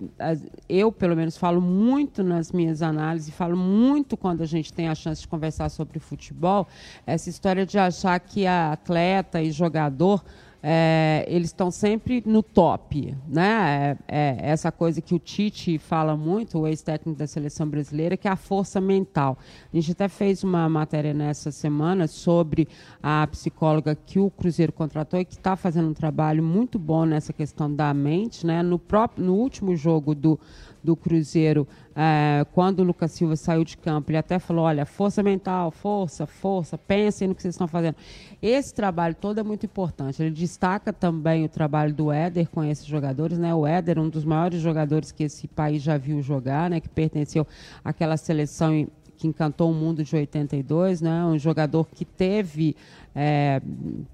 eu, 0.68 0.92
pelo 0.92 1.16
menos, 1.16 1.38
falo 1.38 1.62
muito 1.62 2.24
nas 2.24 2.52
minhas 2.52 2.82
análises, 2.82 3.32
falo 3.32 3.56
muito 3.56 4.18
quando 4.18 4.42
a 4.42 4.48
gente 4.48 4.74
tem 4.74 4.88
a 4.88 4.96
chance 4.96 5.22
de 5.22 5.28
conversar 5.28 5.70
sobre 5.70 6.00
futebol, 6.00 6.68
essa 7.06 7.30
história 7.30 7.68
de 7.68 7.78
achar 7.78 8.20
que 8.20 8.48
a 8.48 8.72
atleta 8.72 9.44
e 9.44 9.52
jogador 9.52 10.26
é, 10.68 11.24
eles 11.28 11.50
estão 11.50 11.70
sempre 11.70 12.24
no 12.26 12.42
top, 12.42 13.16
né? 13.28 13.96
É, 14.08 14.40
é, 14.40 14.50
essa 14.50 14.72
coisa 14.72 15.00
que 15.00 15.14
o 15.14 15.20
Tite 15.20 15.78
fala 15.78 16.18
muito, 16.18 16.58
o 16.58 16.68
ex-técnico 16.68 17.20
da 17.20 17.28
seleção 17.28 17.70
brasileira, 17.70 18.18
que 18.18 18.28
é 18.28 18.32
a 18.32 18.36
força 18.36 18.82
mental. 18.82 19.38
A 19.72 19.76
gente 19.76 19.92
até 19.92 20.08
fez 20.08 20.44
uma 20.44 20.68
matéria 20.68 21.14
nessa 21.14 21.52
semana 21.52 22.08
sobre 22.08 22.68
a 23.04 23.28
psicóloga 23.28 23.94
que 23.94 24.18
o 24.18 24.32
Cruzeiro 24.32 24.74
contratou 24.74 25.20
e 25.20 25.26
que 25.26 25.34
está 25.34 25.56
fazendo 25.56 25.90
um 25.90 25.94
trabalho 25.94 26.42
muito 26.42 26.80
bom 26.80 27.06
nessa 27.06 27.32
questão 27.32 27.72
da 27.72 27.94
mente, 27.94 28.44
né? 28.44 28.64
No 28.64 28.80
próprio, 28.80 29.24
no 29.24 29.36
último 29.36 29.76
jogo 29.76 30.16
do 30.16 30.40
do 30.86 30.96
Cruzeiro, 30.96 31.68
é, 31.96 32.46
quando 32.54 32.80
o 32.80 32.84
Lucas 32.84 33.12
Silva 33.12 33.36
saiu 33.36 33.64
de 33.64 33.76
campo, 33.76 34.12
ele 34.12 34.18
até 34.18 34.40
falou: 34.40 34.66
olha, 34.66 34.86
força 34.86 35.24
mental, 35.24 35.72
força, 35.72 36.26
força, 36.26 36.78
pensem 36.78 37.28
no 37.28 37.36
que 37.36 37.42
vocês 37.42 37.56
estão 37.56 37.68
fazendo. 37.68 37.96
Esse 38.42 38.74
trabalho 38.74 39.16
todo 39.16 39.40
é 39.40 39.44
muito 39.44 39.66
importante. 39.66 40.22
Ele 40.22 40.32
destaca 40.32 40.94
também 40.94 41.44
o 41.44 41.50
trabalho 41.50 41.94
do 41.94 42.12
Éder 42.12 42.48
com 42.50 42.64
esses 42.64 42.86
jogadores, 42.86 43.38
né? 43.38 43.54
O 43.54 43.66
Éder, 43.66 44.00
um 44.00 44.08
dos 44.08 44.24
maiores 44.24 44.62
jogadores 44.62 45.12
que 45.12 45.24
esse 45.24 45.48
país 45.48 45.82
já 45.82 45.98
viu 45.98 46.22
jogar, 46.22 46.70
né? 46.70 46.80
Que 46.80 46.90
pertenceu 46.90 47.48
àquela 47.84 48.16
seleção 48.16 48.88
que 49.16 49.28
encantou 49.28 49.72
o 49.72 49.74
mundo 49.74 50.04
de 50.04 50.16
82, 50.16 51.02
né? 51.02 51.26
Um 51.26 51.40
jogador 51.40 51.88
que 51.94 52.06
teve 52.06 52.76
é, 53.16 53.62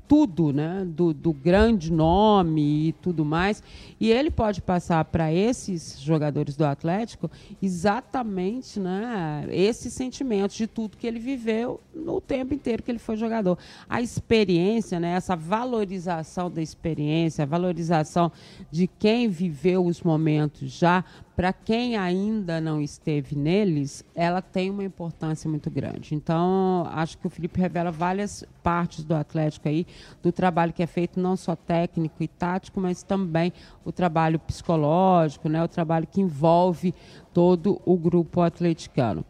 tudo, 0.07 0.53
né, 0.53 0.85
do, 0.85 1.11
do, 1.11 1.33
grande 1.33 1.91
nome 1.91 2.89
e 2.89 2.93
tudo 2.93 3.25
mais. 3.25 3.63
E 3.99 4.11
ele 4.11 4.29
pode 4.29 4.61
passar 4.61 5.03
para 5.05 5.33
esses 5.33 5.99
jogadores 5.99 6.55
do 6.55 6.63
Atlético 6.63 7.31
exatamente 7.61 8.79
né, 8.79 9.47
esses 9.49 9.91
sentimentos 9.93 10.55
de 10.55 10.67
tudo 10.67 10.97
que 10.97 11.07
ele 11.07 11.17
viveu 11.17 11.81
no 11.95 12.21
tempo 12.21 12.53
inteiro 12.53 12.83
que 12.83 12.91
ele 12.91 12.99
foi 12.99 13.17
jogador. 13.17 13.57
A 13.89 14.01
experiência, 14.01 14.99
né, 14.99 15.13
essa 15.13 15.35
valorização 15.35 16.51
da 16.51 16.61
experiência, 16.61 17.43
a 17.43 17.47
valorização 17.47 18.31
de 18.69 18.85
quem 18.85 19.27
viveu 19.27 19.83
os 19.83 20.03
momentos 20.03 20.69
já 20.71 21.03
para 21.35 21.53
quem 21.53 21.97
ainda 21.97 22.59
não 22.59 22.81
esteve 22.81 23.35
neles, 23.35 24.03
ela 24.13 24.41
tem 24.41 24.69
uma 24.69 24.83
importância 24.83 25.49
muito 25.49 25.69
grande. 25.69 26.13
Então, 26.13 26.87
acho 26.91 27.17
que 27.17 27.25
o 27.25 27.29
Felipe 27.29 27.59
revela 27.59 27.91
várias 27.91 28.43
partes 28.61 29.03
do 29.03 29.15
Atlético 29.15 29.67
aí, 29.67 29.87
do 30.21 30.31
trabalho 30.31 30.73
que 30.73 30.83
é 30.83 30.87
feito 30.87 31.19
não 31.19 31.35
só 31.35 31.55
técnico 31.55 32.21
e 32.21 32.27
tático, 32.27 32.79
mas 32.79 33.01
também 33.01 33.53
o 33.85 33.91
trabalho 33.91 34.39
psicológico, 34.39 35.47
né, 35.49 35.63
o 35.63 35.67
trabalho 35.67 36.05
que 36.05 36.21
envolve 36.21 36.93
todo 37.33 37.81
o 37.85 37.97
grupo 37.97 38.41
atleticano. 38.41 39.25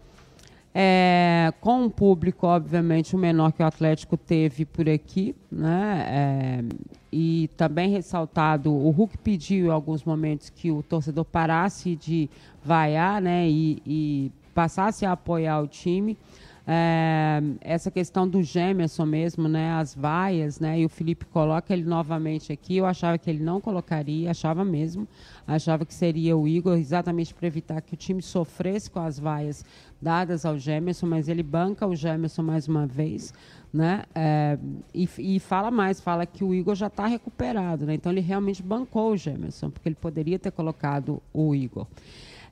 É, 0.74 1.54
com 1.60 1.84
um 1.84 1.90
público, 1.90 2.48
obviamente, 2.48 3.14
o 3.16 3.20
menor 3.20 3.52
que 3.52 3.62
o 3.62 3.66
Atlético 3.66 4.16
teve 4.16 4.64
por 4.64 4.88
aqui, 4.88 5.36
né? 5.52 6.06
É, 6.08 6.64
e 7.12 7.50
também 7.58 7.90
ressaltado, 7.90 8.72
o 8.72 8.90
Hulk 8.90 9.18
pediu 9.18 9.66
em 9.68 9.70
alguns 9.70 10.04
momentos 10.04 10.50
que 10.50 10.72
o 10.72 10.82
torcedor 10.82 11.26
parasse 11.26 11.96
de 11.98 12.30
vaiar 12.64 13.22
né? 13.22 13.50
e, 13.50 13.82
e 13.86 14.32
passasse 14.54 15.06
a 15.06 15.12
apoiar 15.12 15.60
o 15.62 15.68
time. 15.68 16.18
É, 16.66 17.42
essa 17.60 17.90
questão 17.90 18.28
do 18.28 18.44
Gemerson 18.44 19.06
mesmo, 19.06 19.48
né, 19.48 19.74
as 19.74 19.96
vaias, 19.96 20.60
né, 20.60 20.80
e 20.80 20.86
o 20.86 20.90
Felipe 20.90 21.26
coloca 21.26 21.74
ele 21.74 21.84
novamente 21.84 22.54
aqui. 22.54 22.78
Eu 22.78 22.86
achava 22.86 23.18
que 23.18 23.30
ele 23.30 23.44
não 23.44 23.60
colocaria, 23.60 24.30
achava 24.30 24.64
mesmo, 24.64 25.08
achava 25.48 25.86
que 25.86 25.94
seria 25.94 26.38
o 26.38 26.48
Igor, 26.48 26.78
exatamente 26.78 27.34
para 27.34 27.48
evitar 27.48 27.82
que 27.82 27.94
o 27.94 27.98
time 27.98 28.22
sofresse 28.22 28.90
com 28.90 29.00
as 29.00 29.18
vaias 29.20 29.66
dadas 30.02 30.46
ao 30.46 30.58
Gemerson, 30.58 31.08
mas 31.08 31.28
ele 31.28 31.44
banca 31.44 31.86
o 31.88 31.96
Gemerson 31.96 32.44
mais 32.44 32.68
uma 32.68 32.86
vez, 32.86 33.34
né, 33.74 34.04
é, 34.14 34.58
e, 34.94 35.10
e, 35.18 35.40
fala 35.40 35.72
mais, 35.72 36.00
fala 36.00 36.26
que 36.26 36.44
o 36.44 36.54
Igor 36.54 36.76
já 36.76 36.88
está 36.88 37.08
recuperado, 37.08 37.86
né, 37.86 37.96
então 37.96 38.12
ele 38.12 38.22
realmente 38.22 38.62
bancou 38.62 39.14
o 39.14 39.18
Gemerson, 39.18 39.70
porque 39.70 39.90
ele 39.90 39.96
poderia 39.96 40.38
ter 40.38 40.52
colocado 40.52 41.22
o 41.34 41.56
Igor. 41.56 41.88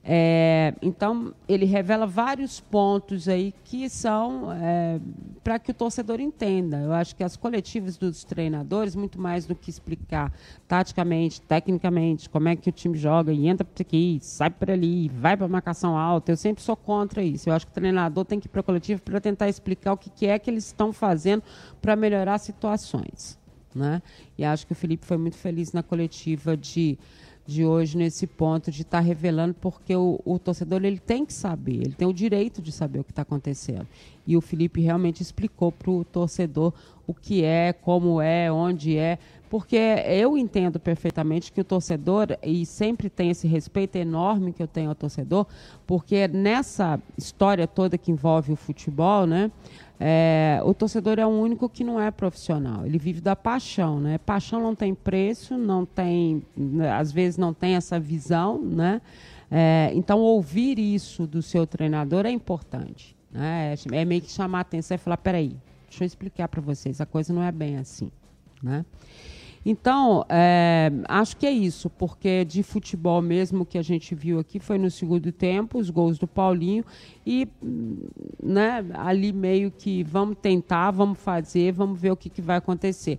É, 0.02 0.74
então, 0.80 1.34
ele 1.46 1.66
revela 1.66 2.06
vários 2.06 2.58
pontos 2.58 3.28
aí 3.28 3.52
que 3.64 3.88
são 3.90 4.50
é, 4.50 4.98
para 5.44 5.58
que 5.58 5.70
o 5.70 5.74
torcedor 5.74 6.20
entenda. 6.20 6.78
Eu 6.78 6.92
acho 6.92 7.14
que 7.14 7.22
as 7.22 7.36
coletivas 7.36 7.98
dos 7.98 8.24
treinadores, 8.24 8.96
muito 8.96 9.20
mais 9.20 9.44
do 9.44 9.54
que 9.54 9.68
explicar 9.68 10.32
taticamente, 10.66 11.40
tecnicamente, 11.42 12.30
como 12.30 12.48
é 12.48 12.56
que 12.56 12.68
o 12.68 12.72
time 12.72 12.96
joga 12.96 13.30
e 13.30 13.46
entra 13.46 13.64
por 13.64 13.80
aqui, 13.80 14.18
sai 14.22 14.48
por 14.48 14.70
ali, 14.70 15.08
vai 15.10 15.36
para 15.36 15.46
marcação 15.46 15.96
alta, 15.96 16.32
eu 16.32 16.36
sempre 16.36 16.62
sou 16.62 16.76
contra 16.76 17.22
isso. 17.22 17.50
Eu 17.50 17.54
acho 17.54 17.66
que 17.66 17.72
o 17.72 17.74
treinador 17.74 18.24
tem 18.24 18.40
que 18.40 18.46
ir 18.46 18.50
para 18.50 18.60
a 18.60 18.64
coletiva 18.64 19.00
para 19.04 19.20
tentar 19.20 19.48
explicar 19.48 19.92
o 19.92 19.96
que, 19.98 20.08
que 20.08 20.26
é 20.26 20.38
que 20.38 20.50
eles 20.50 20.66
estão 20.66 20.92
fazendo 20.92 21.42
para 21.80 21.94
melhorar 21.94 22.38
situações. 22.38 23.38
Né? 23.74 24.02
E 24.36 24.44
acho 24.44 24.66
que 24.66 24.72
o 24.72 24.76
Felipe 24.76 25.06
foi 25.06 25.16
muito 25.16 25.36
feliz 25.36 25.72
na 25.72 25.82
coletiva 25.82 26.56
de 26.56 26.98
de 27.46 27.64
hoje 27.64 27.96
nesse 27.96 28.26
ponto 28.26 28.70
de 28.70 28.82
estar 28.82 28.98
tá 28.98 29.04
revelando, 29.04 29.54
porque 29.60 29.94
o, 29.94 30.20
o, 30.24 30.38
torcedor 30.38 30.84
ele 30.84 30.98
tem 30.98 31.26
que 31.26 31.32
saber, 31.32 31.76
ele 31.76 31.94
tem 31.94 32.06
o 32.06 32.12
direito 32.12 32.62
de 32.62 32.70
saber 32.70 33.00
o 33.00 33.04
que 33.04 33.10
está 33.12 33.22
acontecendo. 33.22 33.86
E 34.26 34.36
o 34.36 34.40
Felipe 34.40 34.80
realmente 34.80 35.22
explicou 35.22 35.72
para 35.72 35.90
o 35.90 36.04
torcedor 36.04 36.72
o 37.06 37.14
que 37.14 37.42
é, 37.42 37.72
como 37.72 38.20
é, 38.20 38.52
onde 38.52 38.96
é, 38.96 39.18
porque 39.50 39.76
eu 39.76 40.38
entendo 40.38 40.78
perfeitamente 40.78 41.50
que 41.50 41.60
o 41.60 41.64
torcedor, 41.64 42.38
e 42.40 42.64
sempre 42.64 43.10
tem 43.10 43.30
esse 43.30 43.48
respeito 43.48 43.96
enorme 43.96 44.52
que 44.52 44.62
eu 44.62 44.68
tenho 44.68 44.90
ao 44.90 44.94
torcedor, 44.94 45.44
porque 45.84 46.28
nessa 46.28 47.00
história 47.18 47.66
toda 47.66 47.98
que 47.98 48.12
envolve 48.12 48.52
o 48.52 48.56
futebol, 48.56 49.26
né? 49.26 49.50
É, 50.02 50.62
o 50.64 50.72
torcedor 50.72 51.18
é 51.18 51.26
o 51.26 51.28
único 51.28 51.68
que 51.68 51.84
não 51.84 52.00
é 52.00 52.10
profissional. 52.10 52.86
Ele 52.86 52.98
vive 52.98 53.20
da 53.20 53.36
paixão, 53.36 54.00
né? 54.00 54.16
Paixão 54.16 54.58
não 54.58 54.74
tem 54.74 54.94
preço, 54.94 55.58
não 55.58 55.84
tem, 55.84 56.42
às 56.98 57.12
vezes 57.12 57.36
não 57.36 57.52
tem 57.52 57.74
essa 57.74 58.00
visão, 58.00 58.58
né? 58.58 59.02
É, 59.50 59.90
então 59.94 60.20
ouvir 60.20 60.78
isso 60.78 61.26
do 61.26 61.42
seu 61.42 61.66
treinador 61.66 62.24
é 62.24 62.30
importante, 62.30 63.14
né? 63.30 63.74
É, 63.92 64.04
meio 64.06 64.22
que 64.22 64.30
chamar 64.30 64.58
a 64.58 64.60
atenção 64.62 64.94
e 64.94 64.98
falar, 64.98 65.18
peraí, 65.18 65.54
deixa 65.86 66.04
eu 66.04 66.06
explicar 66.06 66.48
para 66.48 66.62
vocês, 66.62 66.98
a 67.00 67.04
coisa 67.04 67.34
não 67.34 67.42
é 67.42 67.52
bem 67.52 67.76
assim, 67.76 68.10
né? 68.62 68.86
Então, 69.64 70.24
é, 70.28 70.90
acho 71.06 71.36
que 71.36 71.46
é 71.46 71.50
isso, 71.50 71.90
porque 71.90 72.44
de 72.46 72.62
futebol 72.62 73.20
mesmo 73.20 73.66
que 73.66 73.76
a 73.76 73.82
gente 73.82 74.14
viu 74.14 74.38
aqui 74.38 74.58
foi 74.58 74.78
no 74.78 74.90
segundo 74.90 75.30
tempo, 75.30 75.78
os 75.78 75.90
gols 75.90 76.18
do 76.18 76.26
Paulinho, 76.26 76.84
e 77.26 77.46
né, 78.42 78.84
ali 78.94 79.32
meio 79.32 79.70
que 79.70 80.02
vamos 80.02 80.38
tentar, 80.40 80.90
vamos 80.90 81.18
fazer, 81.18 81.72
vamos 81.72 82.00
ver 82.00 82.10
o 82.10 82.16
que, 82.16 82.30
que 82.30 82.40
vai 82.40 82.56
acontecer. 82.56 83.18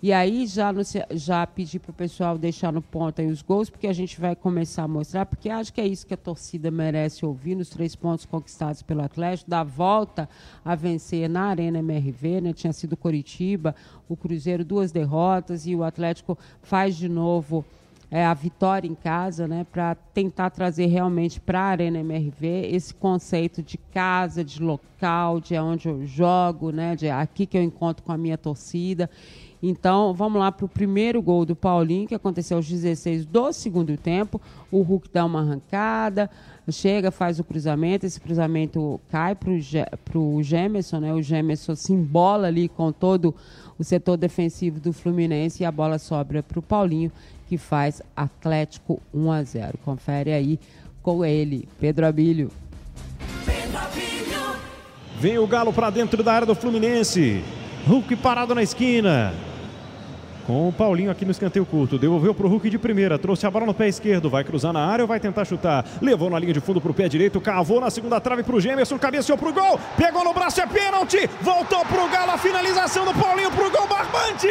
E 0.00 0.12
aí 0.12 0.46
já, 0.46 0.72
no, 0.72 0.80
já 1.10 1.44
pedi 1.44 1.80
para 1.80 1.90
o 1.90 1.94
pessoal 1.94 2.38
deixar 2.38 2.72
no 2.72 2.80
ponto 2.80 3.20
aí 3.20 3.26
os 3.26 3.42
gols, 3.42 3.68
porque 3.68 3.88
a 3.88 3.92
gente 3.92 4.20
vai 4.20 4.36
começar 4.36 4.84
a 4.84 4.88
mostrar, 4.88 5.26
porque 5.26 5.50
acho 5.50 5.72
que 5.72 5.80
é 5.80 5.86
isso 5.86 6.06
que 6.06 6.14
a 6.14 6.16
torcida 6.16 6.70
merece 6.70 7.26
ouvir 7.26 7.56
nos 7.56 7.68
três 7.68 7.96
pontos 7.96 8.24
conquistados 8.24 8.80
pelo 8.80 9.02
Atlético, 9.02 9.50
da 9.50 9.64
volta 9.64 10.28
a 10.64 10.76
vencer 10.76 11.28
na 11.28 11.46
Arena 11.46 11.80
MRV, 11.80 12.40
né? 12.40 12.52
Tinha 12.52 12.72
sido 12.72 12.96
Coritiba, 12.96 13.74
o 14.08 14.16
Cruzeiro 14.16 14.64
duas 14.64 14.92
derrotas 14.92 15.66
e 15.66 15.74
o 15.74 15.82
Atlético 15.82 16.38
faz 16.62 16.96
de 16.96 17.08
novo 17.08 17.64
é, 18.10 18.24
a 18.24 18.32
vitória 18.32 18.88
em 18.88 18.94
casa, 18.94 19.46
né, 19.46 19.66
para 19.70 19.94
tentar 19.94 20.50
trazer 20.50 20.86
realmente 20.86 21.40
para 21.40 21.60
a 21.60 21.64
Arena 21.64 21.98
MRV 21.98 22.70
esse 22.72 22.94
conceito 22.94 23.62
de 23.62 23.76
casa, 23.76 24.42
de 24.42 24.62
local, 24.62 25.40
de 25.40 25.58
onde 25.58 25.88
eu 25.88 26.06
jogo, 26.06 26.70
né, 26.70 26.96
de 26.96 27.10
aqui 27.10 27.44
que 27.44 27.58
eu 27.58 27.62
encontro 27.62 28.02
com 28.02 28.12
a 28.12 28.16
minha 28.16 28.38
torcida. 28.38 29.10
Então, 29.62 30.14
vamos 30.14 30.38
lá 30.38 30.52
para 30.52 30.64
o 30.64 30.68
primeiro 30.68 31.20
gol 31.20 31.44
do 31.44 31.56
Paulinho, 31.56 32.06
que 32.06 32.14
aconteceu 32.14 32.56
aos 32.56 32.68
16 32.68 33.26
do 33.26 33.52
segundo 33.52 33.96
tempo. 33.96 34.40
O 34.70 34.82
Hulk 34.82 35.08
dá 35.12 35.24
uma 35.24 35.40
arrancada, 35.40 36.30
chega, 36.70 37.10
faz 37.10 37.40
o 37.40 37.44
cruzamento, 37.44 38.06
esse 38.06 38.20
cruzamento 38.20 39.00
cai 39.10 39.34
para 39.34 39.50
o 40.18 40.42
Gemerson, 40.42 41.00
né? 41.00 41.12
O 41.12 41.22
Gemerson 41.22 41.74
se 41.74 41.92
embola 41.92 42.46
ali 42.46 42.68
com 42.68 42.92
todo 42.92 43.34
o 43.78 43.82
setor 43.82 44.16
defensivo 44.16 44.78
do 44.78 44.92
Fluminense 44.92 45.62
e 45.62 45.66
a 45.66 45.72
bola 45.72 45.98
sobra 45.98 46.42
para 46.42 46.58
o 46.58 46.62
Paulinho, 46.62 47.10
que 47.48 47.58
faz 47.58 48.00
Atlético 48.14 49.00
1 49.12 49.32
a 49.32 49.42
0. 49.42 49.78
Confere 49.84 50.32
aí 50.32 50.60
com 51.02 51.24
ele, 51.24 51.68
Pedro 51.80 52.06
Abílio. 52.06 52.50
Vem 55.18 55.38
o 55.38 55.46
Galo 55.48 55.72
para 55.72 55.90
dentro 55.90 56.22
da 56.22 56.32
área 56.32 56.46
do 56.46 56.54
Fluminense. 56.54 57.42
Hulk 57.88 58.14
parado 58.16 58.54
na 58.54 58.62
esquina. 58.62 59.32
Com 60.48 60.66
o 60.66 60.72
Paulinho 60.72 61.10
aqui 61.10 61.26
no 61.26 61.30
escanteio 61.30 61.66
curto. 61.66 61.98
Devolveu 61.98 62.34
para 62.34 62.46
o 62.46 62.48
Hulk 62.48 62.70
de 62.70 62.78
primeira. 62.78 63.18
Trouxe 63.18 63.46
a 63.46 63.50
bola 63.50 63.66
no 63.66 63.74
pé 63.74 63.86
esquerdo. 63.86 64.30
Vai 64.30 64.42
cruzar 64.42 64.72
na 64.72 64.80
área 64.80 65.04
ou 65.04 65.06
vai 65.06 65.20
tentar 65.20 65.44
chutar? 65.44 65.84
Levou 66.00 66.30
na 66.30 66.38
linha 66.38 66.54
de 66.54 66.60
fundo 66.60 66.80
para 66.80 66.90
o 66.90 66.94
pé 66.94 67.06
direito. 67.06 67.38
Cavou 67.38 67.82
na 67.82 67.90
segunda 67.90 68.18
trave 68.18 68.42
para 68.42 68.56
o 68.56 68.58
Gemerson. 68.58 68.98
Cabeceou 68.98 69.36
para 69.36 69.50
o 69.50 69.52
gol. 69.52 69.78
Pegou 69.94 70.24
no 70.24 70.32
braço. 70.32 70.58
É 70.62 70.66
pênalti. 70.66 71.28
Voltou 71.42 71.84
para 71.84 72.02
o 72.02 72.08
Galo. 72.08 72.30
A 72.30 72.38
finalização 72.38 73.04
do 73.04 73.12
Paulinho 73.12 73.50
para 73.50 73.66
o 73.66 73.70
gol. 73.70 73.86
Barbante. 73.86 74.48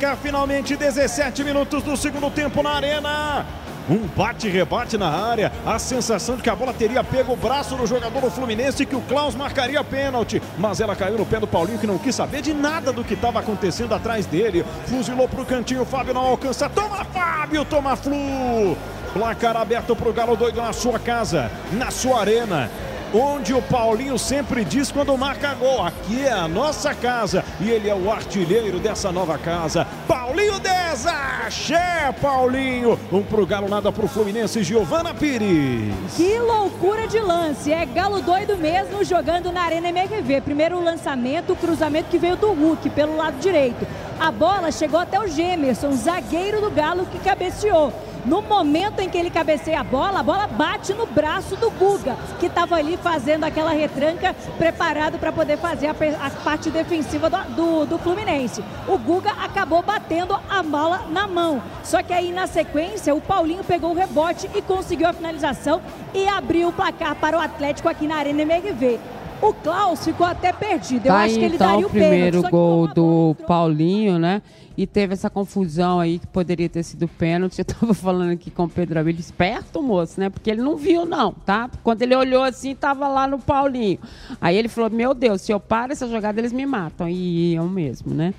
Placar, 0.00 0.16
finalmente 0.16 0.74
17 0.74 1.44
minutos 1.44 1.82
do 1.82 1.94
segundo 1.94 2.30
tempo 2.30 2.62
na 2.62 2.70
arena. 2.70 3.44
Um 3.88 4.06
bate-rebate 4.06 4.96
na 4.96 5.08
área. 5.08 5.52
A 5.66 5.78
sensação 5.78 6.36
de 6.36 6.42
que 6.42 6.48
a 6.48 6.56
bola 6.56 6.72
teria 6.72 7.04
pego 7.04 7.34
o 7.34 7.36
braço 7.36 7.76
do 7.76 7.86
jogador 7.86 8.20
do 8.20 8.30
Fluminense 8.30 8.82
e 8.82 8.86
que 8.86 8.96
o 8.96 9.02
Klaus 9.02 9.34
marcaria 9.34 9.82
pênalti. 9.84 10.40
Mas 10.56 10.80
ela 10.80 10.96
caiu 10.96 11.18
no 11.18 11.26
pé 11.26 11.38
do 11.38 11.46
Paulinho, 11.46 11.78
que 11.78 11.86
não 11.86 11.98
quis 11.98 12.14
saber 12.14 12.40
de 12.40 12.54
nada 12.54 12.92
do 12.92 13.04
que 13.04 13.14
estava 13.14 13.40
acontecendo 13.40 13.94
atrás 13.94 14.24
dele. 14.24 14.64
Fuzilou 14.86 15.28
para 15.28 15.42
o 15.42 15.46
cantinho. 15.46 15.84
Fábio 15.84 16.14
não 16.14 16.22
alcança. 16.22 16.68
Toma, 16.68 17.04
Fábio! 17.04 17.64
Toma, 17.64 17.94
Flu! 17.94 18.76
Placar 19.12 19.56
aberto 19.56 19.94
para 19.94 20.08
o 20.08 20.12
Galo 20.12 20.36
Doido 20.36 20.62
na 20.62 20.72
sua 20.72 20.98
casa, 20.98 21.50
na 21.72 21.90
sua 21.90 22.20
arena 22.20 22.70
onde 23.12 23.52
o 23.52 23.62
Paulinho 23.62 24.18
sempre 24.18 24.64
diz 24.64 24.90
quando 24.90 25.16
marca 25.16 25.54
gol. 25.54 25.84
Aqui 25.84 26.24
é 26.24 26.32
a 26.32 26.48
nossa 26.48 26.94
casa 26.94 27.44
e 27.60 27.70
ele 27.70 27.88
é 27.88 27.94
o 27.94 28.10
artilheiro 28.10 28.78
dessa 28.78 29.10
nova 29.10 29.36
casa. 29.38 29.86
Paulinho 30.06 30.58
Deza, 30.60 31.12
axé 31.46 32.14
Paulinho. 32.20 32.98
Um 33.12 33.22
pro 33.22 33.46
Galo, 33.46 33.68
nada 33.68 33.90
pro 33.90 34.08
Fluminense, 34.08 34.62
Giovana 34.62 35.12
Pires. 35.14 36.16
Que 36.16 36.38
loucura 36.38 37.06
de 37.06 37.18
lance, 37.18 37.72
é 37.72 37.84
Galo 37.84 38.20
doido 38.20 38.56
mesmo 38.56 39.04
jogando 39.04 39.52
na 39.52 39.62
Arena 39.62 39.88
MRV. 39.88 40.40
Primeiro 40.42 40.82
lançamento, 40.82 41.56
cruzamento 41.56 42.08
que 42.08 42.18
veio 42.18 42.36
do 42.36 42.52
Hulk 42.52 42.90
pelo 42.90 43.16
lado 43.16 43.38
direito. 43.38 43.86
A 44.18 44.30
bola 44.30 44.70
chegou 44.70 45.00
até 45.00 45.18
o 45.18 45.26
Gemerson, 45.26 45.92
zagueiro 45.92 46.60
do 46.60 46.70
Galo 46.70 47.06
que 47.06 47.18
cabeceou. 47.18 47.92
No 48.24 48.42
momento 48.42 49.00
em 49.00 49.08
que 49.08 49.16
ele 49.16 49.30
cabeceia 49.30 49.80
a 49.80 49.84
bola, 49.84 50.20
a 50.20 50.22
bola 50.22 50.46
bate 50.46 50.92
no 50.92 51.06
braço 51.06 51.56
do 51.56 51.70
Guga, 51.70 52.16
que 52.38 52.46
estava 52.46 52.76
ali 52.76 52.96
fazendo 52.96 53.44
aquela 53.44 53.70
retranca, 53.70 54.34
preparado 54.58 55.18
para 55.18 55.32
poder 55.32 55.56
fazer 55.56 55.86
a, 55.86 55.92
a, 55.92 56.30
parte 56.30 56.70
defensiva 56.70 57.30
do, 57.30 57.36
do, 57.54 57.86
do 57.86 57.98
Fluminense. 57.98 58.62
O 58.86 58.98
Guga 58.98 59.30
acabou 59.42 59.82
batendo 59.82 60.38
a 60.50 60.62
bola 60.62 61.06
na 61.10 61.26
mão. 61.26 61.62
Só 61.82 62.02
que 62.02 62.12
aí 62.12 62.32
na 62.32 62.46
sequência, 62.46 63.14
o 63.14 63.20
Paulinho 63.20 63.64
pegou 63.64 63.92
o 63.92 63.94
rebote 63.94 64.50
e 64.54 64.60
conseguiu 64.60 65.08
a 65.08 65.12
finalização 65.12 65.80
e 66.14 66.28
abriu 66.28 66.68
o 66.68 66.72
placar 66.72 67.14
para 67.14 67.38
o 67.38 67.40
Atlético 67.40 67.88
aqui 67.88 68.06
na 68.06 68.16
Arena 68.16 68.42
MRV. 68.42 69.00
O 69.42 69.54
Klaus 69.54 70.04
ficou 70.04 70.26
até 70.26 70.52
perdido. 70.52 71.06
Eu 71.06 71.12
tá 71.12 71.22
acho 71.22 71.34
que 71.34 71.44
ele 71.44 71.54
então, 71.54 71.66
daria 71.66 71.86
o 71.86 71.90
primeiro 71.90 72.36
pênalti, 72.38 72.50
gol 72.50 72.88
do 72.88 73.36
Paulinho, 73.46 74.18
né? 74.18 74.42
E 74.76 74.86
teve 74.86 75.14
essa 75.14 75.30
confusão 75.30 75.98
aí 75.98 76.18
que 76.18 76.26
poderia 76.26 76.68
ter 76.68 76.82
sido 76.82 77.08
pênalti. 77.08 77.58
Eu 77.58 77.64
tava 77.64 77.94
falando 77.94 78.32
aqui 78.32 78.50
com 78.50 78.64
o 78.64 78.68
Pedro 78.68 79.00
Abelho, 79.00 79.18
esperto 79.18 79.82
moço, 79.82 80.20
né? 80.20 80.28
Porque 80.28 80.50
ele 80.50 80.60
não 80.60 80.76
viu, 80.76 81.06
não, 81.06 81.32
tá? 81.32 81.70
Quando 81.82 82.02
ele 82.02 82.14
olhou 82.14 82.42
assim, 82.42 82.74
tava 82.74 83.08
lá 83.08 83.26
no 83.26 83.38
Paulinho. 83.38 83.98
Aí 84.40 84.56
ele 84.56 84.68
falou: 84.68 84.90
Meu 84.90 85.14
Deus, 85.14 85.40
se 85.40 85.52
eu 85.52 85.58
paro 85.58 85.92
essa 85.92 86.06
jogada, 86.06 86.38
eles 86.38 86.52
me 86.52 86.66
matam. 86.66 87.08
E 87.08 87.52
iam 87.52 87.68
mesmo, 87.68 88.12
né? 88.12 88.34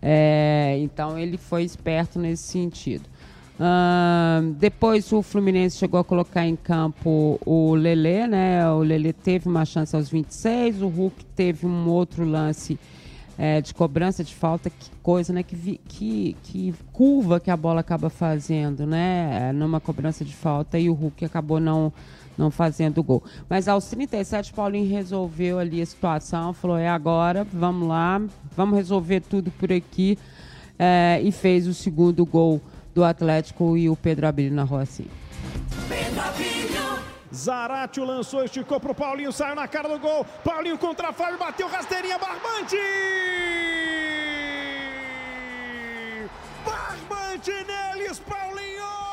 É, 0.00 0.76
então 0.80 1.18
ele 1.18 1.36
foi 1.36 1.64
esperto 1.64 2.18
nesse 2.18 2.44
sentido. 2.44 3.08
Uh, 3.54 4.52
depois 4.54 5.12
o 5.12 5.22
Fluminense 5.22 5.78
chegou 5.78 6.00
a 6.00 6.04
colocar 6.04 6.44
em 6.44 6.56
campo 6.56 7.38
o 7.46 7.74
Lelê, 7.74 8.26
né? 8.26 8.68
O 8.68 8.78
Lelê 8.78 9.12
teve 9.12 9.48
uma 9.48 9.64
chance 9.64 9.94
aos 9.94 10.08
26, 10.08 10.82
o 10.82 10.88
Hulk 10.88 11.24
teve 11.36 11.64
um 11.64 11.88
outro 11.88 12.24
lance 12.24 12.78
é, 13.38 13.60
de 13.60 13.72
cobrança 13.72 14.24
de 14.24 14.34
falta, 14.34 14.70
que 14.70 14.90
coisa, 15.02 15.32
né? 15.32 15.44
Que, 15.44 15.80
que, 15.86 16.36
que 16.42 16.74
curva 16.92 17.38
que 17.38 17.50
a 17.50 17.56
bola 17.56 17.80
acaba 17.80 18.10
fazendo, 18.10 18.86
né? 18.86 19.48
É, 19.50 19.52
numa 19.52 19.80
cobrança 19.80 20.24
de 20.24 20.34
falta 20.34 20.76
e 20.76 20.90
o 20.90 20.92
Hulk 20.92 21.24
acabou 21.24 21.60
não, 21.60 21.92
não 22.36 22.50
fazendo 22.50 23.04
gol. 23.04 23.22
Mas 23.48 23.68
aos 23.68 23.86
37, 23.86 24.52
Paulinho 24.52 24.90
resolveu 24.90 25.60
ali 25.60 25.80
a 25.80 25.86
situação, 25.86 26.52
falou: 26.52 26.76
é 26.76 26.88
agora, 26.88 27.46
vamos 27.52 27.86
lá, 27.86 28.20
vamos 28.56 28.76
resolver 28.76 29.20
tudo 29.20 29.52
por 29.52 29.72
aqui. 29.72 30.18
É, 30.76 31.20
e 31.22 31.30
fez 31.30 31.68
o 31.68 31.74
segundo 31.74 32.26
gol 32.26 32.60
do 32.94 33.04
Atlético 33.04 33.76
e 33.76 33.90
o 33.90 33.96
Pedro 33.96 34.26
Abílio 34.26 34.54
na 34.54 34.62
rua 34.62 34.82
assim. 34.82 35.06
Zaratio 37.34 38.04
lançou, 38.04 38.44
esticou 38.44 38.78
pro 38.78 38.94
Paulinho, 38.94 39.32
saiu 39.32 39.56
na 39.56 39.66
cara 39.66 39.88
do 39.88 39.98
gol. 39.98 40.24
Paulinho 40.44 40.78
contra 40.78 41.12
Fábio, 41.12 41.38
bateu 41.38 41.66
rasteirinha, 41.66 42.16
barbante! 42.16 42.76
Barbante 46.64 47.50
neles! 47.50 48.20
Paulinho 48.20 49.03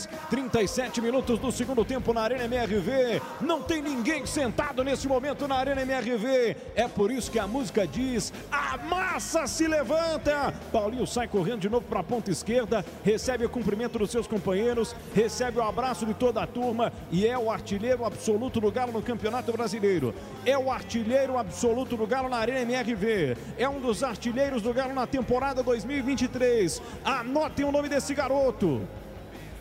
10, 0.00 0.08
37 0.30 1.00
minutos 1.00 1.38
do 1.38 1.50
segundo 1.50 1.84
tempo 1.84 2.12
na 2.12 2.22
Arena 2.22 2.44
MRV. 2.44 3.20
Não 3.40 3.62
tem 3.62 3.82
ninguém 3.82 4.24
sentado 4.24 4.84
nesse 4.84 5.08
momento 5.08 5.48
na 5.48 5.56
Arena 5.56 5.82
MRV. 5.82 6.56
É 6.74 6.86
por 6.86 7.10
isso 7.10 7.30
que 7.30 7.38
a 7.38 7.46
música 7.46 7.86
diz: 7.86 8.32
a 8.50 8.76
massa 8.78 9.46
se 9.46 9.66
levanta. 9.66 10.54
Paulinho 10.72 11.06
sai 11.06 11.26
correndo 11.28 11.60
de 11.60 11.68
novo 11.68 11.86
para 11.86 12.00
a 12.00 12.04
ponta 12.04 12.30
esquerda, 12.30 12.84
recebe 13.04 13.44
o 13.44 13.50
cumprimento 13.50 13.98
dos 13.98 14.10
seus 14.10 14.26
companheiros, 14.26 14.94
recebe 15.14 15.58
o 15.58 15.62
abraço 15.62 16.06
de 16.06 16.14
toda 16.14 16.42
a 16.42 16.46
turma 16.46 16.92
e 17.10 17.26
é 17.26 17.36
o 17.36 17.50
artilheiro 17.50 18.04
absoluto 18.04 18.60
do 18.60 18.70
Galo 18.70 18.92
no 18.92 19.02
Campeonato 19.02 19.52
Brasileiro. 19.52 20.14
É 20.46 20.56
o 20.56 20.70
artilheiro 20.70 21.36
absoluto 21.36 21.96
do 21.96 22.06
Galo 22.06 22.28
na 22.28 22.36
Arena 22.36 22.60
MRV. 22.60 23.36
É 23.58 23.68
um 23.68 23.80
dos 23.80 24.02
artilheiros 24.02 24.62
do 24.62 24.72
Galo 24.72 24.94
na 24.94 25.06
temporada 25.06 25.62
2023. 25.62 26.80
Anotem 27.04 27.64
o 27.64 27.72
nome 27.72 27.88
desse 27.88 28.14
garoto. 28.14 28.86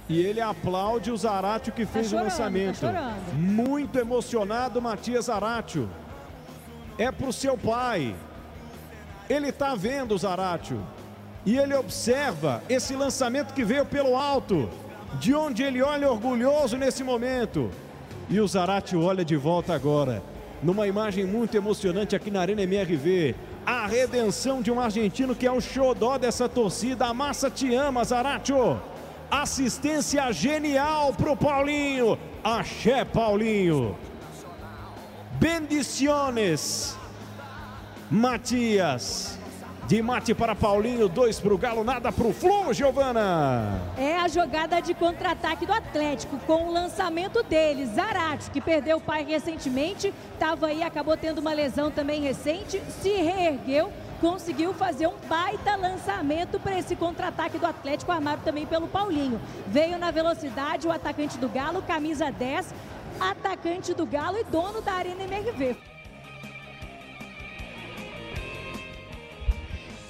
E 0.09 0.19
ele 0.19 0.41
aplaude 0.41 1.11
o 1.11 1.17
Zaratio 1.17 1.71
que 1.71 1.85
fez 1.85 2.07
tá 2.07 2.09
chorando, 2.09 2.25
o 2.25 2.29
lançamento. 2.29 2.81
Tá 2.81 3.15
Muito 3.33 3.99
emocionado, 3.99 4.81
Matias 4.81 5.25
Zaratio. 5.25 5.87
É 6.97 7.11
pro 7.11 7.31
seu 7.31 7.55
pai. 7.55 8.15
Ele 9.29 9.51
tá 9.51 9.75
vendo 9.75 10.15
o 10.15 10.17
Zaratio. 10.17 10.81
E 11.45 11.57
ele 11.57 11.75
observa 11.75 12.63
esse 12.67 12.95
lançamento 12.95 13.53
que 13.53 13.63
veio 13.63 13.85
pelo 13.85 14.17
alto. 14.17 14.67
De 15.19 15.33
onde 15.35 15.61
ele 15.61 15.81
olha 15.81 16.11
orgulhoso 16.11 16.75
nesse 16.75 17.03
momento. 17.03 17.69
E 18.27 18.39
o 18.41 18.47
Zaratio 18.47 19.03
olha 19.03 19.23
de 19.23 19.35
volta 19.35 19.73
agora. 19.75 20.23
Numa 20.61 20.87
imagem 20.87 21.25
muito 21.25 21.55
emocionante 21.55 22.15
aqui 22.15 22.31
na 22.31 22.41
Arena 22.41 22.63
MRV 22.63 23.35
a 23.65 23.85
redenção 23.85 24.61
de 24.63 24.71
um 24.71 24.79
argentino 24.79 25.35
que 25.35 25.45
é 25.45 25.51
o 25.51 25.61
xodó 25.61 26.17
dessa 26.17 26.49
torcida. 26.49 27.05
A 27.05 27.13
massa 27.13 27.51
te 27.51 27.75
ama, 27.75 28.03
Zaratio. 28.03 28.81
Assistência 29.31 30.31
genial 30.31 31.13
pro 31.13 31.37
Paulinho. 31.37 32.17
Axé, 32.43 33.05
Paulinho. 33.05 33.95
Bendiciones. 35.39 36.97
Matias. 38.09 39.37
De 39.85 40.03
mate 40.03 40.35
para 40.35 40.53
Paulinho, 40.53 41.09
dois 41.09 41.39
para 41.39 41.51
o 41.51 41.57
Galo, 41.57 41.83
nada 41.83 42.11
para 42.11 42.27
o 42.27 42.31
Flu, 42.31 42.71
Giovana. 42.73 43.81
É 43.97 44.17
a 44.17 44.27
jogada 44.27 44.79
de 44.79 44.93
contra-ataque 44.93 45.65
do 45.65 45.73
Atlético, 45.73 46.37
com 46.45 46.67
o 46.67 46.71
lançamento 46.71 47.41
dele, 47.41 47.87
Zarate, 47.87 48.51
que 48.51 48.61
perdeu 48.61 48.97
o 48.97 49.01
pai 49.01 49.23
recentemente, 49.23 50.13
estava 50.33 50.67
aí, 50.67 50.83
acabou 50.83 51.17
tendo 51.17 51.39
uma 51.39 51.53
lesão 51.53 51.89
também 51.89 52.21
recente, 52.21 52.79
se 53.01 53.09
reergueu, 53.09 53.91
conseguiu 54.19 54.73
fazer 54.73 55.07
um 55.07 55.15
baita 55.27 55.75
lançamento 55.75 56.59
para 56.59 56.77
esse 56.77 56.95
contra-ataque 56.95 57.57
do 57.57 57.65
Atlético, 57.65 58.11
armado 58.11 58.41
também 58.43 58.65
pelo 58.65 58.87
Paulinho. 58.87 59.39
Veio 59.67 59.97
na 59.97 60.11
velocidade 60.11 60.87
o 60.87 60.91
atacante 60.91 61.37
do 61.37 61.49
Galo, 61.49 61.81
camisa 61.81 62.31
10, 62.31 62.73
atacante 63.19 63.93
do 63.93 64.05
Galo 64.05 64.37
e 64.37 64.43
dono 64.43 64.81
da 64.81 64.93
Arena 64.93 65.23
MRV. 65.23 65.75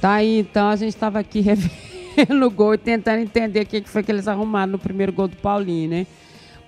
Tá 0.01 0.13
aí, 0.13 0.39
então 0.39 0.69
a 0.69 0.75
gente 0.75 0.89
estava 0.89 1.19
aqui 1.19 1.41
revendo 2.15 2.45
o 2.45 2.51
gol 2.51 2.73
e 2.73 2.77
tentando 2.77 3.19
entender 3.19 3.61
o 3.61 3.65
que 3.65 3.81
foi 3.81 4.01
que 4.01 4.11
eles 4.11 4.27
arrumaram 4.27 4.71
no 4.71 4.79
primeiro 4.79 5.11
gol 5.11 5.27
do 5.27 5.35
Paulinho, 5.35 5.89
né? 5.89 6.07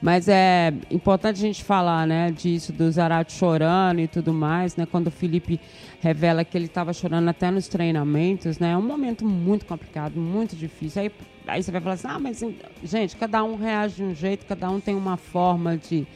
Mas 0.01 0.27
é 0.27 0.73
importante 0.89 1.37
a 1.37 1.41
gente 1.41 1.63
falar, 1.63 2.07
né, 2.07 2.31
disso, 2.31 2.73
do 2.73 2.91
Zarate 2.91 3.33
chorando 3.33 3.99
e 3.99 4.07
tudo 4.07 4.33
mais, 4.33 4.75
né? 4.75 4.87
Quando 4.89 5.07
o 5.07 5.11
Felipe 5.11 5.59
revela 5.99 6.43
que 6.43 6.57
ele 6.57 6.65
estava 6.65 6.91
chorando 6.91 7.29
até 7.29 7.51
nos 7.51 7.67
treinamentos, 7.67 8.57
né? 8.57 8.71
É 8.71 8.77
um 8.77 8.81
momento 8.81 9.23
muito 9.23 9.63
complicado, 9.63 10.19
muito 10.19 10.55
difícil. 10.55 11.03
Aí, 11.03 11.11
aí 11.45 11.61
você 11.61 11.71
vai 11.71 11.81
falar 11.81 11.93
assim, 11.93 12.07
ah, 12.09 12.17
mas 12.17 12.43
gente, 12.83 13.15
cada 13.15 13.43
um 13.43 13.55
reage 13.55 13.97
de 13.97 14.03
um 14.03 14.15
jeito, 14.15 14.43
cada 14.47 14.71
um 14.71 14.79
tem 14.79 14.95
uma 14.95 15.17
forma 15.17 15.77
de, 15.77 16.07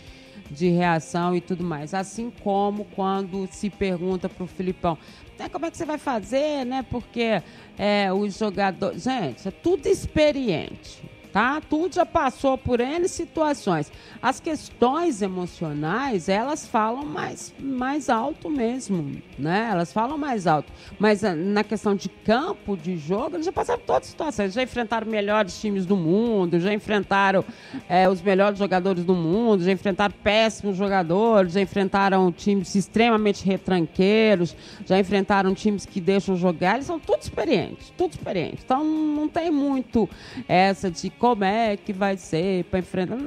de 0.50 0.70
reação 0.70 1.36
e 1.36 1.40
tudo 1.40 1.64
mais. 1.64 1.94
Assim 1.94 2.34
como 2.44 2.86
quando 2.86 3.48
se 3.52 3.70
pergunta 3.70 4.28
para 4.28 4.44
o 4.44 4.48
Filipão, 4.48 4.98
né, 5.38 5.48
como 5.48 5.68
é 5.68 5.70
que 5.70 5.78
você 5.78 5.86
vai 5.86 6.00
fazer, 6.00 6.66
né? 6.66 6.84
Porque 6.90 7.40
é, 7.78 8.12
os 8.12 8.36
jogadores. 8.36 9.04
Gente, 9.04 9.48
é 9.48 9.52
tudo 9.52 9.86
experiente 9.86 11.15
tá? 11.36 11.60
Tudo 11.60 11.94
já 11.94 12.06
passou 12.06 12.58
por 12.58 12.80
N 12.80 13.10
situações. 13.10 13.92
As 14.22 14.40
questões 14.40 15.22
emocionais, 15.22 16.30
elas 16.30 16.66
falam 16.66 17.06
mais, 17.06 17.54
mais 17.60 18.10
alto 18.10 18.50
mesmo, 18.50 19.22
né? 19.38 19.68
Elas 19.70 19.92
falam 19.92 20.18
mais 20.18 20.48
alto. 20.48 20.72
Mas 20.98 21.26
ah, 21.26 21.36
na 21.36 21.62
questão 21.62 21.94
de 21.94 22.08
campo, 22.08 22.78
de 22.78 22.96
jogo, 22.96 23.36
eles 23.36 23.46
já 23.46 23.52
passaram 23.52 23.82
por 23.82 23.86
todas 23.86 24.04
as 24.04 24.12
situações. 24.12 24.54
Já 24.54 24.64
enfrentaram 24.64 25.08
melhores 25.08 25.60
times 25.60 25.86
do 25.86 25.98
mundo, 25.98 26.58
já 26.58 26.74
enfrentaram 26.74 27.44
é, 27.90 28.08
os 28.08 28.22
melhores 28.22 28.58
jogadores 28.58 29.04
do 29.04 29.14
mundo, 29.14 29.62
já 29.62 29.74
enfrentaram 29.74 30.16
péssimos 30.24 30.78
jogadores, 30.78 31.52
já 31.52 31.60
enfrentaram 31.60 32.32
times 32.32 32.74
extremamente 32.76 33.44
retranqueiros, 33.46 34.56
já 34.86 34.98
enfrentaram 34.98 35.54
times 35.54 35.86
que 35.86 36.00
deixam 36.00 36.38
jogar. 36.38 36.76
Eles 36.76 36.86
são 36.86 36.98
tudo 36.98 37.24
experientes, 37.24 37.92
tudo 37.98 38.12
experientes. 38.14 38.64
Então 38.64 38.86
não 38.86 39.28
tem 39.28 39.52
muito 39.52 40.10
essa 40.48 40.90
de 40.90 41.10
como 41.26 41.44
é 41.44 41.76
que 41.76 41.92
vai 41.92 42.18
ser 42.18 42.66
para 42.66 42.80
enfrentar. 42.80 43.18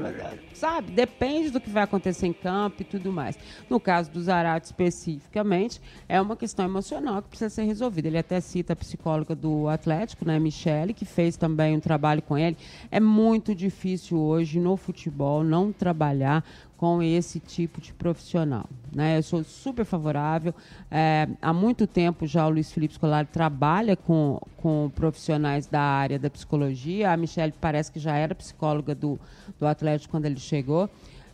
Sabe? 0.59 0.91
Depende 0.91 1.51
do 1.51 1.61
que 1.61 1.71
vai 1.71 1.85
acontecer 1.85 2.27
em 2.27 2.33
campo 2.33 2.83
e 2.83 2.85
tudo 2.85 3.13
mais. 3.13 3.39
No 3.71 3.79
caso 3.79 4.11
do 4.11 4.21
Zarate 4.21 4.67
especificamente, 4.67 5.81
é 6.09 6.21
uma 6.21 6.35
questão 6.35 6.65
emocional 6.65 7.23
que 7.23 7.29
precisa 7.29 7.49
ser 7.49 7.63
resolvida. 7.63 8.09
Ele 8.09 8.19
até 8.19 8.41
cita 8.41 8.73
a 8.73 8.77
psicóloga 8.77 9.37
do 9.37 9.69
Atlético, 9.69 10.25
né, 10.25 10.37
Michele, 10.41 10.93
que 10.93 11.05
fez 11.05 11.37
também 11.37 11.77
um 11.77 11.81
trabalho 11.81 12.21
com 12.23 12.37
ele. 12.37 12.57
É 12.91 12.99
muito 12.99 13.55
difícil 13.55 14.19
hoje 14.19 14.59
no 14.59 14.77
futebol 14.77 15.45
não 15.45 15.71
trabalhar 15.73 16.45
com 16.79 17.03
esse 17.03 17.41
tipo 17.41 17.81
de 17.81 17.93
profissional. 17.93 18.65
Né? 18.95 19.19
Eu 19.19 19.23
sou 19.25 19.43
super 19.43 19.85
favorável. 19.85 20.55
É, 20.89 21.29
há 21.43 21.53
muito 21.53 21.89
tempo 21.89 22.25
já 22.25 22.47
o 22.47 22.51
Luiz 22.51 22.71
Felipe 22.71 22.95
Scolari 22.95 23.27
trabalha 23.27 23.97
com, 23.97 24.41
com 24.57 24.89
profissionais 24.95 25.67
da 25.67 25.81
área 25.81 26.21
da 26.21 26.31
psicologia. 26.31 27.11
A 27.11 27.17
Michelle 27.17 27.53
parece 27.61 27.91
que 27.91 27.99
já 27.99 28.17
era 28.17 28.33
psicóloga 28.33 28.95
do, 28.95 29.19
do 29.59 29.67
Atlético 29.67 30.13
quando 30.13 30.27
ele 30.27 30.39
chegou. 30.49 30.89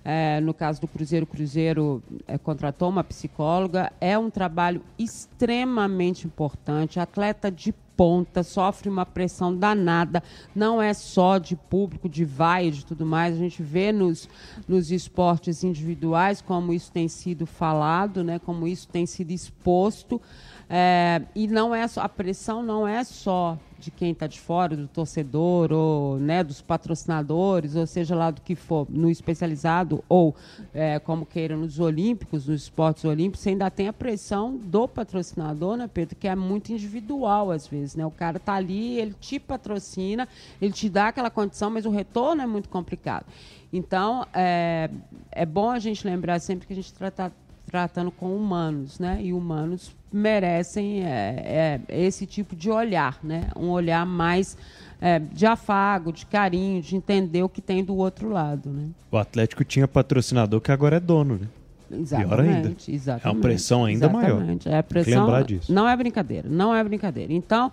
É, 0.05 0.39
no 0.41 0.53
caso 0.53 0.83
do 0.83 0.87
Cruzeiro, 0.87 1.25
o 1.25 1.27
Cruzeiro 1.27 2.03
é, 2.29 2.37
contratou 2.37 2.91
uma 2.91 3.03
psicóloga. 3.03 3.91
É 4.01 4.19
um 4.19 4.29
trabalho 4.29 4.83
extremamente 4.99 6.27
importante. 6.27 7.01
Atleta 7.01 7.51
de 7.51 7.73
ponta, 7.97 8.43
sofre 8.43 8.89
uma 8.89 9.07
pressão 9.07 9.57
danada, 9.57 10.23
não 10.55 10.83
é 10.83 10.93
só 10.93 11.39
de 11.39 11.57
público, 11.57 12.09
de 12.09 12.25
vai, 12.25 12.71
de 12.71 12.85
tudo 12.85 13.07
mais. 13.07 13.35
A 13.35 13.39
gente 13.39 13.62
vê 13.62 13.93
nos, 13.93 14.29
nos 14.67 14.91
esportes 14.91 15.65
individuais 15.65 16.41
como 16.41 16.73
isso 16.73 16.91
tem 16.91 17.09
sido 17.09 17.47
falado, 17.47 18.25
né, 18.25 18.39
como 18.39 18.67
isso 18.67 18.89
tem 18.89 19.07
sido 19.07 19.31
exposto. 19.31 20.21
É, 20.69 21.23
e 21.35 21.47
não 21.47 21.75
é 21.75 21.87
só, 21.87 22.01
a 22.03 22.09
pressão 22.09 22.62
não 22.62 22.87
é 22.87 23.05
só 23.05 23.59
de 23.85 23.91
quem 23.91 24.12
está 24.12 24.26
de 24.26 24.41
fora, 24.41 24.76
do 24.76 24.89
torcedor, 24.89 25.72
ou 25.72 26.18
né, 26.18 26.43
dos 26.43 26.61
patrocinadores, 26.61 27.76
ou 27.76 27.87
seja 27.87 28.14
lá 28.14 28.30
do 28.30 28.41
que 28.41 28.55
for, 28.55 28.87
no 28.89 29.11
especializado, 29.11 30.03
ou 30.09 30.35
é, 30.72 30.99
como 30.99 31.26
queiram, 31.26 31.59
nos 31.59 31.78
olímpicos, 31.78 32.47
nos 32.47 32.62
esportes 32.62 33.05
olímpicos, 33.05 33.41
você 33.41 33.51
ainda 33.51 33.70
tem 33.70 33.89
a 33.89 33.93
pressão 33.93 34.57
do 34.57 34.89
patrocinador, 34.89 35.76
né, 35.76 35.89
Pedro, 35.93 36.16
que 36.16 36.26
é 36.26 36.35
muito 36.35 36.72
individual 36.72 37.51
às 37.51 37.66
vezes. 37.66 37.95
Né? 37.95 38.07
O 38.07 38.11
cara 38.11 38.39
está 38.39 38.55
ali, 38.55 38.99
ele 38.99 39.14
te 39.20 39.39
patrocina, 39.39 40.26
ele 40.61 40.72
te 40.72 40.89
dá 40.89 41.09
aquela 41.09 41.30
condição, 41.30 41.70
mas 41.70 41.85
o 41.85 41.91
retorno 41.91 42.43
é 42.43 42.47
muito 42.47 42.68
complicado. 42.68 43.26
Então, 43.72 44.26
é, 44.32 44.89
é 45.32 45.45
bom 45.45 45.70
a 45.70 45.78
gente 45.78 46.07
lembrar 46.07 46.39
sempre 46.41 46.66
que 46.66 46.72
a 46.72 46.76
gente 46.76 46.93
está 46.93 47.30
tratando 47.66 48.11
com 48.12 48.37
humanos, 48.37 49.01
né? 49.01 49.20
E 49.20 49.32
humanos 49.32 49.95
merecem 50.15 51.03
é, 51.05 51.81
é, 51.89 52.01
esse 52.01 52.25
tipo 52.25 52.55
de 52.55 52.71
olhar, 52.71 53.19
né? 53.23 53.49
Um 53.57 53.69
olhar 53.71 54.07
mais 54.07 54.57
é, 55.01 55.19
de 55.19 55.45
afago, 55.45 56.12
de 56.12 56.25
carinho, 56.25 56.81
de 56.81 56.95
entender 56.95 57.43
o 57.43 57.49
que 57.49 57.61
tem 57.61 57.85
do 57.85 57.97
outro 57.97 58.29
lado, 58.29 58.71
né? 58.71 58.91
O 59.11 59.19
Atlético 59.19 59.65
tinha 59.65 59.89
patrocinador 59.89 60.61
que 60.61 60.71
agora 60.71 60.97
é 60.97 61.01
dono, 61.01 61.39
né? 61.41 61.49
Exatamente, 61.91 62.29
Pior 62.29 62.41
ainda. 62.41 62.77
Exatamente, 62.89 63.27
é 63.27 63.31
uma 63.31 63.41
pressão 63.41 63.85
ainda 63.85 64.07
exatamente. 64.07 64.69
maior. 64.69 64.79
É 64.79 64.83
pressão, 64.83 65.25
lembrar 65.25 65.45
disso. 65.45 65.73
Não 65.73 65.89
é 65.89 65.97
brincadeira, 65.97 66.49
não 66.49 66.75
é 66.75 66.83
brincadeira. 66.83 67.33
Então, 67.33 67.73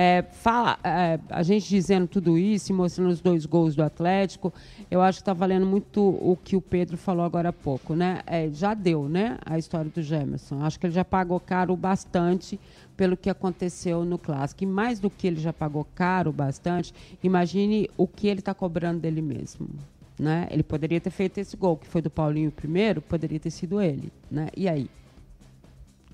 é, 0.00 0.22
fala, 0.30 0.78
é, 0.84 1.18
a 1.28 1.42
gente 1.42 1.68
dizendo 1.68 2.06
tudo 2.06 2.38
isso, 2.38 2.72
mostrando 2.72 3.10
os 3.10 3.20
dois 3.20 3.44
gols 3.44 3.74
do 3.74 3.82
Atlético, 3.82 4.54
eu 4.88 5.02
acho 5.02 5.18
que 5.18 5.22
está 5.22 5.32
valendo 5.32 5.66
muito 5.66 6.00
o 6.00 6.38
que 6.40 6.54
o 6.54 6.60
Pedro 6.60 6.96
falou 6.96 7.24
agora 7.24 7.48
há 7.48 7.52
pouco, 7.52 7.96
né? 7.96 8.20
É, 8.24 8.48
já 8.48 8.74
deu, 8.74 9.08
né? 9.08 9.38
A 9.44 9.58
história 9.58 9.90
do 9.92 10.00
Gemerson. 10.00 10.62
Acho 10.62 10.78
que 10.78 10.86
ele 10.86 10.94
já 10.94 11.04
pagou 11.04 11.40
caro 11.40 11.74
bastante 11.74 12.60
pelo 12.96 13.16
que 13.16 13.28
aconteceu 13.28 14.04
no 14.04 14.18
clássico. 14.18 14.62
E 14.62 14.66
mais 14.68 15.00
do 15.00 15.10
que 15.10 15.26
ele 15.26 15.40
já 15.40 15.52
pagou 15.52 15.84
caro 15.96 16.30
bastante, 16.30 16.94
imagine 17.20 17.90
o 17.96 18.06
que 18.06 18.28
ele 18.28 18.38
está 18.38 18.54
cobrando 18.54 19.00
dele 19.00 19.20
mesmo. 19.20 19.68
Né? 20.16 20.46
Ele 20.52 20.62
poderia 20.62 21.00
ter 21.00 21.10
feito 21.10 21.38
esse 21.38 21.56
gol, 21.56 21.76
que 21.76 21.88
foi 21.88 22.00
do 22.00 22.08
Paulinho 22.08 22.52
primeiro, 22.52 23.02
poderia 23.02 23.40
ter 23.40 23.50
sido 23.50 23.82
ele. 23.82 24.12
Né? 24.30 24.46
E 24.56 24.68
aí? 24.68 24.88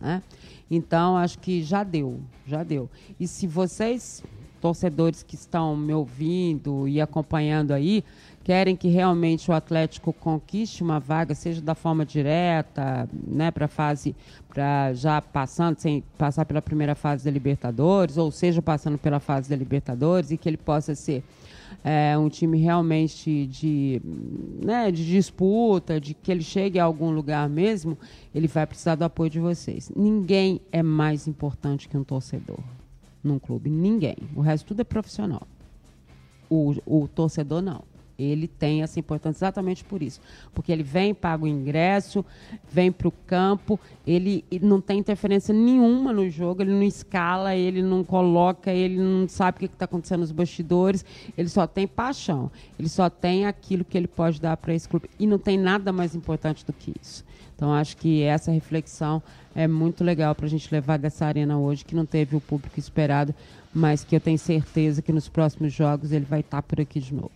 Né? 0.05 0.23
Então, 0.71 1.17
acho 1.17 1.39
que 1.39 1.63
já 1.63 1.83
deu, 1.83 2.21
já 2.47 2.63
deu. 2.63 2.91
E 3.19 3.27
se 3.27 3.47
vocês, 3.47 4.23
torcedores 4.61 5.23
que 5.23 5.35
estão 5.35 5.75
me 5.75 5.95
ouvindo 5.95 6.87
e 6.87 7.01
acompanhando 7.01 7.73
aí, 7.73 8.05
querem 8.43 8.77
que 8.77 8.89
realmente 8.89 9.51
o 9.51 9.55
Atlético 9.55 10.13
conquiste 10.13 10.83
uma 10.83 11.01
vaga, 11.01 11.35
seja 11.35 11.63
da 11.63 11.75
forma 11.75 12.05
direta, 12.05 13.09
né, 13.27 13.51
para 13.51 13.67
fase, 13.67 14.15
para 14.47 14.93
já 14.93 15.23
passando, 15.23 15.79
sem 15.79 16.05
passar 16.19 16.45
pela 16.45 16.61
primeira 16.61 16.95
fase 16.95 17.25
da 17.25 17.31
Libertadores, 17.31 18.19
ou 18.19 18.31
seja, 18.31 18.61
passando 18.61 18.99
pela 18.99 19.19
fase 19.19 19.49
da 19.49 19.57
Libertadores, 19.57 20.31
e 20.31 20.37
que 20.37 20.47
ele 20.47 20.59
possa 20.59 20.95
ser 20.95 21.25
é, 21.85 22.17
um 22.17 22.31
time 22.31 22.57
realmente 22.57 23.47
de, 23.47 24.01
né, 24.65 24.91
de 24.91 25.05
disputa, 25.05 26.01
de 26.01 26.15
que 26.15 26.33
ele 26.33 26.43
chegue 26.43 26.79
a 26.79 26.85
algum 26.85 27.11
lugar 27.11 27.47
mesmo, 27.47 27.99
ele 28.35 28.49
vai 28.49 28.67
precisar 28.67 28.95
do 28.95 29.05
apoio 29.05 29.29
de 29.29 29.39
vocês. 29.39 29.93
Ninguém 29.95 30.63
é 30.73 30.83
mais 30.83 31.29
importante 31.29 31.87
que 31.87 31.97
um 31.97 32.03
torcedor 32.03 32.59
num 33.23 33.39
clube. 33.39 33.69
Ninguém. 33.69 34.17
O 34.35 34.41
resto 34.41 34.69
tudo 34.69 34.81
é 34.81 34.85
profissional. 34.85 35.47
O, 36.49 36.75
o 36.87 37.07
torcedor 37.07 37.61
não. 37.61 37.83
Ele 38.19 38.47
tem 38.47 38.83
essa 38.83 38.99
importância 39.01 39.45
exatamente 39.45 39.85
por 39.85 40.03
isso. 40.03 40.21
Porque 40.55 40.71
ele 40.71 40.83
vem, 40.83 41.15
paga 41.15 41.45
o 41.45 41.49
ingresso, 41.49 42.25
vem 42.71 42.93
para 42.93 43.09
o 43.09 43.13
campo, 43.27 43.79
ele 44.07 44.45
não 44.63 44.81
tem 44.81 44.99
interferência 44.99 45.55
nenhuma 45.55 46.13
no 46.13 46.29
jogo, 46.31 46.63
ele 46.63 46.73
não 46.73 46.83
escala, 46.83 47.57
ele 47.57 47.83
não 47.83 48.05
coloca, 48.05 48.73
ele 48.73 48.99
não 48.99 49.29
sabe 49.29 49.57
o 49.57 49.59
que 49.61 49.67
está 49.67 49.85
acontecendo 49.85 50.21
nos 50.21 50.33
bastidores, 50.33 51.05
ele 51.37 51.49
só 51.49 51.67
tem 51.67 51.87
paixão, 51.87 52.51
ele 52.79 52.89
só 52.89 53.11
tem 53.11 53.47
aquilo 53.47 53.85
que 53.85 53.99
ele 53.99 54.09
pode 54.09 54.41
dar 54.41 54.57
para 54.57 54.75
esse 54.75 54.89
clube. 54.89 55.11
E 55.19 55.27
não 55.27 55.39
tem 55.39 55.59
nada 55.59 55.93
mais 55.93 56.15
importante 56.15 56.65
do 56.65 56.73
que 56.73 56.95
isso. 57.01 57.25
Então, 57.57 57.73
acho 57.73 57.97
que 57.97 58.23
essa 58.23 58.51
reflexão 58.51 59.23
é 59.55 59.69
muito 59.69 60.03
legal 60.03 60.35
para 60.35 60.47
a 60.47 60.49
gente 60.49 60.69
levar 60.73 60.99
dessa 60.99 61.25
arena 61.25 61.57
hoje, 61.57 61.85
que 61.85 61.95
não 61.95 62.05
teve 62.05 62.35
o 62.35 62.41
público 62.41 62.79
esperado, 62.79 63.33
mas 63.73 64.03
que 64.05 64.15
eu 64.15 64.21
tenho 64.21 64.39
certeza 64.39 65.01
que 65.01 65.13
nos 65.13 65.29
próximos 65.29 65.73
jogos 65.73 66.11
ele 66.11 66.25
vai 66.25 66.41
estar 66.41 66.63
por 66.63 66.81
aqui 66.81 66.99
de 66.99 67.15
novo. 67.15 67.31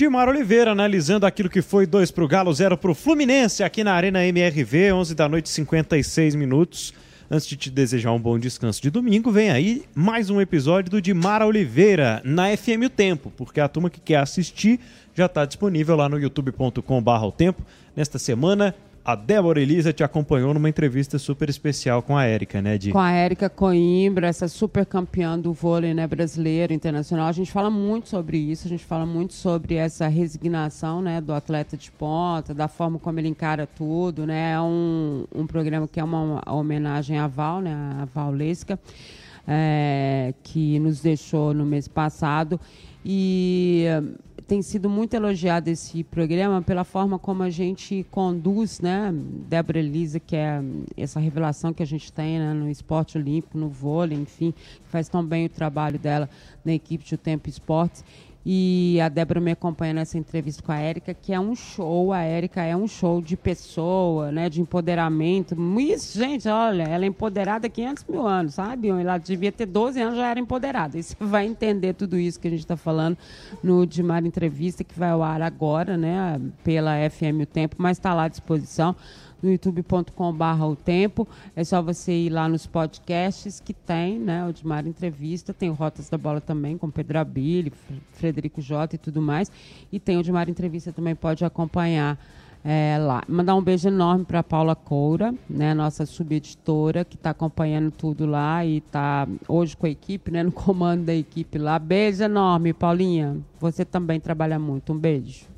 Timar 0.00 0.30
Oliveira 0.30 0.70
analisando 0.70 1.26
aquilo 1.26 1.50
que 1.50 1.60
foi 1.60 1.86
2 1.86 2.10
para 2.10 2.24
o 2.24 2.26
Galo, 2.26 2.50
0 2.50 2.74
para 2.78 2.90
o 2.90 2.94
Fluminense 2.94 3.62
aqui 3.62 3.84
na 3.84 3.92
Arena 3.92 4.24
MRV, 4.24 4.94
11 4.94 5.14
da 5.14 5.28
noite, 5.28 5.50
56 5.50 6.34
minutos. 6.36 6.94
Antes 7.30 7.46
de 7.46 7.54
te 7.54 7.68
desejar 7.68 8.10
um 8.12 8.18
bom 8.18 8.38
descanso 8.38 8.80
de 8.80 8.88
domingo, 8.88 9.30
vem 9.30 9.50
aí 9.50 9.82
mais 9.94 10.30
um 10.30 10.40
episódio 10.40 10.90
do 10.90 11.02
Dimara 11.02 11.46
Oliveira 11.46 12.22
na 12.24 12.56
FM 12.56 12.86
O 12.86 12.88
Tempo, 12.88 13.30
porque 13.36 13.60
a 13.60 13.68
turma 13.68 13.90
que 13.90 14.00
quer 14.00 14.16
assistir 14.16 14.80
já 15.14 15.26
está 15.26 15.44
disponível 15.44 15.96
lá 15.96 16.08
no 16.08 16.18
youtube.com.br 16.18 17.10
o 17.22 17.30
tempo. 17.30 17.62
Nesta 17.94 18.18
semana, 18.18 18.74
a 19.04 19.14
Débora 19.14 19.60
Elisa 19.60 19.92
te 19.92 20.04
acompanhou 20.04 20.52
numa 20.52 20.68
entrevista 20.68 21.18
super 21.18 21.48
especial 21.48 22.02
com 22.02 22.16
a 22.16 22.24
Érica, 22.24 22.60
né, 22.60 22.76
Di? 22.76 22.92
Com 22.92 22.98
a 22.98 23.10
Érica 23.10 23.48
Coimbra, 23.48 24.28
essa 24.28 24.46
super 24.46 24.84
campeã 24.84 25.38
do 25.38 25.52
vôlei 25.52 25.94
né, 25.94 26.06
brasileiro, 26.06 26.72
internacional. 26.72 27.26
A 27.26 27.32
gente 27.32 27.50
fala 27.50 27.70
muito 27.70 28.08
sobre 28.08 28.36
isso, 28.36 28.66
a 28.66 28.70
gente 28.70 28.84
fala 28.84 29.06
muito 29.06 29.32
sobre 29.32 29.76
essa 29.76 30.06
resignação 30.06 31.00
né, 31.00 31.20
do 31.20 31.32
atleta 31.32 31.76
de 31.76 31.90
ponta, 31.90 32.52
da 32.52 32.68
forma 32.68 32.98
como 32.98 33.18
ele 33.18 33.28
encara 33.28 33.66
tudo. 33.66 34.26
Né? 34.26 34.52
É 34.52 34.60
um, 34.60 35.24
um 35.34 35.46
programa 35.46 35.88
que 35.88 35.98
é 35.98 36.04
uma 36.04 36.42
homenagem 36.46 37.18
à 37.18 37.26
Val, 37.26 37.60
né, 37.60 37.74
a 38.00 38.04
Val 38.04 38.30
Lesca, 38.30 38.78
é, 39.48 40.34
que 40.42 40.78
nos 40.78 41.00
deixou 41.00 41.54
no 41.54 41.64
mês 41.64 41.88
passado. 41.88 42.60
E 43.04 43.86
tem 44.50 44.62
sido 44.62 44.90
muito 44.90 45.14
elogiado 45.14 45.68
esse 45.68 46.02
programa 46.02 46.60
pela 46.60 46.82
forma 46.82 47.20
como 47.20 47.44
a 47.44 47.50
gente 47.50 48.04
conduz, 48.10 48.80
né? 48.80 49.14
Débora 49.48 49.78
Elisa, 49.78 50.18
que 50.18 50.34
é 50.34 50.60
essa 50.96 51.20
revelação 51.20 51.72
que 51.72 51.84
a 51.84 51.86
gente 51.86 52.12
tem 52.12 52.40
né? 52.40 52.52
no 52.52 52.68
esporte 52.68 53.16
olímpico, 53.16 53.56
no 53.56 53.68
vôlei, 53.68 54.18
enfim, 54.18 54.52
faz 54.88 55.08
tão 55.08 55.24
bem 55.24 55.46
o 55.46 55.48
trabalho 55.48 56.00
dela 56.00 56.28
na 56.64 56.72
equipe 56.72 57.04
de 57.04 57.14
O 57.14 57.18
Tempo 57.18 57.48
Esportes. 57.48 58.04
E 58.44 58.98
a 59.02 59.08
Débora 59.10 59.38
me 59.38 59.50
acompanha 59.50 59.92
nessa 59.92 60.16
entrevista 60.16 60.62
com 60.62 60.72
a 60.72 60.78
Érica, 60.78 61.12
que 61.12 61.32
é 61.32 61.38
um 61.38 61.54
show. 61.54 62.12
A 62.12 62.22
Érica 62.22 62.62
é 62.62 62.74
um 62.74 62.88
show 62.88 63.20
de 63.20 63.36
pessoa, 63.36 64.32
né, 64.32 64.48
de 64.48 64.62
empoderamento. 64.62 65.54
Isso, 65.78 66.18
gente, 66.18 66.48
olha, 66.48 66.84
ela 66.84 67.04
é 67.04 67.08
empoderada 67.08 67.66
há 67.66 67.70
500 67.70 68.04
mil 68.08 68.26
anos, 68.26 68.54
sabe? 68.54 68.88
Ela 68.88 69.18
devia 69.18 69.52
ter 69.52 69.66
12 69.66 70.00
anos, 70.00 70.16
já 70.16 70.28
era 70.28 70.40
empoderada. 70.40 70.98
E 70.98 71.02
você 71.02 71.14
vai 71.20 71.46
entender 71.46 71.92
tudo 71.92 72.18
isso 72.18 72.40
que 72.40 72.48
a 72.48 72.50
gente 72.50 72.60
está 72.60 72.76
falando 72.76 73.18
no 73.62 73.86
Dimar 73.86 74.24
Entrevista, 74.24 74.82
que 74.82 74.98
vai 74.98 75.10
ao 75.10 75.22
ar 75.22 75.42
agora, 75.42 75.96
né, 75.98 76.40
pela 76.64 76.96
FM 77.10 77.42
O 77.42 77.46
Tempo, 77.46 77.76
mas 77.78 77.98
está 77.98 78.14
lá 78.14 78.24
à 78.24 78.28
disposição 78.28 78.96
no 79.42 79.50
youtube.com.br 79.50 80.64
o 80.64 80.76
tempo. 80.76 81.26
É 81.54 81.64
só 81.64 81.80
você 81.82 82.12
ir 82.12 82.30
lá 82.30 82.48
nos 82.48 82.66
podcasts 82.66 83.60
que 83.60 83.72
tem, 83.72 84.18
né? 84.18 84.46
O 84.46 84.52
Dimar 84.52 84.86
Entrevista, 84.86 85.52
tem 85.52 85.70
o 85.70 85.74
Rotas 85.74 86.08
da 86.08 86.18
Bola 86.18 86.40
também, 86.40 86.76
com 86.76 86.90
Pedro 86.90 87.18
Abili, 87.18 87.72
Frederico 88.12 88.60
Jota 88.60 88.94
e 88.96 88.98
tudo 88.98 89.20
mais. 89.20 89.50
E 89.90 89.98
tem 89.98 90.16
o 90.18 90.22
Dimar 90.22 90.48
Entrevista 90.48 90.92
também, 90.92 91.14
pode 91.14 91.44
acompanhar. 91.44 92.18
É, 92.62 92.98
lá. 93.00 93.22
Mandar 93.26 93.54
um 93.54 93.62
beijo 93.62 93.88
enorme 93.88 94.22
para 94.22 94.42
Paula 94.42 94.76
Coura, 94.76 95.34
né, 95.48 95.72
nossa 95.72 96.04
subeditora, 96.04 97.06
que 97.06 97.16
está 97.16 97.30
acompanhando 97.30 97.90
tudo 97.90 98.26
lá 98.26 98.62
e 98.62 98.78
está 98.78 99.26
hoje 99.48 99.74
com 99.74 99.86
a 99.86 99.88
equipe, 99.88 100.30
né, 100.30 100.42
no 100.42 100.52
comando 100.52 101.04
da 101.04 101.14
equipe 101.14 101.56
lá. 101.56 101.78
Beijo 101.78 102.22
enorme, 102.22 102.74
Paulinha. 102.74 103.38
Você 103.58 103.82
também 103.82 104.20
trabalha 104.20 104.58
muito. 104.58 104.92
Um 104.92 104.98
beijo. 104.98 105.49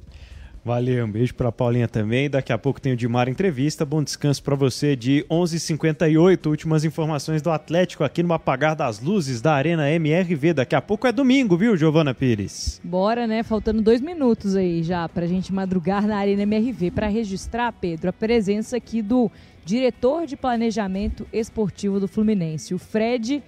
Valeu, 0.65 1.05
um 1.05 1.11
beijo 1.11 1.35
para 1.35 1.51
Paulinha 1.51 1.89
também. 1.89 2.31
Daqui 2.31 2.53
a 2.53 2.59
pouco 2.59 2.81
tem 2.81 2.93
o 2.93 2.97
Dimar 2.97 3.29
Entrevista. 3.29 3.85
Bom 3.85 4.01
descanso 4.01 4.41
para 4.45 4.55
você 4.55 4.95
de 4.95 5.27
11h58. 5.29 6.47
Últimas 6.47 6.85
informações 6.85 7.43
do 7.43 7.51
Atlético 7.51 8.05
aqui 8.05 8.23
no 8.23 8.33
Apagar 8.33 8.77
das 8.77 9.01
Luzes 9.01 9.41
da 9.41 9.55
Arena 9.55 9.91
MRV. 9.91 10.55
Daqui 10.55 10.77
a 10.77 10.81
pouco 10.81 11.09
é 11.09 11.11
domingo, 11.11 11.57
viu, 11.57 11.77
Giovana 11.77 12.15
Pires? 12.15 12.81
Bora, 12.85 13.27
né? 13.27 13.43
Faltando 13.43 13.83
dois 13.83 14.01
minutos 14.01 14.55
aí 14.55 14.85
já 14.85 15.09
para 15.09 15.25
a 15.25 15.29
gente 15.29 15.53
madrugar 15.53 16.07
na 16.07 16.17
Arena 16.17 16.43
MRV 16.43 16.93
para 16.93 17.09
registrar, 17.09 17.73
Pedro, 17.73 18.11
a 18.11 18.13
presença 18.13 18.77
aqui 18.77 19.03
do 19.03 19.29
diretor 19.65 20.27
de 20.27 20.37
planejamento 20.37 21.27
esportivo 21.33 21.99
do 21.99 22.07
Fluminense, 22.07 22.73
o 22.73 22.79
Fred 22.79 23.43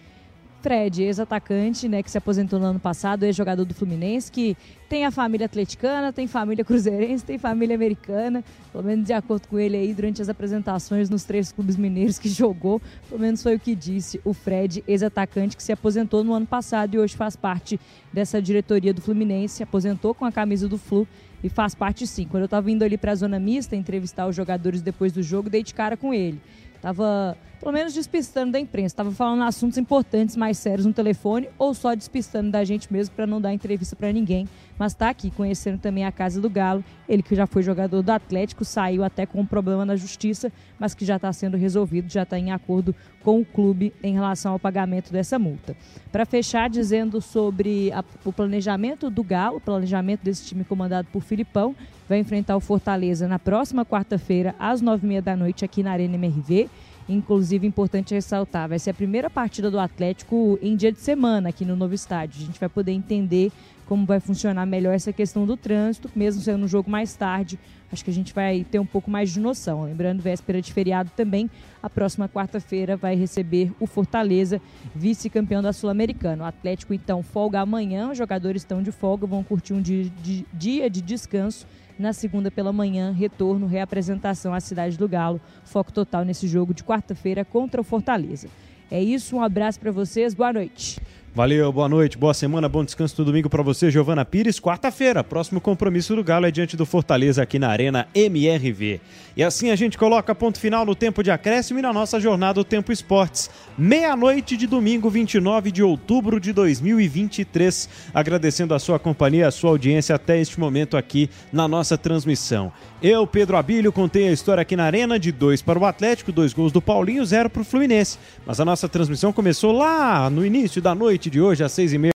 Fred, 0.64 1.02
ex-atacante, 1.02 1.86
né, 1.90 2.02
que 2.02 2.10
se 2.10 2.16
aposentou 2.16 2.58
no 2.58 2.64
ano 2.64 2.80
passado, 2.80 3.22
ex-jogador 3.24 3.66
do 3.66 3.74
Fluminense, 3.74 4.32
que 4.32 4.56
tem 4.88 5.04
a 5.04 5.10
família 5.10 5.44
atleticana, 5.44 6.10
tem 6.10 6.26
família 6.26 6.64
cruzeirense, 6.64 7.22
tem 7.22 7.36
família 7.36 7.76
americana, 7.76 8.42
pelo 8.72 8.82
menos 8.82 9.04
de 9.04 9.12
acordo 9.12 9.46
com 9.46 9.58
ele 9.58 9.76
aí, 9.76 9.92
durante 9.92 10.22
as 10.22 10.30
apresentações 10.30 11.10
nos 11.10 11.24
três 11.24 11.52
clubes 11.52 11.76
mineiros 11.76 12.18
que 12.18 12.30
jogou, 12.32 12.80
pelo 13.10 13.20
menos 13.20 13.42
foi 13.42 13.56
o 13.56 13.60
que 13.60 13.74
disse 13.74 14.18
o 14.24 14.32
Fred, 14.32 14.82
ex-atacante, 14.88 15.54
que 15.54 15.62
se 15.62 15.70
aposentou 15.70 16.24
no 16.24 16.32
ano 16.32 16.46
passado 16.46 16.94
e 16.94 16.98
hoje 16.98 17.14
faz 17.14 17.36
parte 17.36 17.78
dessa 18.10 18.40
diretoria 18.40 18.94
do 18.94 19.02
Fluminense, 19.02 19.56
se 19.56 19.62
aposentou 19.62 20.14
com 20.14 20.24
a 20.24 20.32
camisa 20.32 20.66
do 20.66 20.78
Flu 20.78 21.06
e 21.42 21.50
faz 21.50 21.74
parte 21.74 22.06
sim. 22.06 22.24
Quando 22.24 22.44
eu 22.44 22.46
estava 22.46 22.70
indo 22.70 22.82
ali 22.82 22.96
para 22.96 23.12
a 23.12 23.14
zona 23.14 23.38
mista 23.38 23.76
entrevistar 23.76 24.26
os 24.26 24.34
jogadores 24.34 24.80
depois 24.80 25.12
do 25.12 25.22
jogo, 25.22 25.50
dei 25.50 25.62
de 25.62 25.74
cara 25.74 25.94
com 25.94 26.14
ele. 26.14 26.40
Tava 26.80 27.36
pelo 27.64 27.72
menos 27.72 27.94
despistando 27.94 28.52
da 28.52 28.60
imprensa. 28.60 28.92
Estava 28.92 29.10
falando 29.10 29.42
assuntos 29.42 29.78
importantes, 29.78 30.36
mais 30.36 30.58
sérios 30.58 30.84
no 30.84 30.92
telefone, 30.92 31.48
ou 31.56 31.72
só 31.72 31.94
despistando 31.94 32.50
da 32.50 32.62
gente 32.62 32.92
mesmo 32.92 33.14
para 33.14 33.26
não 33.26 33.40
dar 33.40 33.54
entrevista 33.54 33.96
para 33.96 34.12
ninguém. 34.12 34.46
Mas 34.78 34.92
está 34.92 35.08
aqui 35.08 35.30
conhecendo 35.30 35.78
também 35.78 36.04
a 36.04 36.12
casa 36.12 36.42
do 36.42 36.50
Galo. 36.50 36.84
Ele 37.08 37.22
que 37.22 37.34
já 37.34 37.46
foi 37.46 37.62
jogador 37.62 38.02
do 38.02 38.12
Atlético, 38.12 38.66
saiu 38.66 39.02
até 39.02 39.24
com 39.24 39.40
um 39.40 39.46
problema 39.46 39.82
na 39.86 39.96
justiça, 39.96 40.52
mas 40.78 40.92
que 40.92 41.06
já 41.06 41.16
está 41.16 41.32
sendo 41.32 41.56
resolvido, 41.56 42.12
já 42.12 42.24
está 42.24 42.38
em 42.38 42.52
acordo 42.52 42.94
com 43.22 43.40
o 43.40 43.46
clube 43.46 43.94
em 44.02 44.12
relação 44.12 44.52
ao 44.52 44.58
pagamento 44.58 45.10
dessa 45.10 45.38
multa. 45.38 45.74
Para 46.12 46.26
fechar, 46.26 46.68
dizendo 46.68 47.18
sobre 47.22 47.90
a, 47.92 48.04
o 48.26 48.32
planejamento 48.32 49.08
do 49.08 49.24
Galo, 49.24 49.56
o 49.56 49.60
planejamento 49.60 50.22
desse 50.22 50.44
time 50.44 50.64
comandado 50.64 51.08
por 51.10 51.22
Filipão, 51.22 51.74
vai 52.06 52.18
enfrentar 52.18 52.56
o 52.56 52.60
Fortaleza 52.60 53.26
na 53.26 53.38
próxima 53.38 53.86
quarta-feira, 53.86 54.54
às 54.58 54.82
nove 54.82 55.06
e 55.06 55.08
meia 55.08 55.22
da 55.22 55.34
noite, 55.34 55.64
aqui 55.64 55.82
na 55.82 55.92
Arena 55.92 56.16
MRV. 56.16 56.68
Inclusive, 57.09 57.66
importante 57.66 58.14
ressaltar, 58.14 58.68
vai 58.68 58.78
ser 58.78 58.90
a 58.90 58.94
primeira 58.94 59.28
partida 59.28 59.70
do 59.70 59.78
Atlético 59.78 60.59
em 60.62 60.74
dia 60.74 60.90
de 60.90 61.00
semana 61.00 61.50
aqui 61.50 61.64
no 61.64 61.76
novo 61.76 61.94
estádio. 61.94 62.42
A 62.42 62.46
gente 62.46 62.59
vai 62.59 62.68
poder 62.68 62.92
entender 62.92 63.52
como 63.86 64.07
vai 64.07 64.18
funcionar 64.18 64.64
melhor 64.64 64.94
essa 64.94 65.12
questão 65.12 65.44
do 65.44 65.57
trânsito, 65.57 66.11
mesmo 66.16 66.40
sendo 66.40 66.64
um 66.64 66.68
jogo 66.68 66.90
mais 66.90 67.14
tarde. 67.14 67.59
Acho 67.92 68.02
que 68.02 68.11
a 68.11 68.14
gente 68.14 68.32
vai 68.32 68.64
ter 68.64 68.78
um 68.78 68.86
pouco 68.86 69.11
mais 69.11 69.30
de 69.30 69.38
noção. 69.38 69.84
Lembrando, 69.84 70.22
véspera 70.22 70.62
de 70.62 70.72
feriado 70.72 71.11
também, 71.14 71.50
a 71.82 71.90
próxima 71.90 72.26
quarta-feira 72.26 72.96
vai 72.96 73.14
receber 73.14 73.70
o 73.78 73.86
Fortaleza, 73.86 74.61
vice-campeão 74.94 75.62
da 75.62 75.72
Sul-Americana. 75.72 76.44
O 76.44 76.46
Atlético, 76.46 76.94
então, 76.94 77.22
folga 77.22 77.61
amanhã, 77.61 78.11
os 78.11 78.16
jogadores 78.16 78.62
estão 78.62 78.82
de 78.82 78.90
folga, 78.90 79.26
vão 79.26 79.44
curtir 79.44 79.74
um 79.74 79.82
dia 79.82 80.11
de, 80.22 80.46
dia 80.55 80.88
de 80.88 81.02
descanso 81.02 81.66
na 81.99 82.12
segunda 82.12 82.51
pela 82.51 82.72
manhã, 82.72 83.12
retorno, 83.12 83.66
reapresentação 83.66 84.53
à 84.53 84.61
cidade 84.61 84.99
do 84.99 85.09
Galo. 85.09 85.40
Foco 85.64 85.92
total 85.92 86.24
nesse 86.24 86.47
jogo 86.47 86.74
de 86.74 86.82
quarta-feira 86.84 87.45
contra 87.45 87.80
o 87.80 87.84
Fortaleza. 87.84 88.49
É 88.90 89.03
isso, 89.03 89.36
um 89.36 89.42
abraço 89.42 89.80
para 89.80 89.90
vocês, 89.90 90.34
boa 90.34 90.53
noite. 90.53 91.01
Valeu, 91.37 91.72
boa 91.72 91.89
noite, 91.89 92.16
boa 92.16 92.32
semana, 92.32 92.68
bom 92.68 92.85
descanso 92.85 93.16
no 93.18 93.24
domingo 93.24 93.51
para 93.51 93.61
você, 93.61 93.91
Giovana 93.91 94.24
Pires. 94.24 94.61
Quarta-feira, 94.61 95.24
próximo 95.24 95.61
compromisso 95.61 96.14
do 96.14 96.22
Galo 96.22 96.47
é 96.47 96.51
diante 96.53 96.76
do 96.76 96.87
Fortaleza 96.87 97.43
aqui 97.43 97.59
na 97.59 97.70
Arena 97.70 98.07
MRV. 98.14 99.01
E 99.37 99.43
assim 99.43 99.70
a 99.72 99.74
gente 99.74 99.99
coloca 99.99 100.32
ponto 100.32 100.61
final 100.61 100.87
no 100.87 100.95
tempo 100.95 101.24
de 101.24 101.32
acréscimo 101.32 101.80
e 101.80 101.82
na 101.82 101.93
nossa 101.93 102.20
jornada 102.20 102.61
o 102.61 102.64
Tempo 102.64 102.93
Esportes. 102.93 103.51
Meia-noite 103.76 104.57
de 104.57 104.68
domingo, 104.68 105.11
29 105.11 105.72
de 105.72 105.82
outubro 105.82 106.39
de 106.39 106.53
2023. 106.53 107.89
Agradecendo 108.14 108.72
a 108.72 108.78
sua 108.78 109.01
companhia, 109.01 109.49
a 109.49 109.51
sua 109.51 109.70
audiência 109.70 110.14
até 110.14 110.41
este 110.41 110.61
momento 110.61 110.97
aqui 110.97 111.28
na 111.53 111.66
nossa 111.66 111.99
transmissão. 111.99 112.72
Eu, 113.03 113.26
Pedro 113.26 113.57
Abílio, 113.57 113.93
contei 113.93 114.28
a 114.28 114.32
história 114.32 114.62
aqui 114.62 114.76
na 114.76 114.85
Arena 114.85 115.18
de 115.18 115.32
dois 115.32 115.61
para 115.61 115.80
o 115.80 115.85
Atlético, 115.85 116.30
dois 116.30 116.53
gols 116.53 116.70
do 116.70 116.80
Paulinho, 116.80 117.26
zero 117.26 117.51
para 117.51 117.62
o 117.62 117.64
Fluminense. 117.64 118.18
Mas 118.47 118.61
a 118.61 118.64
nossa 118.64 118.89
transmissão 118.89 119.32
começou 119.32 119.72
lá 119.72 120.30
no 120.30 120.47
início 120.47 120.80
da 120.80 120.95
noite 121.24 121.30
de 121.30 121.40
hoje, 121.40 121.64
às 121.64 121.72
seis 121.72 121.92
e 121.92 121.98
meia. 121.98 122.12